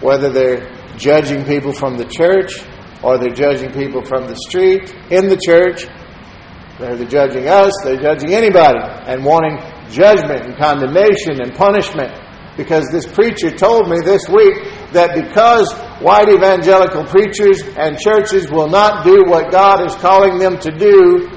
Whether 0.00 0.28
they're 0.28 0.74
judging 0.96 1.44
people 1.44 1.72
from 1.72 1.96
the 1.96 2.04
church 2.04 2.66
or 3.00 3.16
they're 3.16 3.32
judging 3.32 3.70
people 3.70 4.04
from 4.04 4.26
the 4.26 4.34
street, 4.34 4.92
in 5.08 5.28
the 5.28 5.38
church, 5.38 5.86
they're 6.80 6.98
judging 7.06 7.46
us, 7.46 7.72
they're 7.84 8.00
judging 8.00 8.34
anybody, 8.34 8.80
and 9.06 9.24
wanting 9.24 9.62
judgment 9.88 10.46
and 10.46 10.58
condemnation 10.58 11.40
and 11.40 11.54
punishment. 11.54 12.10
Because 12.56 12.90
this 12.90 13.06
preacher 13.06 13.56
told 13.56 13.88
me 13.88 13.98
this 14.02 14.26
week 14.28 14.58
that 14.90 15.14
because 15.14 15.72
white 16.02 16.28
evangelical 16.28 17.04
preachers 17.04 17.62
and 17.78 17.96
churches 18.00 18.50
will 18.50 18.68
not 18.68 19.04
do 19.04 19.22
what 19.28 19.52
God 19.52 19.86
is 19.86 19.94
calling 19.94 20.38
them 20.38 20.58
to 20.58 20.72
do, 20.72 21.35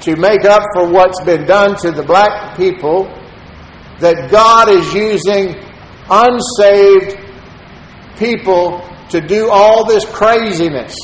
to 0.00 0.16
make 0.16 0.44
up 0.44 0.62
for 0.74 0.90
what's 0.90 1.22
been 1.24 1.46
done 1.46 1.76
to 1.76 1.90
the 1.90 2.02
black 2.02 2.56
people, 2.56 3.04
that 4.00 4.30
God 4.30 4.68
is 4.68 4.92
using 4.92 5.56
unsaved 6.10 7.18
people 8.18 8.82
to 9.10 9.20
do 9.20 9.48
all 9.50 9.86
this 9.86 10.04
craziness. 10.04 10.94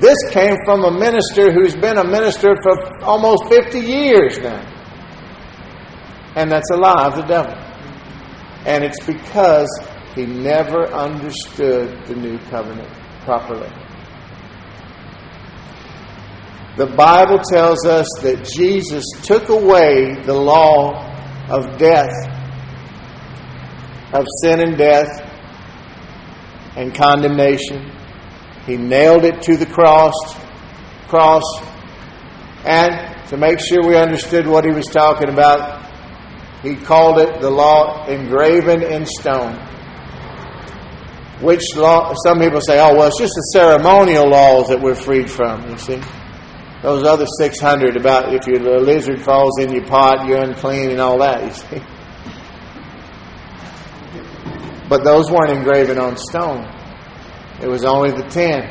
This 0.00 0.16
came 0.30 0.56
from 0.64 0.84
a 0.84 0.90
minister 0.90 1.52
who's 1.52 1.76
been 1.76 1.98
a 1.98 2.04
minister 2.04 2.56
for 2.62 3.04
almost 3.04 3.44
50 3.48 3.78
years 3.78 4.38
now. 4.38 4.70
And 6.36 6.50
that's 6.50 6.68
a 6.72 6.76
lie 6.76 7.06
of 7.06 7.16
the 7.16 7.22
devil. 7.22 7.54
And 8.66 8.82
it's 8.82 9.04
because 9.04 9.68
he 10.16 10.26
never 10.26 10.86
understood 10.92 12.06
the 12.06 12.16
new 12.16 12.38
covenant 12.50 12.88
properly. 13.24 13.70
The 16.76 16.86
Bible 16.86 17.38
tells 17.38 17.86
us 17.86 18.08
that 18.22 18.44
Jesus 18.56 19.04
took 19.22 19.48
away 19.48 20.20
the 20.22 20.34
law 20.34 21.08
of 21.48 21.78
death, 21.78 22.10
of 24.12 24.26
sin 24.42 24.60
and 24.60 24.76
death, 24.76 25.08
and 26.76 26.92
condemnation. 26.92 27.92
He 28.66 28.76
nailed 28.76 29.24
it 29.24 29.40
to 29.42 29.56
the 29.56 29.66
cross, 29.66 30.14
cross, 31.06 31.44
and 32.64 33.28
to 33.28 33.36
make 33.36 33.60
sure 33.60 33.86
we 33.86 33.96
understood 33.96 34.46
what 34.46 34.64
he 34.64 34.72
was 34.72 34.86
talking 34.86 35.28
about, 35.28 35.84
he 36.62 36.74
called 36.74 37.18
it 37.18 37.40
the 37.40 37.50
law 37.50 38.06
engraven 38.08 38.82
in 38.82 39.06
stone. 39.06 39.54
Which 41.40 41.62
law? 41.76 42.14
Some 42.24 42.40
people 42.40 42.60
say, 42.60 42.80
"Oh, 42.80 42.96
well, 42.96 43.08
it's 43.08 43.18
just 43.18 43.34
the 43.34 43.50
ceremonial 43.52 44.28
laws 44.28 44.68
that 44.68 44.80
we're 44.80 44.94
freed 44.94 45.30
from." 45.30 45.68
You 45.68 45.78
see, 45.78 46.00
those 46.84 47.02
other 47.02 47.24
six 47.38 47.58
hundred 47.58 47.96
about 47.96 48.34
if 48.34 48.46
your 48.46 48.60
lizard 48.78 49.22
falls 49.22 49.58
in 49.58 49.72
your 49.72 49.86
pot, 49.86 50.28
you're 50.28 50.42
unclean, 50.42 50.90
and 50.90 51.00
all 51.00 51.18
that. 51.18 51.42
You 51.42 51.50
see, 51.50 51.82
but 54.90 55.02
those 55.02 55.30
weren't 55.30 55.50
engraven 55.50 55.98
on 55.98 56.18
stone. 56.18 56.70
It 57.62 57.68
was 57.68 57.86
only 57.86 58.10
the 58.10 58.24
ten. 58.28 58.64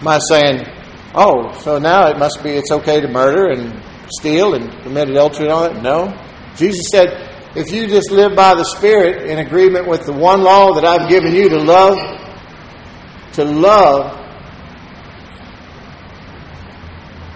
Am 0.00 0.08
I 0.08 0.18
saying, 0.28 0.66
oh, 1.14 1.58
so 1.60 1.78
now 1.78 2.08
it 2.08 2.18
must 2.18 2.42
be 2.42 2.50
it's 2.50 2.70
okay 2.70 3.00
to 3.00 3.08
murder 3.08 3.50
and 3.50 3.82
steal 4.10 4.52
and 4.52 4.70
commit 4.82 5.08
adultery 5.08 5.46
and 5.46 5.52
all 5.54 5.62
that? 5.72 5.82
No. 5.82 6.12
Jesus 6.54 6.88
said, 6.92 7.30
if 7.56 7.72
you 7.72 7.86
just 7.86 8.10
live 8.10 8.36
by 8.36 8.52
the 8.52 8.64
Spirit 8.76 9.30
in 9.30 9.38
agreement 9.38 9.88
with 9.88 10.04
the 10.04 10.12
one 10.12 10.42
law 10.42 10.74
that 10.74 10.84
I've 10.84 11.08
given 11.08 11.34
you 11.34 11.48
to 11.48 11.58
love, 11.58 11.96
to 13.34 13.44
love, 13.44 14.18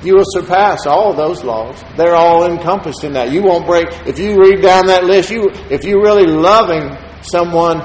you 0.02 0.14
will 0.14 0.24
surpass 0.26 0.86
all 0.86 1.14
those 1.14 1.42
laws. 1.42 1.82
They're 1.96 2.14
all 2.14 2.46
encompassed 2.46 3.02
in 3.02 3.14
that. 3.14 3.32
You 3.32 3.42
won't 3.42 3.66
break. 3.66 3.88
If 4.06 4.18
you 4.18 4.36
read 4.36 4.62
down 4.62 4.86
that 4.86 5.04
list, 5.04 5.30
you 5.30 5.48
if 5.70 5.84
you're 5.84 6.02
really 6.02 6.26
loving 6.26 6.96
someone 7.22 7.78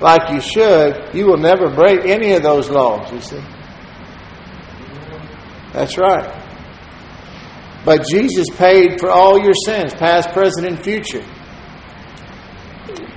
like 0.00 0.30
you 0.30 0.40
should, 0.40 1.14
you 1.14 1.26
will 1.26 1.38
never 1.38 1.70
break 1.70 2.04
any 2.04 2.32
of 2.32 2.42
those 2.42 2.68
laws. 2.68 3.10
You 3.12 3.20
see. 3.20 3.42
That's 5.72 5.96
right. 5.96 6.42
But 7.84 8.04
Jesus 8.08 8.46
paid 8.56 8.98
for 8.98 9.10
all 9.10 9.38
your 9.38 9.54
sins, 9.64 9.94
past, 9.94 10.30
present, 10.30 10.66
and 10.66 10.82
future. 10.82 11.24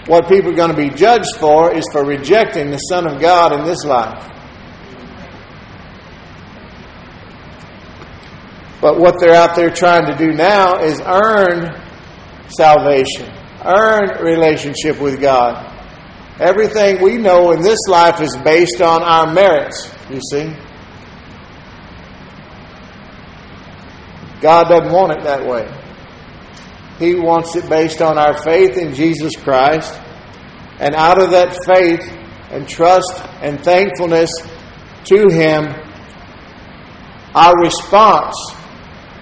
What 0.09 0.27
people 0.27 0.51
are 0.51 0.55
going 0.55 0.71
to 0.71 0.75
be 0.75 0.89
judged 0.89 1.35
for 1.39 1.71
is 1.71 1.83
for 1.91 2.03
rejecting 2.03 2.71
the 2.71 2.79
Son 2.79 3.05
of 3.05 3.21
God 3.21 3.53
in 3.53 3.63
this 3.63 3.85
life. 3.85 4.25
But 8.81 8.99
what 8.99 9.19
they're 9.19 9.35
out 9.35 9.55
there 9.55 9.69
trying 9.69 10.07
to 10.07 10.17
do 10.17 10.33
now 10.33 10.79
is 10.81 10.99
earn 10.99 11.79
salvation, 12.47 13.31
earn 13.63 14.25
relationship 14.25 14.99
with 14.99 15.21
God. 15.21 15.63
Everything 16.39 17.03
we 17.03 17.17
know 17.19 17.51
in 17.51 17.61
this 17.61 17.77
life 17.87 18.19
is 18.19 18.35
based 18.37 18.81
on 18.81 19.03
our 19.03 19.31
merits, 19.31 19.93
you 20.09 20.19
see. 20.31 20.51
God 24.41 24.69
doesn't 24.69 24.91
want 24.91 25.11
it 25.11 25.23
that 25.23 25.45
way. 25.45 25.78
He 26.99 27.15
wants 27.15 27.55
it 27.55 27.69
based 27.69 28.01
on 28.01 28.17
our 28.17 28.43
faith 28.43 28.77
in 28.77 28.93
Jesus 28.93 29.33
Christ. 29.37 29.97
And 30.79 30.93
out 30.95 31.21
of 31.21 31.31
that 31.31 31.57
faith 31.65 32.01
and 32.51 32.67
trust 32.67 33.23
and 33.41 33.63
thankfulness 33.63 34.29
to 35.05 35.29
Him, 35.29 35.73
our 37.33 37.55
response 37.61 38.35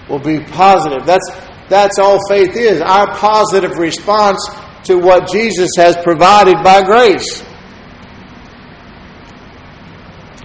will 0.08 0.18
be 0.18 0.40
positive. 0.40 1.06
That's, 1.06 1.30
that's 1.68 1.98
all 2.00 2.18
faith 2.28 2.56
is 2.56 2.80
our 2.80 3.14
positive 3.14 3.78
response 3.78 4.44
to 4.84 4.96
what 4.98 5.30
Jesus 5.30 5.70
has 5.76 5.96
provided 5.98 6.56
by 6.64 6.82
grace. 6.82 7.44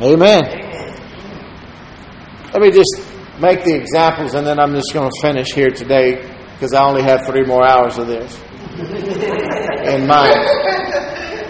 Amen. 0.02 0.44
Let 2.54 2.62
me 2.62 2.70
just 2.70 3.08
make 3.40 3.64
the 3.64 3.76
examples 3.76 4.36
and 4.36 4.46
then 4.46 4.60
I'm 4.60 4.76
just 4.76 4.94
going 4.94 5.10
to 5.10 5.22
finish 5.22 5.54
here 5.54 5.72
today 5.72 6.33
because 6.64 6.74
I 6.76 6.86
only 6.86 7.04
have 7.04 7.26
three 7.26 7.44
more 7.44 7.68
hours 7.68 7.98
of 7.98 8.08
this 8.08 8.40
in 8.80 10.08
mind. 10.08 10.40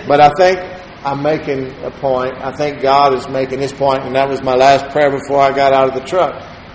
But 0.08 0.20
I 0.20 0.32
think 0.36 0.58
I'm 1.06 1.22
making 1.22 1.70
a 1.84 1.92
point. 1.92 2.34
I 2.44 2.52
think 2.52 2.82
God 2.82 3.14
is 3.14 3.30
making 3.30 3.60
his 3.60 3.72
point, 3.72 4.02
and 4.06 4.16
that 4.16 4.28
was 4.28 4.42
my 4.42 4.56
last 4.56 4.90
prayer 4.90 5.12
before 5.12 5.40
I 5.40 5.56
got 5.56 5.72
out 5.72 5.88
of 5.88 5.94
the 5.94 6.02
truck. 6.02 6.34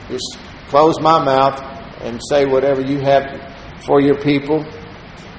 Just 0.09 0.39
close 0.69 1.01
my 1.01 1.21
mouth 1.21 1.61
and 2.03 2.21
say 2.31 2.45
whatever 2.47 2.81
you 2.81 3.01
have 3.01 3.25
for 3.85 4.01
your 4.01 4.21
people 4.21 4.65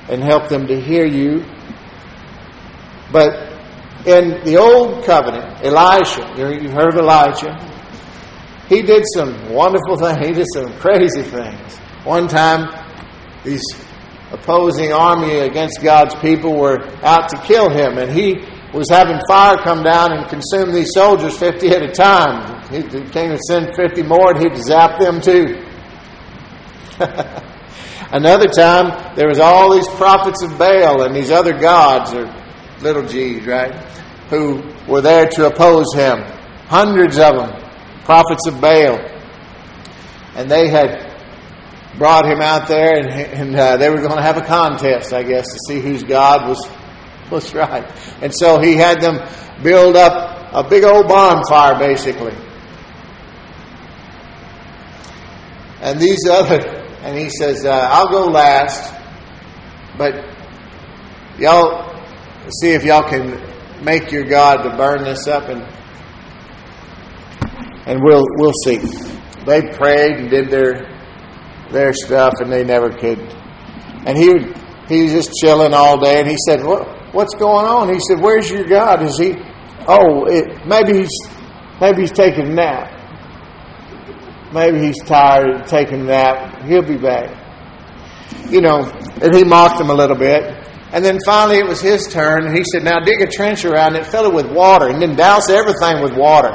and 0.09 0.21
help 0.21 0.49
them 0.49 0.67
to 0.67 0.81
hear 0.81 1.05
you. 1.05 1.45
But 3.13 3.31
in 4.05 4.43
the 4.43 4.57
old 4.57 5.05
covenant, 5.05 5.63
Elisha, 5.63 6.33
you've 6.37 6.73
heard 6.73 6.95
of 6.95 6.99
Elijah, 6.99 7.55
he 8.67 8.81
did 8.81 9.05
some 9.15 9.53
wonderful 9.53 9.95
things. 9.95 10.27
He 10.27 10.33
did 10.33 10.47
some 10.53 10.73
crazy 10.79 11.21
things. 11.23 11.79
One 12.05 12.29
time, 12.29 12.78
these 13.43 13.63
opposing 14.31 14.93
army 14.93 15.39
against 15.39 15.81
God's 15.81 16.15
people 16.15 16.57
were 16.57 16.85
out 17.03 17.29
to 17.29 17.37
kill 17.43 17.69
him, 17.69 17.97
and 17.97 18.11
he 18.11 18.35
was 18.73 18.89
having 18.89 19.19
fire 19.27 19.57
come 19.57 19.83
down 19.83 20.11
and 20.11 20.29
consume 20.29 20.73
these 20.73 20.91
soldiers 20.93 21.37
50 21.37 21.69
at 21.69 21.81
a 21.81 21.91
time. 21.91 22.61
He 22.71 22.83
came 23.09 23.31
to 23.31 23.39
send 23.47 23.75
50 23.75 24.03
more, 24.03 24.31
and 24.31 24.39
he'd 24.41 24.55
zap 24.61 24.99
them 24.99 25.21
too. 25.21 25.65
Another 28.11 28.47
time, 28.47 29.15
there 29.15 29.27
was 29.27 29.39
all 29.39 29.73
these 29.73 29.87
prophets 29.89 30.43
of 30.43 30.57
Baal 30.57 31.03
and 31.03 31.15
these 31.15 31.31
other 31.31 31.57
gods, 31.57 32.13
or 32.13 32.31
little 32.81 33.05
g's, 33.05 33.45
right, 33.45 33.73
who 34.29 34.63
were 34.87 35.01
there 35.01 35.27
to 35.27 35.47
oppose 35.47 35.93
him. 35.95 36.19
Hundreds 36.67 37.17
of 37.17 37.35
them 37.35 37.69
prophets 38.09 38.47
of 38.47 38.59
Baal. 38.59 38.97
And 40.35 40.49
they 40.49 40.67
had 40.67 41.08
brought 41.99 42.25
him 42.25 42.41
out 42.41 42.67
there, 42.67 42.97
and, 42.97 43.09
and 43.09 43.55
uh, 43.55 43.77
they 43.77 43.89
were 43.89 43.97
going 43.97 44.15
to 44.15 44.23
have 44.23 44.37
a 44.37 44.45
contest, 44.45 45.13
I 45.13 45.21
guess, 45.21 45.45
to 45.51 45.59
see 45.67 45.81
whose 45.81 46.01
God 46.01 46.47
was, 46.47 46.69
was 47.31 47.53
right. 47.53 47.85
And 48.21 48.33
so 48.33 48.59
he 48.59 48.75
had 48.75 49.01
them 49.01 49.19
build 49.61 49.95
up 49.97 50.53
a 50.53 50.67
big 50.67 50.85
old 50.85 51.07
bonfire, 51.07 51.77
basically. 51.77 52.33
And 55.81 55.99
these 55.99 56.27
other, 56.27 56.59
and 57.03 57.17
he 57.17 57.29
says, 57.29 57.65
uh, 57.65 57.89
I'll 57.91 58.09
go 58.09 58.25
last, 58.25 58.95
but 59.97 60.25
y'all 61.37 61.89
see 62.61 62.71
if 62.71 62.83
y'all 62.83 63.07
can 63.07 63.49
make 63.83 64.11
your 64.11 64.23
God 64.23 64.63
to 64.63 64.75
burn 64.75 65.03
this 65.03 65.27
up 65.27 65.49
and 65.49 65.61
and 67.85 67.99
we'll 68.03 68.25
we'll 68.37 68.53
see. 68.65 68.77
They 69.45 69.61
prayed 69.73 70.17
and 70.17 70.29
did 70.29 70.51
their 70.51 70.98
their 71.71 71.93
stuff, 71.93 72.33
and 72.39 72.51
they 72.51 72.63
never 72.63 72.89
could. 72.89 73.19
And 74.05 74.17
he 74.17 74.29
would, 74.29 74.57
he 74.87 75.03
was 75.03 75.11
just 75.11 75.31
chilling 75.41 75.73
all 75.73 75.99
day, 75.99 76.19
and 76.19 76.29
he 76.29 76.37
said, 76.47 76.63
"What 76.63 77.13
what's 77.13 77.35
going 77.35 77.65
on?" 77.65 77.93
He 77.93 77.99
said, 77.99 78.21
"Where's 78.21 78.49
your 78.49 78.65
God? 78.65 79.03
Is 79.03 79.17
he? 79.17 79.35
Oh, 79.87 80.25
it, 80.25 80.65
maybe 80.65 80.99
he's 80.99 81.19
maybe 81.79 82.01
he's 82.01 82.11
taking 82.11 82.47
a 82.47 82.53
nap. 82.53 82.95
Maybe 84.53 84.79
he's 84.79 85.01
tired 85.03 85.61
of 85.61 85.67
taking 85.67 86.01
a 86.01 86.05
nap. 86.05 86.63
He'll 86.63 86.81
be 86.81 86.97
back." 86.97 87.35
You 88.49 88.61
know, 88.61 88.91
and 89.21 89.35
he 89.35 89.43
mocked 89.43 89.79
him 89.79 89.89
a 89.89 89.93
little 89.93 90.17
bit. 90.17 90.55
And 90.91 91.05
then 91.05 91.19
finally 91.23 91.59
it 91.59 91.67
was 91.67 91.81
his 91.81 92.07
turn, 92.07 92.47
and 92.47 92.57
he 92.57 92.63
said, 92.63 92.83
Now 92.83 92.99
dig 92.99 93.21
a 93.21 93.27
trench 93.27 93.63
around 93.63 93.95
it, 93.95 94.07
fill 94.07 94.25
it 94.25 94.33
with 94.33 94.51
water, 94.51 94.87
and 94.87 94.99
then 94.99 95.15
douse 95.15 95.47
everything 95.47 96.01
with 96.01 96.13
water 96.13 96.51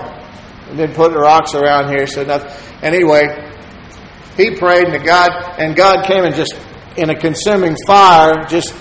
and 0.75 0.79
then 0.79 0.93
put 0.93 1.13
the 1.13 1.19
rocks 1.19 1.55
around 1.55 1.89
here. 1.89 2.07
So 2.07 2.25
nothing. 2.25 2.51
Anyway, 2.83 3.23
he 4.37 4.57
prayed, 4.57 4.89
and 4.89 5.05
God 5.05 5.31
and 5.59 5.77
God 5.77 6.07
came 6.07 6.25
and 6.25 6.35
just 6.35 6.55
in 6.97 7.11
a 7.11 7.19
consuming 7.19 7.77
fire 7.87 8.45
just 8.49 8.75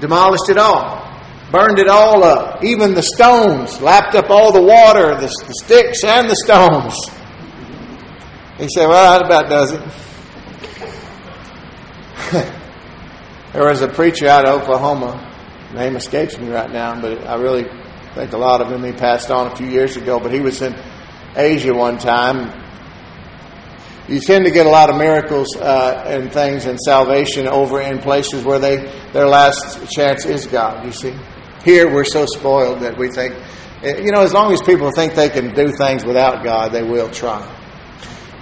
demolished 0.00 0.48
it 0.48 0.58
all, 0.58 1.04
burned 1.50 1.78
it 1.78 1.88
all 1.88 2.22
up. 2.22 2.62
Even 2.62 2.94
the 2.94 3.02
stones 3.02 3.80
lapped 3.80 4.14
up 4.14 4.30
all 4.30 4.52
the 4.52 4.62
water, 4.62 5.14
the, 5.14 5.26
the 5.46 5.54
sticks 5.64 6.04
and 6.04 6.28
the 6.28 6.36
stones. 6.36 6.94
He 8.58 8.68
said, 8.74 8.86
Well, 8.86 9.18
that 9.18 9.26
about 9.26 9.48
does 9.48 9.72
it. 9.72 9.82
there 13.52 13.66
was 13.66 13.82
a 13.82 13.88
preacher 13.88 14.28
out 14.28 14.48
of 14.48 14.62
Oklahoma. 14.62 15.32
Name 15.74 15.96
escapes 15.96 16.38
me 16.38 16.48
right 16.48 16.70
now, 16.70 17.00
but 17.00 17.26
I 17.26 17.34
really 17.36 17.64
think 18.14 18.32
a 18.32 18.38
lot 18.38 18.60
of 18.60 18.70
him 18.70 18.82
he 18.84 18.92
passed 18.92 19.30
on 19.30 19.52
a 19.52 19.56
few 19.56 19.66
years 19.66 19.96
ago. 19.96 20.18
But 20.18 20.32
he 20.32 20.40
was 20.40 20.62
in 20.62 20.74
Asia 21.36 21.74
one 21.74 21.98
time. 21.98 22.65
You 24.08 24.20
tend 24.20 24.44
to 24.44 24.50
get 24.50 24.66
a 24.66 24.70
lot 24.70 24.88
of 24.88 24.96
miracles 24.96 25.56
uh, 25.56 26.04
and 26.06 26.32
things 26.32 26.66
and 26.66 26.78
salvation 26.80 27.48
over 27.48 27.80
in 27.80 27.98
places 27.98 28.44
where 28.44 28.58
they 28.58 28.76
their 29.12 29.26
last 29.26 29.90
chance 29.90 30.24
is 30.24 30.46
God. 30.46 30.84
You 30.84 30.92
see, 30.92 31.14
here 31.64 31.92
we're 31.92 32.04
so 32.04 32.24
spoiled 32.26 32.80
that 32.80 32.96
we 32.96 33.10
think, 33.10 33.34
eh, 33.82 33.98
you 33.98 34.12
know, 34.12 34.20
as 34.20 34.32
long 34.32 34.52
as 34.52 34.62
people 34.62 34.90
think 34.92 35.14
they 35.14 35.28
can 35.28 35.54
do 35.54 35.72
things 35.72 36.04
without 36.04 36.44
God, 36.44 36.70
they 36.70 36.84
will 36.84 37.10
try. 37.10 37.44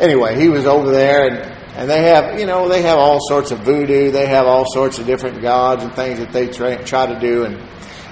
Anyway, 0.00 0.38
he 0.38 0.48
was 0.48 0.66
over 0.66 0.90
there 0.90 1.28
and 1.28 1.54
and 1.76 1.90
they 1.90 2.02
have, 2.02 2.38
you 2.38 2.46
know, 2.46 2.68
they 2.68 2.82
have 2.82 2.98
all 2.98 3.18
sorts 3.28 3.50
of 3.50 3.60
voodoo. 3.60 4.12
They 4.12 4.26
have 4.26 4.46
all 4.46 4.64
sorts 4.72 4.98
of 4.98 5.06
different 5.06 5.42
gods 5.42 5.82
and 5.82 5.92
things 5.94 6.20
that 6.20 6.32
they 6.32 6.46
try, 6.46 6.76
try 6.76 7.06
to 7.06 7.18
do. 7.18 7.44
And, 7.44 7.56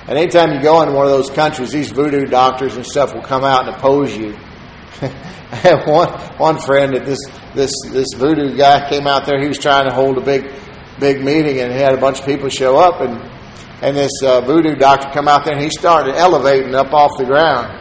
and 0.09 0.19
anytime 0.19 0.53
you 0.53 0.61
go 0.61 0.83
into 0.83 0.95
one 0.95 1.07
of 1.07 1.13
those 1.13 1.31
countries, 1.31 1.71
these 1.71 1.93
voodoo 1.93 2.27
doctors 2.27 2.75
and 2.75 2.85
stuff 2.85 3.15
will 3.15 3.23
come 3.23 3.45
out 3.45 3.69
and 3.69 3.77
oppose 3.77 4.17
you. 4.17 4.37
I 5.03 5.57
have 5.57 5.87
one 5.87 6.09
one 6.39 6.59
friend 6.61 6.95
that 6.95 7.05
this 7.05 7.19
this 7.55 7.73
this 7.91 8.09
voodoo 8.17 8.57
guy 8.57 8.89
came 8.89 9.07
out 9.07 9.27
there. 9.27 9.41
He 9.41 9.49
was 9.49 9.59
trying 9.59 9.89
to 9.89 9.95
hold 9.95 10.19
a 10.19 10.21
big 10.21 10.53
big 11.01 11.23
meeting, 11.23 11.61
and 11.61 11.73
he 11.73 11.79
had 11.79 11.95
a 11.95 12.01
bunch 12.01 12.21
of 12.21 12.27
people 12.27 12.49
show 12.49 12.79
up, 12.79 13.01
and 13.01 13.21
and 13.83 13.97
this 13.97 14.13
uh, 14.23 14.41
voodoo 14.43 14.77
doctor 14.77 15.11
come 15.13 15.29
out 15.29 15.45
there, 15.45 15.55
and 15.55 15.63
he 15.63 15.71
started 15.71 16.15
elevating 16.15 16.75
up 16.75 16.93
off 16.93 17.19
the 17.19 17.25
ground 17.25 17.81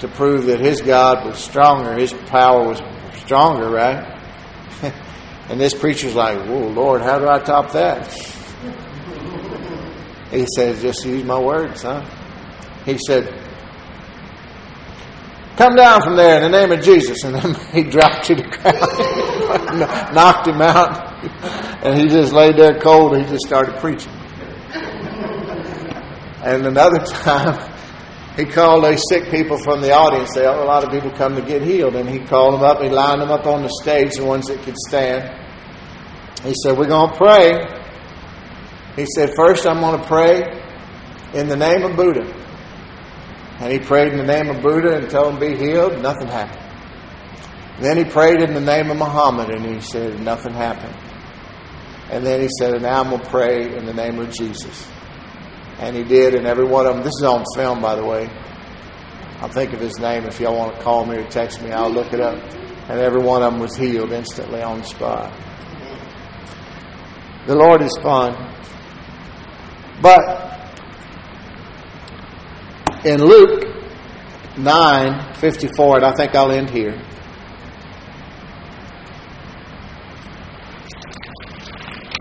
to 0.00 0.08
prove 0.08 0.46
that 0.46 0.60
his 0.60 0.80
God 0.80 1.26
was 1.26 1.38
stronger, 1.38 1.94
his 1.94 2.12
power 2.12 2.66
was 2.66 2.80
stronger, 3.14 3.68
right? 3.68 4.16
And 5.50 5.60
this 5.60 5.74
preacher's 5.74 6.14
like, 6.14 6.38
Whoa, 6.46 6.68
Lord, 6.68 7.02
how 7.02 7.18
do 7.18 7.28
I 7.28 7.40
top 7.40 7.72
that? 7.72 8.06
He 10.30 10.46
said, 10.54 10.80
Just 10.80 11.04
use 11.04 11.24
my 11.24 11.40
words, 11.40 11.82
huh? 11.82 12.04
He 12.84 12.96
said, 13.04 13.49
Come 15.60 15.74
down 15.74 16.00
from 16.00 16.16
there 16.16 16.36
in 16.36 16.50
the 16.50 16.58
name 16.58 16.72
of 16.72 16.82
Jesus. 16.82 17.22
And 17.22 17.34
then 17.34 17.54
he 17.74 17.82
dropped 17.82 18.24
to 18.28 18.34
the 18.34 18.44
ground, 18.44 19.80
knocked 20.14 20.48
him 20.48 20.62
out, 20.62 21.22
and 21.84 22.00
he 22.00 22.08
just 22.08 22.32
laid 22.32 22.56
there 22.56 22.80
cold 22.80 23.12
and 23.12 23.26
he 23.26 23.30
just 23.30 23.46
started 23.46 23.76
preaching. 23.76 24.10
And 26.42 26.64
another 26.64 26.98
time, 27.04 27.74
he 28.38 28.46
called 28.46 28.84
those 28.84 29.02
sick 29.10 29.30
people 29.30 29.58
from 29.58 29.82
the 29.82 29.92
audience. 29.92 30.30
They, 30.34 30.46
a 30.46 30.50
lot 30.50 30.82
of 30.82 30.92
people 30.92 31.10
come 31.10 31.36
to 31.36 31.42
get 31.42 31.60
healed. 31.60 31.94
And 31.94 32.08
he 32.08 32.20
called 32.20 32.54
them 32.54 32.62
up, 32.62 32.80
he 32.80 32.88
lined 32.88 33.20
them 33.20 33.30
up 33.30 33.44
on 33.44 33.60
the 33.62 33.68
stage, 33.82 34.14
the 34.14 34.24
ones 34.24 34.46
that 34.46 34.62
could 34.62 34.78
stand. 34.88 35.28
He 36.42 36.54
said, 36.64 36.78
We're 36.78 36.88
going 36.88 37.10
to 37.10 37.16
pray. 37.18 37.82
He 38.96 39.04
said, 39.14 39.34
First, 39.36 39.66
I'm 39.66 39.80
going 39.80 40.00
to 40.00 40.06
pray 40.06 40.40
in 41.34 41.48
the 41.48 41.56
name 41.56 41.82
of 41.82 41.96
Buddha. 41.98 42.39
And 43.60 43.70
he 43.70 43.78
prayed 43.78 44.12
in 44.12 44.18
the 44.18 44.24
name 44.24 44.48
of 44.48 44.62
Buddha 44.62 44.96
and 44.96 45.10
told 45.10 45.34
him 45.34 45.38
be 45.40 45.54
healed. 45.54 46.00
Nothing 46.00 46.28
happened. 46.28 46.66
And 47.76 47.84
then 47.84 47.96
he 47.98 48.04
prayed 48.04 48.40
in 48.40 48.54
the 48.54 48.60
name 48.60 48.90
of 48.90 48.96
Muhammad 48.96 49.50
and 49.50 49.64
he 49.64 49.80
said, 49.80 50.18
Nothing 50.20 50.54
happened. 50.54 50.96
And 52.10 52.24
then 52.24 52.40
he 52.40 52.48
said, 52.58 52.72
And 52.72 52.82
now 52.82 53.02
I'm 53.02 53.10
going 53.10 53.22
to 53.22 53.28
pray 53.28 53.76
in 53.76 53.84
the 53.84 53.92
name 53.92 54.18
of 54.18 54.32
Jesus. 54.32 54.90
And 55.78 55.94
he 55.94 56.04
did, 56.04 56.34
and 56.34 56.46
every 56.46 56.66
one 56.66 56.86
of 56.86 56.94
them, 56.94 57.04
this 57.04 57.14
is 57.18 57.24
on 57.24 57.44
film, 57.54 57.80
by 57.80 57.94
the 57.94 58.04
way. 58.04 58.28
I'll 59.40 59.48
think 59.48 59.72
of 59.72 59.80
his 59.80 59.98
name. 59.98 60.24
If 60.24 60.40
y'all 60.40 60.56
want 60.56 60.76
to 60.76 60.82
call 60.82 61.06
me 61.06 61.16
or 61.16 61.26
text 61.28 61.62
me, 61.62 61.70
I'll 61.70 61.90
look 61.90 62.12
it 62.12 62.20
up. 62.20 62.38
And 62.90 62.98
every 62.98 63.22
one 63.22 63.42
of 63.42 63.52
them 63.52 63.60
was 63.60 63.76
healed 63.76 64.12
instantly 64.12 64.62
on 64.62 64.78
the 64.80 64.84
spot. 64.84 65.32
The 67.46 67.54
Lord 67.54 67.80
is 67.80 67.96
fun. 68.02 68.34
But 70.02 70.49
in 73.04 73.24
Luke 73.24 73.64
9 74.56 75.34
54, 75.34 75.96
and 75.96 76.04
I 76.04 76.12
think 76.14 76.34
I'll 76.34 76.50
end 76.50 76.70
here. 76.70 76.92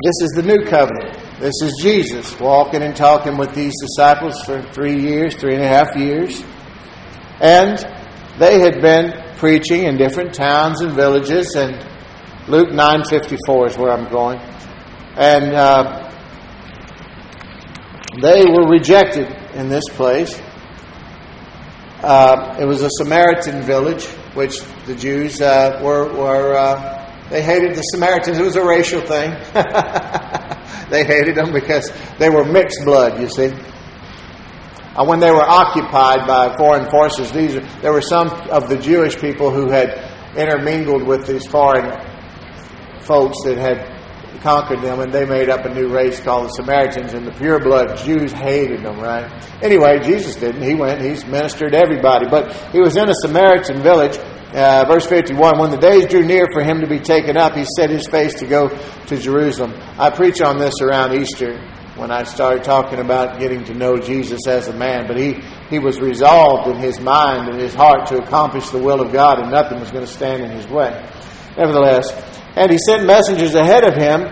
This 0.01 0.21
is 0.21 0.32
the 0.36 0.43
new 0.43 0.65
covenant. 0.65 1.17
This 1.39 1.61
is 1.61 1.77
Jesus 1.82 2.39
walking 2.39 2.82
and 2.82 2.95
talking 2.95 3.38
with 3.38 3.53
these 3.53 3.73
disciples 3.82 4.41
for 4.43 4.61
three 4.71 4.99
years, 4.99 5.36
three 5.36 5.55
and 5.55 5.63
a 5.63 5.67
half 5.67 5.95
years. 5.95 6.43
And 7.41 7.77
they 8.38 8.59
had 8.59 8.82
been 8.82 9.36
preaching 9.38 9.84
in 9.84 9.97
different 9.97 10.34
towns 10.34 10.82
and 10.82 10.93
villages, 10.93 11.55
and 11.55 11.75
Luke 12.47 12.69
9.54 12.69 13.69
is 13.69 13.77
where 13.77 13.91
I'm 13.91 14.09
going 14.09 14.39
and 15.19 15.53
uh, 15.53 16.11
they 18.21 18.45
were 18.45 18.69
rejected 18.69 19.27
in 19.53 19.67
this 19.67 19.84
place. 19.89 20.39
Uh, 22.02 22.56
it 22.60 22.66
was 22.66 22.82
a 22.82 22.89
Samaritan 22.91 23.62
village, 23.64 24.06
which 24.34 24.62
the 24.86 24.95
Jews 24.95 25.41
uh, 25.41 25.82
were, 25.84 26.08
were 26.14 26.54
uh, 26.58 27.28
they 27.30 27.43
hated 27.43 27.76
the 27.76 27.82
Samaritans. 27.82 28.39
It 28.39 28.43
was 28.43 28.56
a 28.56 28.66
racial 28.66 29.02
thing. 29.02 29.32
they 30.89 31.04
hated 31.04 31.36
them 31.36 31.52
because 31.52 31.91
they 32.18 32.30
were 32.30 32.45
mixed 32.45 32.86
blood, 32.86 33.20
you 33.22 33.28
see. 33.28 33.52
Uh, 34.95 35.06
when 35.06 35.20
they 35.20 35.30
were 35.30 35.43
occupied 35.43 36.26
by 36.26 36.56
foreign 36.58 36.89
forces, 36.89 37.32
these 37.32 37.54
there 37.82 37.93
were 37.93 38.02
some 38.02 38.30
of 38.50 38.70
the 38.70 38.78
Jewish 38.78 39.18
people 39.18 39.52
who 39.52 39.70
had 39.70 39.89
intermingled 40.36 41.04
with 41.04 41.28
these 41.28 41.45
foreign 41.47 41.91
folks 43.02 43.38
that 43.43 43.58
had 43.58 43.99
conquered 44.41 44.82
them, 44.82 44.99
and 44.99 45.13
they 45.13 45.25
made 45.25 45.49
up 45.49 45.65
a 45.65 45.73
new 45.73 45.89
race 45.89 46.19
called 46.19 46.45
the 46.45 46.53
Samaritans, 46.53 47.13
and 47.13 47.25
the 47.25 47.32
pure 47.32 47.59
blood 47.59 47.97
Jews 47.97 48.32
hated 48.32 48.84
them, 48.84 48.99
right? 48.99 49.30
Anyway, 49.61 49.99
Jesus 49.99 50.36
didn't. 50.36 50.61
He 50.61 50.75
went, 50.75 51.01
he's 51.01 51.25
ministered 51.25 51.73
to 51.73 51.77
everybody. 51.77 52.27
But 52.30 52.53
he 52.71 52.80
was 52.80 52.95
in 52.95 53.09
a 53.09 53.13
Samaritan 53.15 53.82
village. 53.82 54.17
Uh, 54.53 54.84
verse 54.88 55.05
51 55.05 55.59
When 55.59 55.71
the 55.71 55.77
days 55.77 56.05
drew 56.07 56.25
near 56.25 56.47
for 56.51 56.63
him 56.63 56.82
to 56.82 56.88
be 56.88 56.99
taken 56.99 57.38
up, 57.38 57.53
he 57.55 57.65
set 57.77 57.89
his 57.89 58.07
face 58.07 58.34
to 58.36 58.47
go 58.47 58.69
to 58.69 59.17
Jerusalem. 59.17 59.73
I 59.97 60.09
preach 60.09 60.41
on 60.41 60.57
this 60.57 60.73
around 60.82 61.13
Easter 61.13 61.59
when 61.99 62.11
I 62.11 62.23
started 62.23 62.63
talking 62.63 62.99
about 62.99 63.39
getting 63.39 63.63
to 63.65 63.73
know 63.73 63.97
Jesus 63.97 64.47
as 64.47 64.67
a 64.69 64.73
man. 64.73 65.05
But 65.05 65.17
he, 65.17 65.34
he 65.69 65.80
was 65.80 65.99
resolved 65.99 66.69
in 66.69 66.77
his 66.77 66.99
mind 66.99 67.49
and 67.49 67.59
his 67.59 67.73
heart 67.73 68.07
to 68.07 68.17
accomplish 68.17 68.69
the 68.69 68.80
will 68.80 69.01
of 69.01 69.11
God, 69.11 69.39
and 69.39 69.51
nothing 69.51 69.80
was 69.80 69.91
going 69.91 70.05
to 70.05 70.11
stand 70.11 70.43
in 70.43 70.49
his 70.51 70.67
way. 70.67 70.91
Nevertheless, 71.57 72.09
and 72.56 72.72
he 72.72 72.78
sent 72.78 73.06
messengers 73.06 73.56
ahead 73.56 73.84
of 73.84 73.95
him 73.95 74.28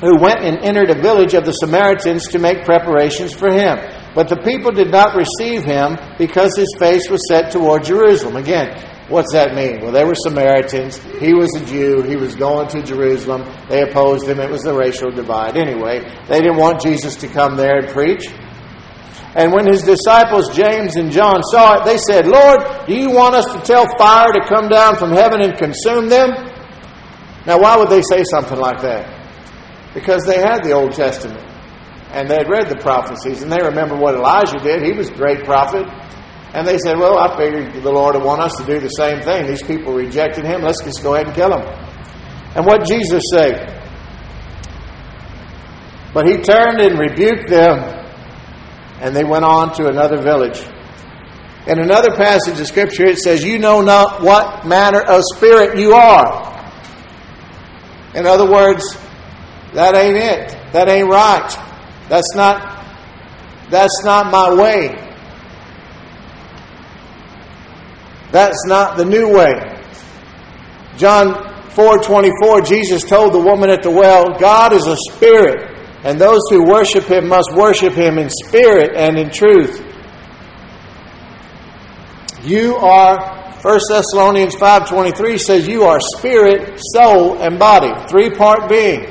who 0.00 0.20
went 0.20 0.44
and 0.44 0.58
entered 0.58 0.90
a 0.90 1.00
village 1.00 1.34
of 1.34 1.44
the 1.44 1.52
Samaritans 1.52 2.28
to 2.28 2.38
make 2.38 2.64
preparations 2.64 3.34
for 3.34 3.52
him. 3.52 3.78
But 4.14 4.28
the 4.28 4.36
people 4.36 4.70
did 4.70 4.90
not 4.90 5.16
receive 5.16 5.64
him 5.64 5.98
because 6.18 6.56
his 6.56 6.72
face 6.78 7.10
was 7.10 7.26
set 7.28 7.50
toward 7.50 7.84
Jerusalem. 7.84 8.36
Again, 8.36 8.78
what's 9.08 9.32
that 9.32 9.54
mean? 9.54 9.80
Well, 9.80 9.92
they 9.92 10.04
were 10.04 10.14
Samaritans. 10.14 10.98
He 11.18 11.34
was 11.34 11.54
a 11.56 11.64
Jew. 11.64 12.02
He 12.02 12.16
was 12.16 12.36
going 12.36 12.68
to 12.68 12.82
Jerusalem. 12.82 13.44
They 13.68 13.82
opposed 13.82 14.26
him. 14.26 14.38
It 14.38 14.50
was 14.50 14.64
a 14.66 14.74
racial 14.74 15.10
divide. 15.10 15.56
Anyway, 15.56 16.00
they 16.28 16.40
didn't 16.40 16.58
want 16.58 16.80
Jesus 16.80 17.16
to 17.16 17.28
come 17.28 17.56
there 17.56 17.78
and 17.78 17.88
preach. 17.88 18.26
And 19.34 19.52
when 19.52 19.66
his 19.66 19.82
disciples, 19.82 20.56
James 20.56 20.96
and 20.96 21.12
John, 21.12 21.42
saw 21.42 21.80
it, 21.80 21.84
they 21.84 21.98
said, 21.98 22.26
Lord, 22.26 22.60
do 22.86 22.94
you 22.94 23.10
want 23.10 23.34
us 23.34 23.44
to 23.52 23.60
tell 23.60 23.86
fire 23.98 24.32
to 24.32 24.40
come 24.48 24.68
down 24.68 24.96
from 24.96 25.12
heaven 25.12 25.42
and 25.42 25.58
consume 25.58 26.08
them? 26.08 26.30
Now, 27.48 27.58
why 27.58 27.78
would 27.78 27.88
they 27.88 28.02
say 28.02 28.24
something 28.30 28.58
like 28.58 28.82
that? 28.82 29.08
Because 29.94 30.22
they 30.26 30.36
had 30.38 30.62
the 30.62 30.72
Old 30.72 30.92
Testament 30.92 31.40
and 32.12 32.28
they 32.28 32.34
had 32.34 32.46
read 32.50 32.68
the 32.68 32.76
prophecies 32.76 33.42
and 33.42 33.50
they 33.50 33.62
remember 33.62 33.96
what 33.96 34.14
Elijah 34.14 34.58
did. 34.58 34.82
He 34.82 34.92
was 34.92 35.08
a 35.08 35.14
great 35.14 35.44
prophet. 35.44 35.86
And 36.52 36.68
they 36.68 36.76
said, 36.76 36.98
Well, 36.98 37.16
I 37.16 37.34
figured 37.38 37.82
the 37.82 37.90
Lord 37.90 38.16
would 38.16 38.24
want 38.24 38.42
us 38.42 38.54
to 38.56 38.66
do 38.66 38.78
the 38.78 38.90
same 38.90 39.22
thing. 39.22 39.46
These 39.46 39.62
people 39.62 39.94
rejected 39.94 40.44
him. 40.44 40.60
Let's 40.60 40.84
just 40.84 41.02
go 41.02 41.14
ahead 41.14 41.28
and 41.28 41.34
kill 41.34 41.56
him. 41.56 41.62
And 42.54 42.66
what 42.66 42.86
Jesus 42.86 43.22
said? 43.32 43.74
But 46.12 46.26
he 46.26 46.36
turned 46.38 46.80
and 46.80 46.98
rebuked 46.98 47.48
them, 47.48 47.78
and 49.00 49.16
they 49.16 49.24
went 49.24 49.44
on 49.44 49.74
to 49.74 49.88
another 49.88 50.20
village. 50.20 50.60
In 51.66 51.80
another 51.80 52.14
passage 52.14 52.60
of 52.60 52.66
Scripture, 52.66 53.04
it 53.04 53.18
says, 53.18 53.42
You 53.42 53.58
know 53.58 53.80
not 53.80 54.22
what 54.22 54.66
manner 54.66 55.00
of 55.00 55.22
spirit 55.34 55.78
you 55.78 55.92
are. 55.92 56.47
In 58.18 58.26
other 58.26 58.50
words, 58.50 58.98
that 59.74 59.94
ain't 59.94 60.16
it. 60.16 60.72
That 60.72 60.88
ain't 60.88 61.08
right. 61.08 61.48
That's 62.08 62.34
not 62.34 62.84
that's 63.70 64.02
not 64.02 64.32
my 64.32 64.52
way. 64.54 64.88
That's 68.32 68.66
not 68.66 68.96
the 68.96 69.04
new 69.04 69.32
way. 69.32 69.80
John 70.96 71.34
4:24 71.70 72.66
Jesus 72.66 73.04
told 73.04 73.32
the 73.32 73.38
woman 73.38 73.70
at 73.70 73.84
the 73.84 73.90
well, 73.90 74.36
God 74.36 74.72
is 74.72 74.84
a 74.84 74.96
spirit, 75.12 75.76
And 76.02 76.20
those 76.20 76.40
who 76.50 76.64
worship 76.64 77.04
him 77.04 77.28
must 77.28 77.52
worship 77.54 77.92
him 77.92 78.18
in 78.18 78.30
spirit 78.30 78.96
and 78.96 79.16
in 79.16 79.30
truth. 79.30 79.84
You 82.42 82.76
are 82.76 83.37
1 83.62 83.80
Thessalonians 83.90 84.54
5:23 84.54 85.36
says 85.36 85.66
you 85.66 85.82
are 85.82 85.98
spirit, 86.16 86.80
soul, 86.94 87.38
and 87.38 87.58
body, 87.58 87.92
three-part 88.08 88.68
being. 88.68 89.06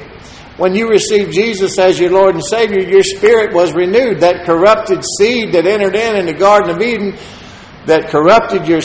When 0.55 0.73
you 0.73 0.87
received 0.87 1.33
Jesus 1.33 1.77
as 1.77 1.99
your 1.99 2.11
Lord 2.11 2.35
and 2.35 2.43
Savior, 2.43 2.81
your 2.81 3.03
spirit 3.03 3.53
was 3.53 3.73
renewed. 3.73 4.21
That 4.21 4.45
corrupted 4.45 5.03
seed 5.19 5.51
that 5.51 5.67
entered 5.67 5.95
in 5.95 6.15
in 6.15 6.25
the 6.25 6.33
Garden 6.33 6.71
of 6.75 6.81
Eden, 6.81 7.15
that 7.87 8.09
corrupted 8.09 8.67
your 8.67 8.79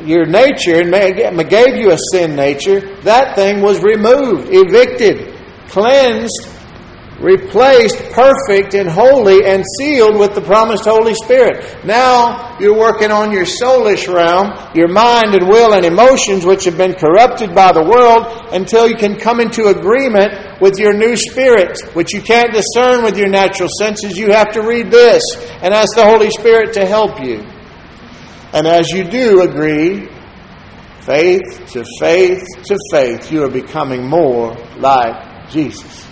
your 0.00 0.24
nature 0.24 0.80
and 0.80 1.50
gave 1.50 1.76
you 1.76 1.92
a 1.92 1.98
sin 2.12 2.34
nature, 2.34 2.80
that 3.02 3.36
thing 3.36 3.60
was 3.60 3.82
removed, 3.82 4.48
evicted, 4.50 5.34
cleansed, 5.68 6.48
replaced, 7.20 7.96
perfect 8.12 8.74
and 8.74 8.88
holy, 8.88 9.44
and 9.44 9.64
sealed 9.78 10.18
with 10.18 10.34
the 10.34 10.40
promised 10.40 10.84
Holy 10.84 11.14
Spirit. 11.14 11.84
Now 11.84 12.58
you're 12.58 12.76
working 12.76 13.10
on 13.10 13.32
your 13.32 13.44
soulish 13.44 14.12
realm, 14.12 14.52
your 14.74 14.88
mind 14.88 15.34
and 15.34 15.48
will 15.48 15.74
and 15.74 15.84
emotions, 15.84 16.44
which 16.44 16.64
have 16.64 16.76
been 16.76 16.94
corrupted 16.94 17.54
by 17.54 17.72
the 17.72 17.84
world, 17.84 18.52
until 18.52 18.88
you 18.88 18.96
can 18.96 19.16
come 19.16 19.40
into 19.40 19.66
agreement 19.66 20.60
with 20.60 20.78
your 20.78 20.92
new 20.92 21.16
spirit, 21.16 21.78
which 21.94 22.12
you 22.12 22.20
can't 22.20 22.52
discern 22.52 23.04
with 23.04 23.16
your 23.16 23.28
natural 23.28 23.68
senses. 23.78 24.18
You 24.18 24.32
have 24.32 24.52
to 24.52 24.62
read 24.62 24.90
this 24.90 25.22
and 25.62 25.72
ask 25.72 25.94
the 25.94 26.04
Holy 26.04 26.30
Spirit 26.30 26.74
to 26.74 26.86
help 26.86 27.20
you. 27.20 27.44
And 28.52 28.66
as 28.66 28.90
you 28.90 29.04
do 29.04 29.42
agree, 29.42 30.08
faith 31.00 31.72
to 31.72 31.84
faith 31.98 32.42
to 32.64 32.78
faith, 32.90 33.30
you 33.30 33.42
are 33.44 33.50
becoming 33.50 34.06
more 34.06 34.56
like 34.78 35.50
Jesus 35.50 36.03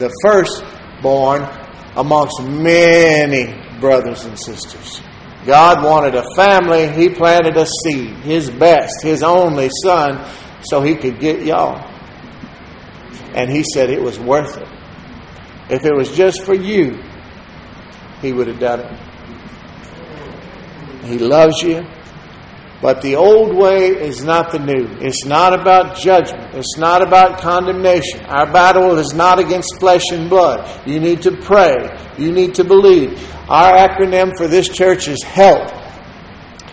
the 0.00 0.10
firstborn 0.24 1.46
amongst 1.94 2.42
many 2.42 3.54
brothers 3.78 4.24
and 4.24 4.36
sisters. 4.38 5.00
God 5.46 5.84
wanted 5.84 6.14
a 6.14 6.24
family, 6.34 6.88
He 6.88 7.08
planted 7.10 7.56
a 7.56 7.66
seed, 7.66 8.16
His 8.16 8.50
best, 8.50 9.02
His 9.02 9.22
only 9.22 9.70
Son, 9.82 10.26
so 10.62 10.82
He 10.82 10.96
could 10.96 11.20
get 11.20 11.44
y'all. 11.44 11.86
And 13.34 13.50
He 13.50 13.62
said 13.62 13.90
it 13.90 14.02
was 14.02 14.18
worth 14.18 14.56
it. 14.56 14.68
If 15.68 15.84
it 15.84 15.94
was 15.94 16.10
just 16.16 16.42
for 16.42 16.54
you, 16.54 16.98
He 18.20 18.32
would 18.32 18.48
have 18.48 18.58
done 18.58 18.80
it. 18.80 18.92
He 21.04 21.18
loves 21.18 21.62
you. 21.62 21.84
But 22.82 23.02
the 23.02 23.16
old 23.16 23.54
way 23.54 23.88
is 23.88 24.24
not 24.24 24.52
the 24.52 24.58
new. 24.58 24.88
It's 25.00 25.26
not 25.26 25.52
about 25.52 25.96
judgment. 25.96 26.54
It's 26.54 26.78
not 26.78 27.06
about 27.06 27.40
condemnation. 27.40 28.24
Our 28.24 28.50
battle 28.50 28.96
is 28.96 29.12
not 29.12 29.38
against 29.38 29.78
flesh 29.78 30.10
and 30.12 30.30
blood. 30.30 30.88
You 30.88 30.98
need 30.98 31.20
to 31.22 31.32
pray. 31.32 31.76
You 32.16 32.32
need 32.32 32.54
to 32.54 32.64
believe. 32.64 33.22
Our 33.50 33.76
acronym 33.76 34.34
for 34.36 34.48
this 34.48 34.68
church 34.68 35.08
is 35.08 35.22
HELP. 35.22 35.76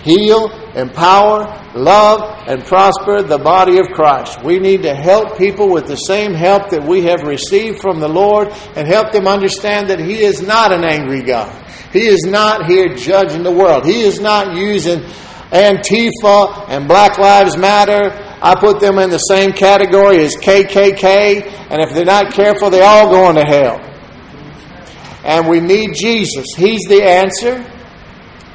Heal, 0.04 0.50
empower, 0.76 1.40
love, 1.76 2.22
and 2.48 2.64
prosper 2.64 3.22
the 3.24 3.40
body 3.40 3.78
of 3.78 3.88
Christ. 3.88 4.42
We 4.42 4.60
need 4.60 4.84
to 4.84 4.96
help 4.96 5.38
people 5.38 5.70
with 5.70 5.88
the 5.88 5.96
same 5.96 6.34
help 6.34 6.70
that 6.70 6.88
we 6.88 7.02
have 7.04 7.24
received 7.24 7.82
from 7.82 8.00
the 8.00 8.08
Lord 8.08 8.48
and 8.78 8.88
help 8.88 9.12
them 9.12 9.28
understand 9.28 9.90
that 9.90 10.00
He 10.00 10.20
is 10.20 10.42
not 10.42 10.72
an 10.72 10.86
angry 10.86 11.24
God. 11.24 11.52
He 11.92 12.08
is 12.08 12.24
not 12.24 12.70
here 12.70 12.96
judging 12.96 13.44
the 13.44 13.52
world. 13.52 13.86
He 13.86 14.04
is 14.04 14.22
not 14.22 14.56
using 14.56 15.04
Antifa 15.52 16.68
and 16.68 16.88
Black 16.88 17.18
Lives 17.18 17.58
Matter, 17.58 18.12
I 18.42 18.56
put 18.60 18.80
them 18.80 19.00
in 19.00 19.10
the 19.10 19.18
same 19.18 19.52
category 19.52 20.20
as 20.20 20.36
KKK, 20.36 21.70
and 21.70 21.82
if 21.82 21.94
they're 21.94 22.06
not 22.06 22.34
careful, 22.34 22.70
they 22.70 22.82
all 22.82 23.10
going 23.10 23.36
to 23.36 23.46
hell. 23.46 23.80
And 25.24 25.48
we 25.48 25.60
need 25.60 25.94
Jesus. 25.96 26.46
He's 26.56 26.84
the 26.88 27.04
answer, 27.04 27.66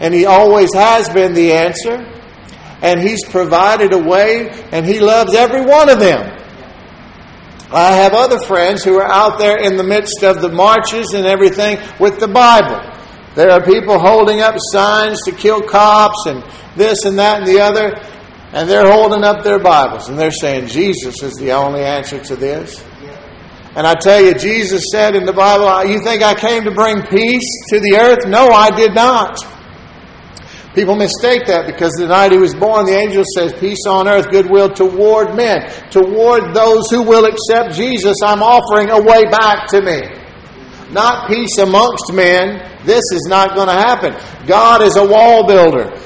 and 0.01 0.15
He 0.15 0.27
always 0.27 0.73
has 0.75 1.09
been 1.09 1.35
the 1.35 1.53
answer, 1.53 1.97
and 2.83 3.01
He's 3.01 3.25
provided 3.27 3.93
a 3.93 3.99
way, 3.99 4.49
and 4.71 4.87
He 4.87 5.01
loves 5.01 5.35
every 5.35 5.65
one 5.65 5.89
of 5.89 5.99
them. 5.99 6.39
I 7.73 7.93
have 7.93 8.13
other 8.13 8.39
friends 8.39 8.85
who 8.85 8.99
are 8.99 9.11
out 9.11 9.39
there 9.39 9.59
in 9.59 9.79
the 9.79 9.83
midst 9.83 10.23
of 10.23 10.43
the 10.43 10.51
marches 10.51 11.15
and 11.15 11.27
everything 11.27 11.79
with 11.99 12.21
the 12.21 12.29
Bible. 12.29 12.81
There 13.35 13.51
are 13.51 13.63
people 13.63 13.99
holding 13.99 14.41
up 14.41 14.57
signs 14.59 15.23
to 15.23 15.33
kill 15.33 15.63
cops 15.63 16.27
and 16.27 16.45
this 16.77 17.05
and 17.05 17.19
that 17.19 17.39
and 17.41 17.47
the 17.47 17.61
other, 17.61 17.95
and 18.53 18.69
they're 18.69 18.91
holding 18.91 19.25
up 19.25 19.43
their 19.43 19.59
Bibles 19.59 20.09
and 20.09 20.19
they're 20.19 20.31
saying 20.31 20.67
Jesus 20.67 21.23
is 21.23 21.35
the 21.35 21.53
only 21.53 21.83
answer 21.83 22.19
to 22.19 22.37
this. 22.37 22.85
And 23.75 23.87
I 23.87 23.95
tell 23.95 24.23
you, 24.23 24.35
Jesus 24.35 24.85
said 24.93 25.17
in 25.17 25.25
the 25.25 25.33
Bible, 25.33 25.91
You 25.91 25.99
think 26.05 26.23
I 26.23 26.35
came 26.35 26.65
to 26.65 26.71
bring 26.71 27.01
peace 27.03 27.49
to 27.71 27.81
the 27.81 27.99
earth? 27.99 28.29
No, 28.29 28.49
I 28.49 28.69
did 28.69 28.95
not. 28.95 29.39
People 30.75 30.95
mistake 30.95 31.47
that 31.47 31.67
because 31.67 31.93
the 31.93 32.07
night 32.07 32.33
he 32.33 32.39
was 32.39 32.55
born, 32.55 32.85
the 32.85 32.97
angel 32.97 33.25
says, 33.37 33.53
Peace 33.55 33.87
on 33.87 34.09
earth, 34.09 34.31
goodwill 34.31 34.69
toward 34.69 35.35
men. 35.35 35.71
Toward 35.91 36.55
those 36.55 36.91
who 36.91 37.03
will 37.03 37.25
accept 37.25 37.75
Jesus, 37.75 38.17
I'm 38.23 38.43
offering 38.43 38.91
a 38.91 39.01
way 39.01 39.25
back 39.25 39.69
to 39.69 39.81
me. 39.81 40.22
Not 40.93 41.29
peace 41.29 41.59
amongst 41.59 42.13
men. 42.13 42.69
This 42.85 43.03
is 43.13 43.27
not 43.29 43.55
going 43.55 43.69
to 43.69 43.75
happen. 43.75 44.15
God 44.47 44.83
is 44.83 44.97
a 44.97 45.07
wall 45.07 45.47
builder. 45.47 45.99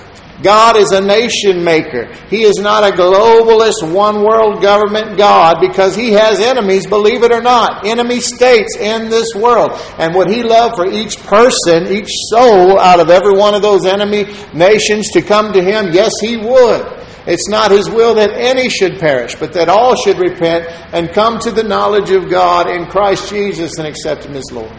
God 0.43 0.77
is 0.77 0.93
a 0.93 1.01
nation 1.01 1.65
maker. 1.65 2.13
He 2.29 2.43
is 2.43 2.57
not 2.57 2.85
a 2.85 2.95
globalist, 2.95 3.91
one 3.93 4.23
world 4.23 4.61
government 4.61 5.17
God 5.17 5.61
because 5.61 5.97
He 5.97 6.11
has 6.13 6.41
enemies, 6.41 6.87
believe 6.87 7.23
it 7.23 7.33
or 7.33 7.41
not, 7.41 7.87
enemy 7.87 8.21
states 8.21 8.77
in 8.77 9.09
this 9.09 9.35
world. 9.35 9.73
And 9.99 10.15
would 10.15 10.29
He 10.29 10.43
love 10.43 10.73
for 10.77 10.87
each 10.87 11.17
person, 11.21 11.87
each 11.91 12.11
soul 12.31 12.79
out 12.79 13.01
of 13.01 13.09
every 13.09 13.37
one 13.37 13.55
of 13.55 13.63
those 13.63 13.87
enemy 13.87 14.27
nations 14.53 15.11
to 15.13 15.23
come 15.23 15.53
to 15.53 15.63
Him? 15.63 15.93
Yes, 15.93 16.13
He 16.21 16.37
would. 16.37 17.06
It's 17.27 17.49
not 17.49 17.71
His 17.71 17.91
will 17.91 18.15
that 18.15 18.31
any 18.33 18.69
should 18.69 18.99
perish, 18.99 19.35
but 19.35 19.53
that 19.55 19.69
all 19.69 19.97
should 19.97 20.19
repent 20.19 20.67
and 20.93 21.11
come 21.11 21.39
to 21.41 21.51
the 21.51 21.65
knowledge 21.65 22.11
of 22.11 22.31
God 22.31 22.71
in 22.71 22.87
Christ 22.87 23.31
Jesus 23.31 23.79
and 23.79 23.87
accept 23.87 24.25
Him 24.25 24.37
as 24.37 24.51
Lord. 24.53 24.73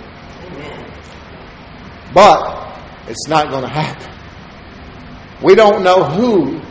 But 2.13 2.79
it's 3.07 3.27
not 3.27 3.49
going 3.49 3.63
to 3.63 3.69
happen. 3.69 4.13
We 5.43 5.55
don't 5.55 5.83
know 5.83 6.03
who, 6.03 6.61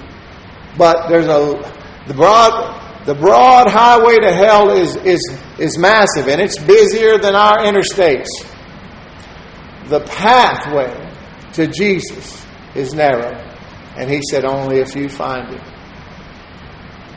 but 0.77 1.09
there's 1.09 1.27
a 1.27 1.73
the 2.07 2.15
broad 2.15 3.05
the 3.07 3.15
broad 3.15 3.71
highway 3.71 4.19
to 4.19 4.33
hell 4.33 4.71
is 4.71 4.97
is 4.97 5.21
is 5.59 5.79
massive 5.79 6.29
and 6.29 6.41
it's 6.41 6.59
busier 6.59 7.19
than 7.19 7.35
our 7.35 7.59
interstates. 7.59 8.27
The 9.89 10.01
pathway 10.01 10.93
to 11.53 11.69
Jesus 11.69 12.45
is 12.75 12.93
narrow, 12.93 13.46
and 13.97 14.11
he 14.11 14.21
said 14.31 14.45
only 14.45 14.79
if 14.79 14.95
you 14.95 15.09
find 15.09 15.55
it. 15.55 15.63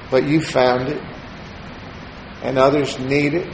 But 0.09 0.27
you 0.27 0.41
found 0.41 0.89
it, 0.89 1.01
and 2.41 2.57
others 2.57 2.97
need 2.99 3.33
it. 3.33 3.47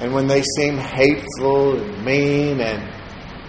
And 0.00 0.12
when 0.14 0.26
they 0.26 0.42
seem 0.56 0.76
hateful 0.76 1.78
and 1.80 2.04
mean 2.04 2.60
and 2.60 2.92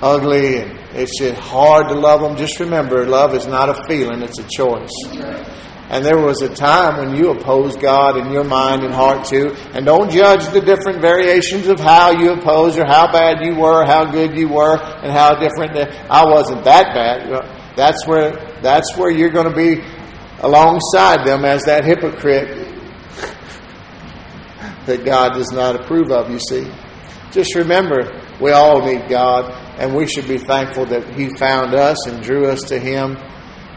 ugly 0.01 0.57
and 0.57 0.79
it's 0.93 1.19
hard 1.39 1.89
to 1.89 1.95
love 1.95 2.21
them. 2.21 2.37
Just 2.37 2.59
remember, 2.59 3.05
love 3.05 3.35
is 3.35 3.47
not 3.47 3.69
a 3.69 3.85
feeling, 3.87 4.21
it's 4.21 4.39
a 4.39 4.47
choice. 4.47 4.91
And 5.89 6.03
there 6.03 6.17
was 6.17 6.41
a 6.41 6.53
time 6.53 6.97
when 6.97 7.15
you 7.15 7.29
opposed 7.29 7.79
God 7.79 8.17
in 8.17 8.31
your 8.31 8.43
mind 8.43 8.83
and 8.83 8.93
heart 8.93 9.25
too. 9.25 9.55
And 9.73 9.85
don't 9.85 10.09
judge 10.09 10.47
the 10.47 10.61
different 10.61 10.99
variations 10.99 11.67
of 11.67 11.79
how 11.79 12.11
you 12.11 12.33
opposed 12.33 12.79
or 12.79 12.85
how 12.87 13.11
bad 13.11 13.45
you 13.45 13.55
were, 13.55 13.85
how 13.85 14.05
good 14.05 14.35
you 14.35 14.49
were, 14.49 14.77
and 14.77 15.11
how 15.11 15.35
different. 15.35 15.77
I 16.09 16.25
wasn't 16.25 16.63
that 16.63 16.93
bad. 16.95 17.75
That's 17.75 18.05
where 18.07 18.31
that's 18.61 18.97
where 18.97 19.11
you're 19.11 19.29
going 19.29 19.49
to 19.49 19.55
be 19.55 19.83
alongside 20.39 21.25
them 21.25 21.45
as 21.45 21.63
that 21.65 21.85
hypocrite 21.85 22.47
that 24.87 25.05
God 25.05 25.33
does 25.33 25.51
not 25.51 25.75
approve 25.75 26.09
of. 26.09 26.31
You 26.31 26.39
see, 26.39 26.71
just 27.31 27.53
remember 27.55 28.21
we 28.41 28.51
all 28.51 28.81
need 28.81 29.07
God. 29.07 29.61
And 29.77 29.93
we 29.93 30.07
should 30.07 30.27
be 30.27 30.37
thankful 30.37 30.85
that 30.87 31.15
He 31.15 31.29
found 31.37 31.73
us 31.73 32.07
and 32.07 32.23
drew 32.23 32.47
us 32.47 32.61
to 32.63 32.79
Him. 32.79 33.17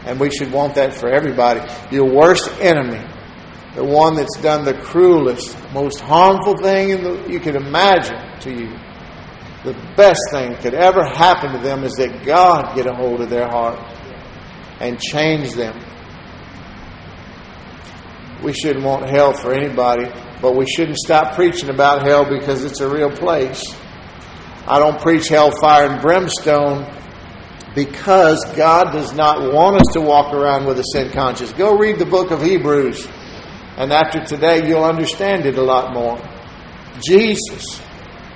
And 0.05 0.19
we 0.19 0.29
should 0.31 0.51
want 0.51 0.75
that 0.75 0.93
for 0.93 1.09
everybody. 1.09 1.61
Your 1.91 2.05
worst 2.05 2.49
enemy, 2.59 3.05
the 3.75 3.83
one 3.83 4.15
that's 4.15 4.37
done 4.41 4.63
the 4.65 4.73
cruelest, 4.73 5.57
most 5.73 5.99
harmful 5.99 6.57
thing 6.57 7.03
the, 7.03 7.27
you 7.29 7.39
could 7.39 7.55
imagine 7.55 8.17
to 8.41 8.51
you, 8.51 8.69
the 9.63 9.73
best 9.97 10.21
thing 10.31 10.55
could 10.57 10.73
ever 10.73 11.03
happen 11.03 11.51
to 11.51 11.59
them 11.59 11.83
is 11.83 11.93
that 11.93 12.23
God 12.25 12.75
get 12.75 12.87
a 12.87 12.93
hold 12.93 13.21
of 13.21 13.29
their 13.29 13.47
heart 13.47 13.79
and 14.79 14.99
change 14.99 15.51
them. 15.53 15.77
We 18.41 18.53
shouldn't 18.53 18.85
want 18.85 19.09
hell 19.09 19.33
for 19.33 19.53
anybody, 19.53 20.05
but 20.41 20.55
we 20.55 20.65
shouldn't 20.65 20.97
stop 20.97 21.35
preaching 21.35 21.69
about 21.69 22.07
hell 22.07 22.25
because 22.29 22.63
it's 22.63 22.79
a 22.79 22.89
real 22.89 23.11
place. 23.11 23.61
I 24.65 24.79
don't 24.79 25.01
preach 25.01 25.27
hellfire 25.27 25.91
and 25.91 26.01
brimstone 26.01 26.85
because 27.85 28.43
God 28.57 28.91
does 28.91 29.13
not 29.13 29.53
want 29.53 29.77
us 29.77 29.93
to 29.93 30.01
walk 30.01 30.33
around 30.33 30.65
with 30.65 30.79
a 30.79 30.83
sin 30.91 31.11
conscience. 31.11 31.53
Go 31.53 31.77
read 31.77 31.97
the 31.97 32.05
book 32.05 32.31
of 32.31 32.41
Hebrews, 32.41 33.07
and 33.77 33.93
after 33.93 34.19
today, 34.19 34.67
you'll 34.67 34.83
understand 34.83 35.45
it 35.45 35.57
a 35.57 35.63
lot 35.63 35.93
more. 35.93 36.19
Jesus 37.07 37.81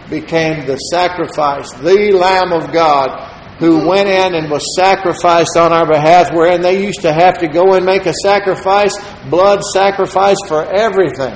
became 0.10 0.66
the 0.66 0.78
sacrifice, 0.78 1.70
the 1.74 2.14
Lamb 2.14 2.54
of 2.54 2.72
God 2.72 3.32
who 3.60 3.88
went 3.88 4.08
in 4.08 4.34
and 4.34 4.50
was 4.50 4.64
sacrificed 4.78 5.58
on 5.58 5.74
our 5.74 5.86
behalf, 5.86 6.32
wherein 6.34 6.62
they 6.62 6.84
used 6.84 7.02
to 7.02 7.12
have 7.12 7.38
to 7.40 7.48
go 7.48 7.74
and 7.74 7.86
make 7.86 8.06
a 8.06 8.14
sacrifice, 8.24 8.94
blood 9.30 9.62
sacrifice 9.74 10.38
for 10.48 10.64
everything. 10.74 11.36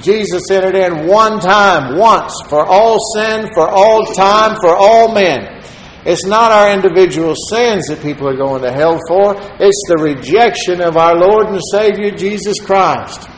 Jesus 0.00 0.42
entered 0.50 0.74
in 0.74 1.06
one 1.06 1.38
time, 1.38 1.98
once, 1.98 2.32
for 2.48 2.64
all 2.64 2.98
sin, 3.14 3.48
for 3.54 3.68
all 3.68 4.06
time, 4.14 4.56
for 4.60 4.74
all 4.74 5.12
men. 5.12 5.58
It's 6.04 6.24
not 6.24 6.52
our 6.52 6.72
individual 6.72 7.34
sins 7.50 7.88
that 7.88 8.00
people 8.02 8.28
are 8.28 8.36
going 8.36 8.62
to 8.62 8.72
hell 8.72 8.98
for, 9.08 9.34
it's 9.58 9.82
the 9.88 9.98
rejection 10.00 10.80
of 10.80 10.96
our 10.96 11.16
Lord 11.16 11.48
and 11.48 11.60
Savior 11.72 12.10
Jesus 12.10 12.58
Christ. 12.60 13.28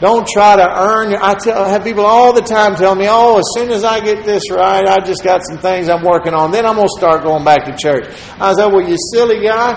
Don't 0.00 0.26
try 0.26 0.56
to 0.56 0.66
earn. 0.66 1.14
I, 1.14 1.34
tell, 1.34 1.62
I 1.62 1.68
have 1.68 1.84
people 1.84 2.06
all 2.06 2.32
the 2.32 2.40
time 2.40 2.74
tell 2.74 2.94
me, 2.94 3.06
"Oh, 3.06 3.38
as 3.38 3.44
soon 3.54 3.70
as 3.70 3.84
I 3.84 4.00
get 4.00 4.24
this 4.24 4.50
right, 4.50 4.86
I 4.88 4.98
just 5.04 5.22
got 5.22 5.42
some 5.46 5.58
things 5.58 5.90
I'm 5.90 6.02
working 6.02 6.32
on. 6.32 6.50
Then 6.50 6.64
I'm 6.64 6.76
going 6.76 6.88
to 6.88 6.98
start 6.98 7.22
going 7.22 7.44
back 7.44 7.66
to 7.66 7.76
church." 7.76 8.06
I 8.40 8.54
said, 8.54 8.72
"Well, 8.72 8.88
you 8.88 8.96
silly 9.12 9.44
guy, 9.44 9.76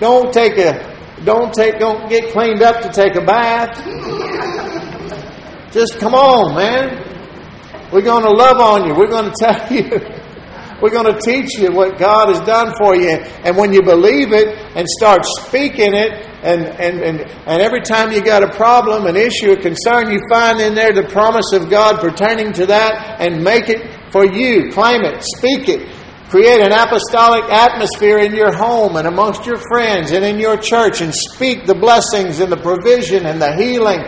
don't 0.00 0.32
take 0.32 0.56
a, 0.56 0.96
don't 1.24 1.52
take, 1.52 1.78
don't 1.78 2.08
get 2.08 2.32
cleaned 2.32 2.62
up 2.62 2.80
to 2.80 2.88
take 2.88 3.14
a 3.14 3.24
bath. 3.26 3.76
Just 5.70 5.98
come 5.98 6.14
on, 6.14 6.54
man. 6.56 7.90
We're 7.92 8.00
going 8.00 8.24
to 8.24 8.30
love 8.30 8.56
on 8.58 8.88
you. 8.88 8.94
We're 8.94 9.10
going 9.10 9.30
to 9.30 9.36
tell 9.38 9.70
you." 9.70 10.21
We're 10.82 10.90
going 10.90 11.14
to 11.14 11.20
teach 11.20 11.58
you 11.58 11.70
what 11.70 11.96
God 11.96 12.28
has 12.28 12.40
done 12.40 12.74
for 12.76 12.96
you. 12.96 13.10
And 13.10 13.56
when 13.56 13.72
you 13.72 13.82
believe 13.82 14.32
it 14.32 14.48
and 14.74 14.88
start 14.88 15.24
speaking 15.24 15.94
it, 15.94 16.28
and, 16.42 16.66
and, 16.66 17.00
and, 17.00 17.20
and 17.20 17.62
every 17.62 17.82
time 17.82 18.10
you 18.10 18.20
got 18.20 18.42
a 18.42 18.50
problem, 18.56 19.06
an 19.06 19.16
issue, 19.16 19.52
a 19.52 19.56
concern, 19.56 20.10
you 20.10 20.18
find 20.28 20.60
in 20.60 20.74
there 20.74 20.92
the 20.92 21.04
promise 21.04 21.52
of 21.52 21.70
God 21.70 22.00
pertaining 22.00 22.52
to 22.54 22.66
that 22.66 23.20
and 23.20 23.44
make 23.44 23.68
it 23.68 24.10
for 24.10 24.26
you. 24.26 24.72
Claim 24.72 25.02
it, 25.02 25.22
speak 25.22 25.68
it. 25.68 25.88
Create 26.30 26.60
an 26.60 26.72
apostolic 26.72 27.44
atmosphere 27.44 28.18
in 28.18 28.34
your 28.34 28.52
home 28.52 28.96
and 28.96 29.06
amongst 29.06 29.46
your 29.46 29.58
friends 29.68 30.10
and 30.10 30.24
in 30.24 30.40
your 30.40 30.56
church 30.56 31.00
and 31.00 31.14
speak 31.14 31.66
the 31.66 31.74
blessings 31.74 32.40
and 32.40 32.50
the 32.50 32.56
provision 32.56 33.26
and 33.26 33.40
the 33.40 33.54
healing 33.54 34.00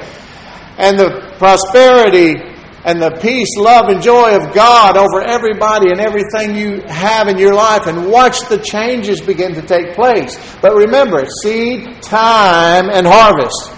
and 0.78 0.98
the 0.98 1.34
prosperity 1.38 2.53
and 2.84 3.00
the 3.00 3.10
peace, 3.22 3.48
love, 3.56 3.88
and 3.88 4.02
joy 4.02 4.36
of 4.36 4.54
God 4.54 4.98
over 4.98 5.22
everybody 5.22 5.90
and 5.90 6.00
everything 6.00 6.54
you 6.54 6.82
have 6.86 7.28
in 7.28 7.38
your 7.38 7.54
life 7.54 7.86
and 7.86 8.10
watch 8.10 8.40
the 8.48 8.58
changes 8.58 9.22
begin 9.22 9.54
to 9.54 9.62
take 9.62 9.94
place. 9.94 10.36
But 10.60 10.74
remember, 10.74 11.24
seed, 11.42 12.02
time, 12.02 12.90
and 12.90 13.06
harvest. 13.06 13.72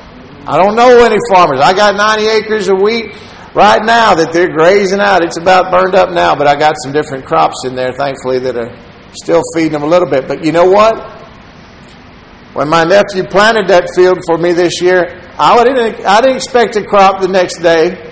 I 0.48 0.58
don't 0.58 0.74
know 0.74 1.04
any 1.04 1.18
farmers. 1.30 1.60
I 1.60 1.72
got 1.72 1.94
90 1.94 2.26
acres 2.26 2.68
of 2.68 2.80
wheat 2.82 3.14
right 3.54 3.80
now 3.84 4.14
that 4.14 4.32
they're 4.32 4.52
grazing 4.52 5.00
out. 5.00 5.24
It's 5.24 5.38
about 5.38 5.70
burned 5.70 5.94
up 5.94 6.10
now, 6.10 6.34
but 6.34 6.48
I 6.48 6.56
got 6.56 6.74
some 6.82 6.92
different 6.92 7.24
crops 7.24 7.64
in 7.64 7.76
there, 7.76 7.92
thankfully, 7.92 8.40
that 8.40 8.56
are 8.56 8.76
still 9.12 9.42
feeding 9.54 9.72
them 9.72 9.84
a 9.84 9.86
little 9.86 10.08
bit. 10.08 10.26
But 10.26 10.44
you 10.44 10.50
know 10.50 10.66
what? 10.66 11.14
When 12.54 12.68
my 12.68 12.82
nephew 12.82 13.22
planted 13.22 13.68
that 13.68 13.88
field 13.94 14.18
for 14.26 14.36
me 14.36 14.52
this 14.52 14.80
year, 14.82 15.20
I 15.38 15.62
didn't, 15.62 16.04
I 16.04 16.20
didn't 16.22 16.36
expect 16.36 16.74
a 16.74 16.82
crop 16.82 17.20
the 17.20 17.28
next 17.28 17.60
day 17.60 18.05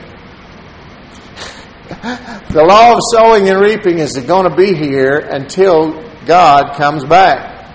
the 2.05 2.63
law 2.63 2.93
of 2.93 2.99
sowing 3.15 3.49
and 3.49 3.59
reaping 3.59 3.99
is 3.99 4.13
going 4.19 4.47
to 4.47 4.55
be 4.55 4.75
here 4.75 5.21
until 5.21 6.03
God 6.27 6.77
comes 6.77 7.03
back. 7.03 7.75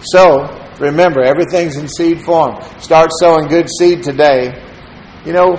So, 0.00 0.46
remember, 0.78 1.22
everything's 1.22 1.76
in 1.76 1.88
seed 1.88 2.22
form. 2.22 2.62
Start 2.78 3.10
sowing 3.20 3.48
good 3.48 3.68
seed 3.76 4.04
today. 4.04 4.64
You 5.24 5.32
know, 5.32 5.54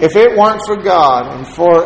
if 0.00 0.16
it 0.16 0.36
weren't 0.36 0.62
for 0.66 0.82
God 0.82 1.32
and 1.32 1.46
for 1.46 1.82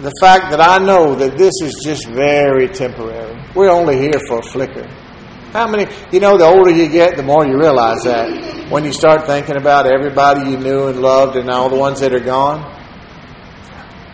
the 0.00 0.14
fact 0.18 0.50
that 0.50 0.62
I 0.62 0.78
know 0.78 1.14
that 1.16 1.36
this 1.36 1.52
is 1.62 1.74
just 1.84 2.08
very 2.08 2.68
temporary, 2.68 3.38
we're 3.54 3.70
only 3.70 3.98
here 3.98 4.18
for 4.26 4.38
a 4.38 4.42
flicker. 4.42 4.88
How 5.52 5.68
many, 5.68 5.92
you 6.10 6.20
know, 6.20 6.38
the 6.38 6.44
older 6.46 6.70
you 6.70 6.88
get, 6.88 7.18
the 7.18 7.22
more 7.22 7.44
you 7.44 7.58
realize 7.58 8.04
that. 8.04 8.70
When 8.70 8.84
you 8.84 8.94
start 8.94 9.26
thinking 9.26 9.56
about 9.56 9.86
everybody 9.86 10.50
you 10.50 10.56
knew 10.56 10.86
and 10.86 11.00
loved 11.00 11.36
and 11.36 11.50
all 11.50 11.68
the 11.68 11.76
ones 11.76 12.00
that 12.00 12.14
are 12.14 12.20
gone, 12.20 12.77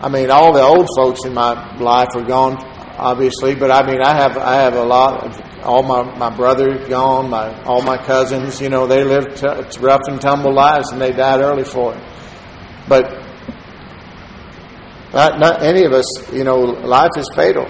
I 0.01 0.09
mean, 0.09 0.29
all 0.29 0.53
the 0.53 0.61
old 0.61 0.87
folks 0.95 1.25
in 1.25 1.33
my 1.33 1.77
life 1.77 2.09
are 2.15 2.23
gone, 2.23 2.57
obviously, 2.97 3.55
but 3.55 3.71
I 3.71 3.85
mean, 3.85 4.01
I 4.01 4.13
have 4.13 4.37
I 4.37 4.55
have 4.55 4.75
a 4.75 4.83
lot 4.83 5.23
of 5.23 5.63
all 5.63 5.83
my 5.83 6.03
my 6.17 6.35
brothers 6.35 6.87
gone, 6.89 7.29
my 7.29 7.63
all 7.63 7.81
my 7.81 7.97
cousins. 7.97 8.61
You 8.61 8.69
know, 8.69 8.87
they 8.87 9.03
lived 9.03 9.37
t- 9.37 9.79
rough 9.79 10.01
and 10.07 10.19
tumble 10.19 10.53
lives, 10.53 10.91
and 10.91 11.01
they 11.01 11.11
died 11.11 11.41
early 11.41 11.63
for 11.63 11.95
it. 11.95 12.03
But 12.87 13.25
not, 15.13 15.39
not 15.39 15.63
any 15.63 15.85
of 15.85 15.93
us, 15.93 16.33
you 16.33 16.43
know, 16.43 16.57
life 16.59 17.11
is 17.15 17.29
fatal. 17.33 17.65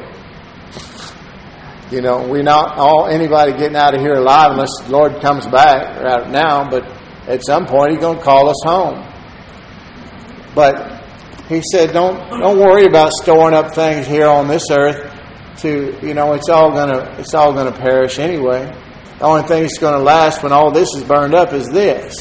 You 1.92 2.02
know, 2.02 2.28
we 2.28 2.42
not 2.42 2.78
all 2.78 3.06
anybody 3.08 3.52
getting 3.52 3.76
out 3.76 3.94
of 3.94 4.02
here 4.02 4.16
alive 4.16 4.54
unless 4.54 4.72
the 4.82 4.92
Lord 4.92 5.22
comes 5.22 5.46
back 5.48 6.02
right 6.02 6.28
now. 6.30 6.68
But 6.68 6.84
at 7.28 7.46
some 7.46 7.68
point, 7.68 7.92
He's 7.92 8.00
going 8.00 8.18
to 8.18 8.24
call 8.24 8.50
us 8.50 8.60
home. 8.66 9.06
But 10.56 10.95
he 11.48 11.62
said, 11.72 11.94
"Don't 11.94 12.18
don't 12.40 12.60
worry 12.60 12.86
about 12.86 13.12
storing 13.12 13.54
up 13.54 13.74
things 13.76 14.08
here 14.08 14.28
on 14.28 14.48
this 14.48 14.64
earth. 14.72 15.12
To 15.58 15.98
you 16.02 16.14
know, 16.14 16.34
it's 16.34 16.50
all 16.50 16.72
gonna 16.72 17.16
it's 17.20 17.34
all 17.34 17.54
gonna 17.54 17.72
perish 17.72 18.20
anyway. 18.20 18.74
The 19.20 19.26
only 19.26 19.44
thing 19.44 19.64
that's 19.64 19.78
to 19.78 19.98
last 19.98 20.44
when 20.44 20.52
all 20.52 20.72
this 20.72 20.90
is 20.96 21.04
burned 21.04 21.36
up 21.36 21.54
is 21.54 21.68
this." 21.70 22.16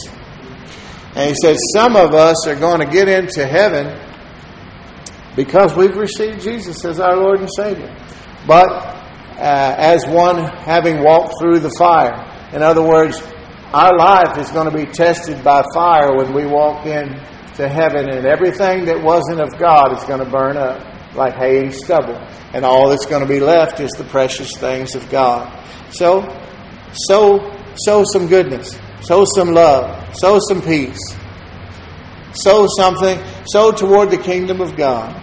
And 1.16 1.30
he 1.30 1.34
said, 1.34 1.56
"Some 1.74 1.96
of 1.96 2.14
us 2.14 2.46
are 2.46 2.56
going 2.56 2.80
to 2.80 2.86
get 2.86 3.08
into 3.08 3.46
heaven 3.46 3.98
because 5.36 5.74
we've 5.74 5.96
received 5.96 6.40
Jesus 6.40 6.84
as 6.84 7.00
our 7.00 7.16
Lord 7.16 7.40
and 7.40 7.48
Savior, 7.56 7.96
but 8.46 8.68
uh, 8.68 9.74
as 9.78 10.06
one 10.06 10.44
having 10.44 11.02
walked 11.02 11.34
through 11.40 11.60
the 11.60 11.74
fire. 11.78 12.14
In 12.52 12.62
other 12.62 12.82
words." 12.82 13.22
Our 13.74 13.98
life 13.98 14.38
is 14.38 14.48
going 14.52 14.70
to 14.70 14.76
be 14.76 14.86
tested 14.86 15.42
by 15.42 15.64
fire 15.74 16.14
when 16.16 16.32
we 16.32 16.46
walk 16.46 16.86
in 16.86 17.20
to 17.56 17.68
heaven, 17.68 18.10
and 18.10 18.26
everything 18.26 18.86
that 18.86 19.02
wasn't 19.02 19.40
of 19.40 19.58
God 19.58 19.96
is 19.96 20.04
going 20.04 20.24
to 20.24 20.30
burn 20.30 20.56
up 20.56 20.94
like 21.14 21.34
hay 21.34 21.60
and 21.60 21.74
stubble. 21.74 22.16
And 22.52 22.64
all 22.64 22.88
that's 22.88 23.06
going 23.06 23.22
to 23.22 23.28
be 23.28 23.40
left 23.40 23.80
is 23.80 23.90
the 23.92 24.04
precious 24.04 24.56
things 24.56 24.94
of 24.94 25.08
God. 25.10 25.64
So, 25.90 26.22
sow, 26.92 27.56
sow 27.76 28.04
some 28.12 28.26
goodness, 28.26 28.78
sow 29.02 29.24
some 29.36 29.52
love, 29.52 30.16
sow 30.16 30.40
some 30.48 30.60
peace, 30.62 31.00
sow 32.32 32.66
something, 32.76 33.18
sow 33.46 33.70
toward 33.70 34.10
the 34.10 34.18
kingdom 34.18 34.60
of 34.60 34.76
God. 34.76 35.20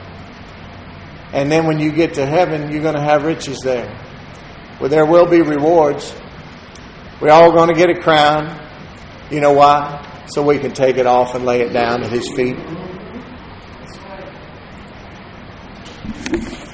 And 1.33 1.51
then 1.51 1.65
when 1.65 1.79
you 1.79 1.91
get 1.91 2.13
to 2.15 2.25
heaven, 2.25 2.71
you're 2.71 2.81
going 2.81 2.95
to 2.95 3.01
have 3.01 3.23
riches 3.23 3.59
there. 3.63 3.89
Where 4.79 4.89
there 4.89 5.05
will 5.05 5.29
be 5.29 5.41
rewards. 5.41 6.13
We're 7.21 7.31
all 7.31 7.51
going 7.51 7.69
to 7.69 7.75
get 7.75 7.89
a 7.89 8.01
crown. 8.01 8.59
You 9.29 9.39
know 9.39 9.53
why? 9.53 10.10
So 10.27 10.41
we 10.41 10.59
can 10.59 10.71
take 10.71 10.97
it 10.97 11.05
off 11.05 11.35
and 11.35 11.45
lay 11.45 11.61
it 11.61 11.73
down 11.73 12.03
at 12.03 12.11
His 12.11 12.29
feet. 12.31 12.57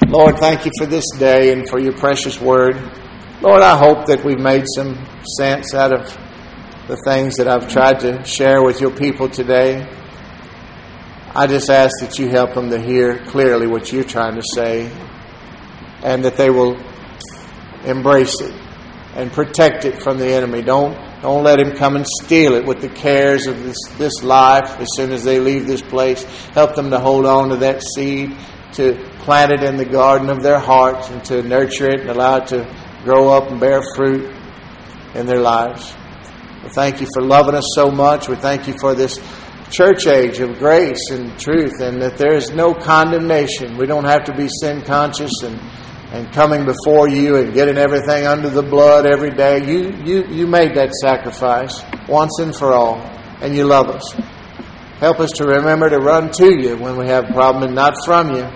Lord, 0.08 0.38
thank 0.38 0.64
you 0.64 0.72
for 0.78 0.86
this 0.86 1.04
day 1.18 1.52
and 1.52 1.68
for 1.68 1.78
your 1.78 1.92
precious 1.92 2.40
word. 2.40 2.76
Lord, 3.42 3.60
I 3.60 3.76
hope 3.76 4.06
that 4.06 4.24
we've 4.24 4.40
made 4.40 4.64
some 4.74 4.98
sense 5.36 5.74
out 5.74 5.92
of 5.92 6.06
the 6.88 6.96
things 7.04 7.36
that 7.36 7.46
I've 7.46 7.70
tried 7.70 8.00
to 8.00 8.24
share 8.24 8.62
with 8.62 8.80
your 8.80 8.90
people 8.90 9.28
today. 9.28 9.86
I 11.34 11.46
just 11.46 11.68
ask 11.68 11.92
that 12.00 12.18
you 12.18 12.30
help 12.30 12.54
them 12.54 12.70
to 12.70 12.80
hear 12.80 13.18
clearly 13.26 13.66
what 13.66 13.92
you're 13.92 14.02
trying 14.02 14.36
to 14.36 14.42
say 14.54 14.90
and 16.02 16.24
that 16.24 16.36
they 16.36 16.48
will 16.48 16.80
embrace 17.84 18.40
it 18.40 18.54
and 19.14 19.30
protect 19.30 19.84
it 19.84 20.02
from 20.02 20.18
the 20.18 20.26
enemy. 20.26 20.62
Don't 20.62 20.96
don't 21.20 21.42
let 21.42 21.58
him 21.58 21.76
come 21.76 21.96
and 21.96 22.06
steal 22.22 22.54
it 22.54 22.64
with 22.64 22.80
the 22.80 22.88
cares 22.88 23.46
of 23.46 23.62
this, 23.62 23.76
this 23.96 24.22
life 24.22 24.78
as 24.78 24.86
soon 24.94 25.12
as 25.12 25.24
they 25.24 25.40
leave 25.40 25.66
this 25.66 25.82
place. 25.82 26.22
Help 26.52 26.74
them 26.74 26.90
to 26.90 26.98
hold 26.98 27.26
on 27.26 27.48
to 27.48 27.56
that 27.56 27.82
seed, 27.82 28.36
to 28.74 28.94
plant 29.20 29.50
it 29.50 29.62
in 29.62 29.76
the 29.76 29.84
garden 29.84 30.30
of 30.30 30.42
their 30.42 30.60
hearts, 30.60 31.10
and 31.10 31.24
to 31.24 31.42
nurture 31.42 31.88
it 31.88 32.00
and 32.00 32.10
allow 32.10 32.36
it 32.36 32.46
to 32.48 32.64
grow 33.02 33.28
up 33.28 33.50
and 33.50 33.58
bear 33.58 33.82
fruit 33.96 34.32
in 35.14 35.26
their 35.26 35.40
lives. 35.40 35.94
We 36.62 36.68
thank 36.70 37.00
you 37.00 37.06
for 37.14 37.22
loving 37.22 37.54
us 37.54 37.66
so 37.74 37.90
much. 37.90 38.28
We 38.28 38.36
thank 38.36 38.68
you 38.68 38.74
for 38.78 38.94
this 38.94 39.18
church 39.70 40.06
age 40.06 40.38
of 40.40 40.58
grace 40.58 41.10
and 41.10 41.38
truth, 41.38 41.80
and 41.80 42.00
that 42.00 42.16
there 42.16 42.34
is 42.34 42.50
no 42.52 42.74
condemnation. 42.74 43.76
We 43.76 43.86
don't 43.86 44.04
have 44.04 44.24
to 44.24 44.36
be 44.36 44.48
sin 44.48 44.82
conscious 44.82 45.32
and 45.42 45.60
and 46.12 46.32
coming 46.32 46.64
before 46.64 47.08
you 47.08 47.36
and 47.36 47.52
getting 47.52 47.76
everything 47.76 48.26
under 48.26 48.48
the 48.48 48.62
blood 48.62 49.06
every 49.06 49.30
day. 49.30 49.64
You, 49.66 49.92
you, 50.04 50.24
you 50.28 50.46
made 50.46 50.74
that 50.76 50.92
sacrifice 50.94 51.82
once 52.08 52.38
and 52.40 52.54
for 52.54 52.72
all, 52.72 52.98
and 53.40 53.54
you 53.54 53.64
love 53.64 53.88
us. 53.88 54.12
Help 55.00 55.20
us 55.20 55.30
to 55.32 55.44
remember 55.44 55.88
to 55.90 55.98
run 55.98 56.30
to 56.32 56.60
you 56.60 56.76
when 56.76 56.96
we 56.96 57.06
have 57.06 57.24
a 57.30 57.32
problem 57.32 57.62
and 57.64 57.74
not 57.74 57.94
from 58.04 58.34
you 58.34 58.48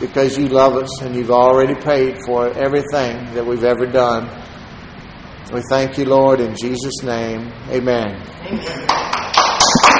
because 0.00 0.36
you 0.36 0.48
love 0.48 0.74
us 0.74 1.00
and 1.00 1.14
you've 1.14 1.30
already 1.30 1.74
paid 1.74 2.18
for 2.26 2.48
everything 2.58 3.32
that 3.34 3.46
we've 3.46 3.64
ever 3.64 3.86
done. 3.86 4.28
We 5.52 5.62
thank 5.70 5.96
you, 5.98 6.06
Lord, 6.06 6.40
in 6.40 6.56
Jesus' 6.56 7.02
name. 7.02 7.52
Amen. 7.68 8.20
Amen. 8.42 9.21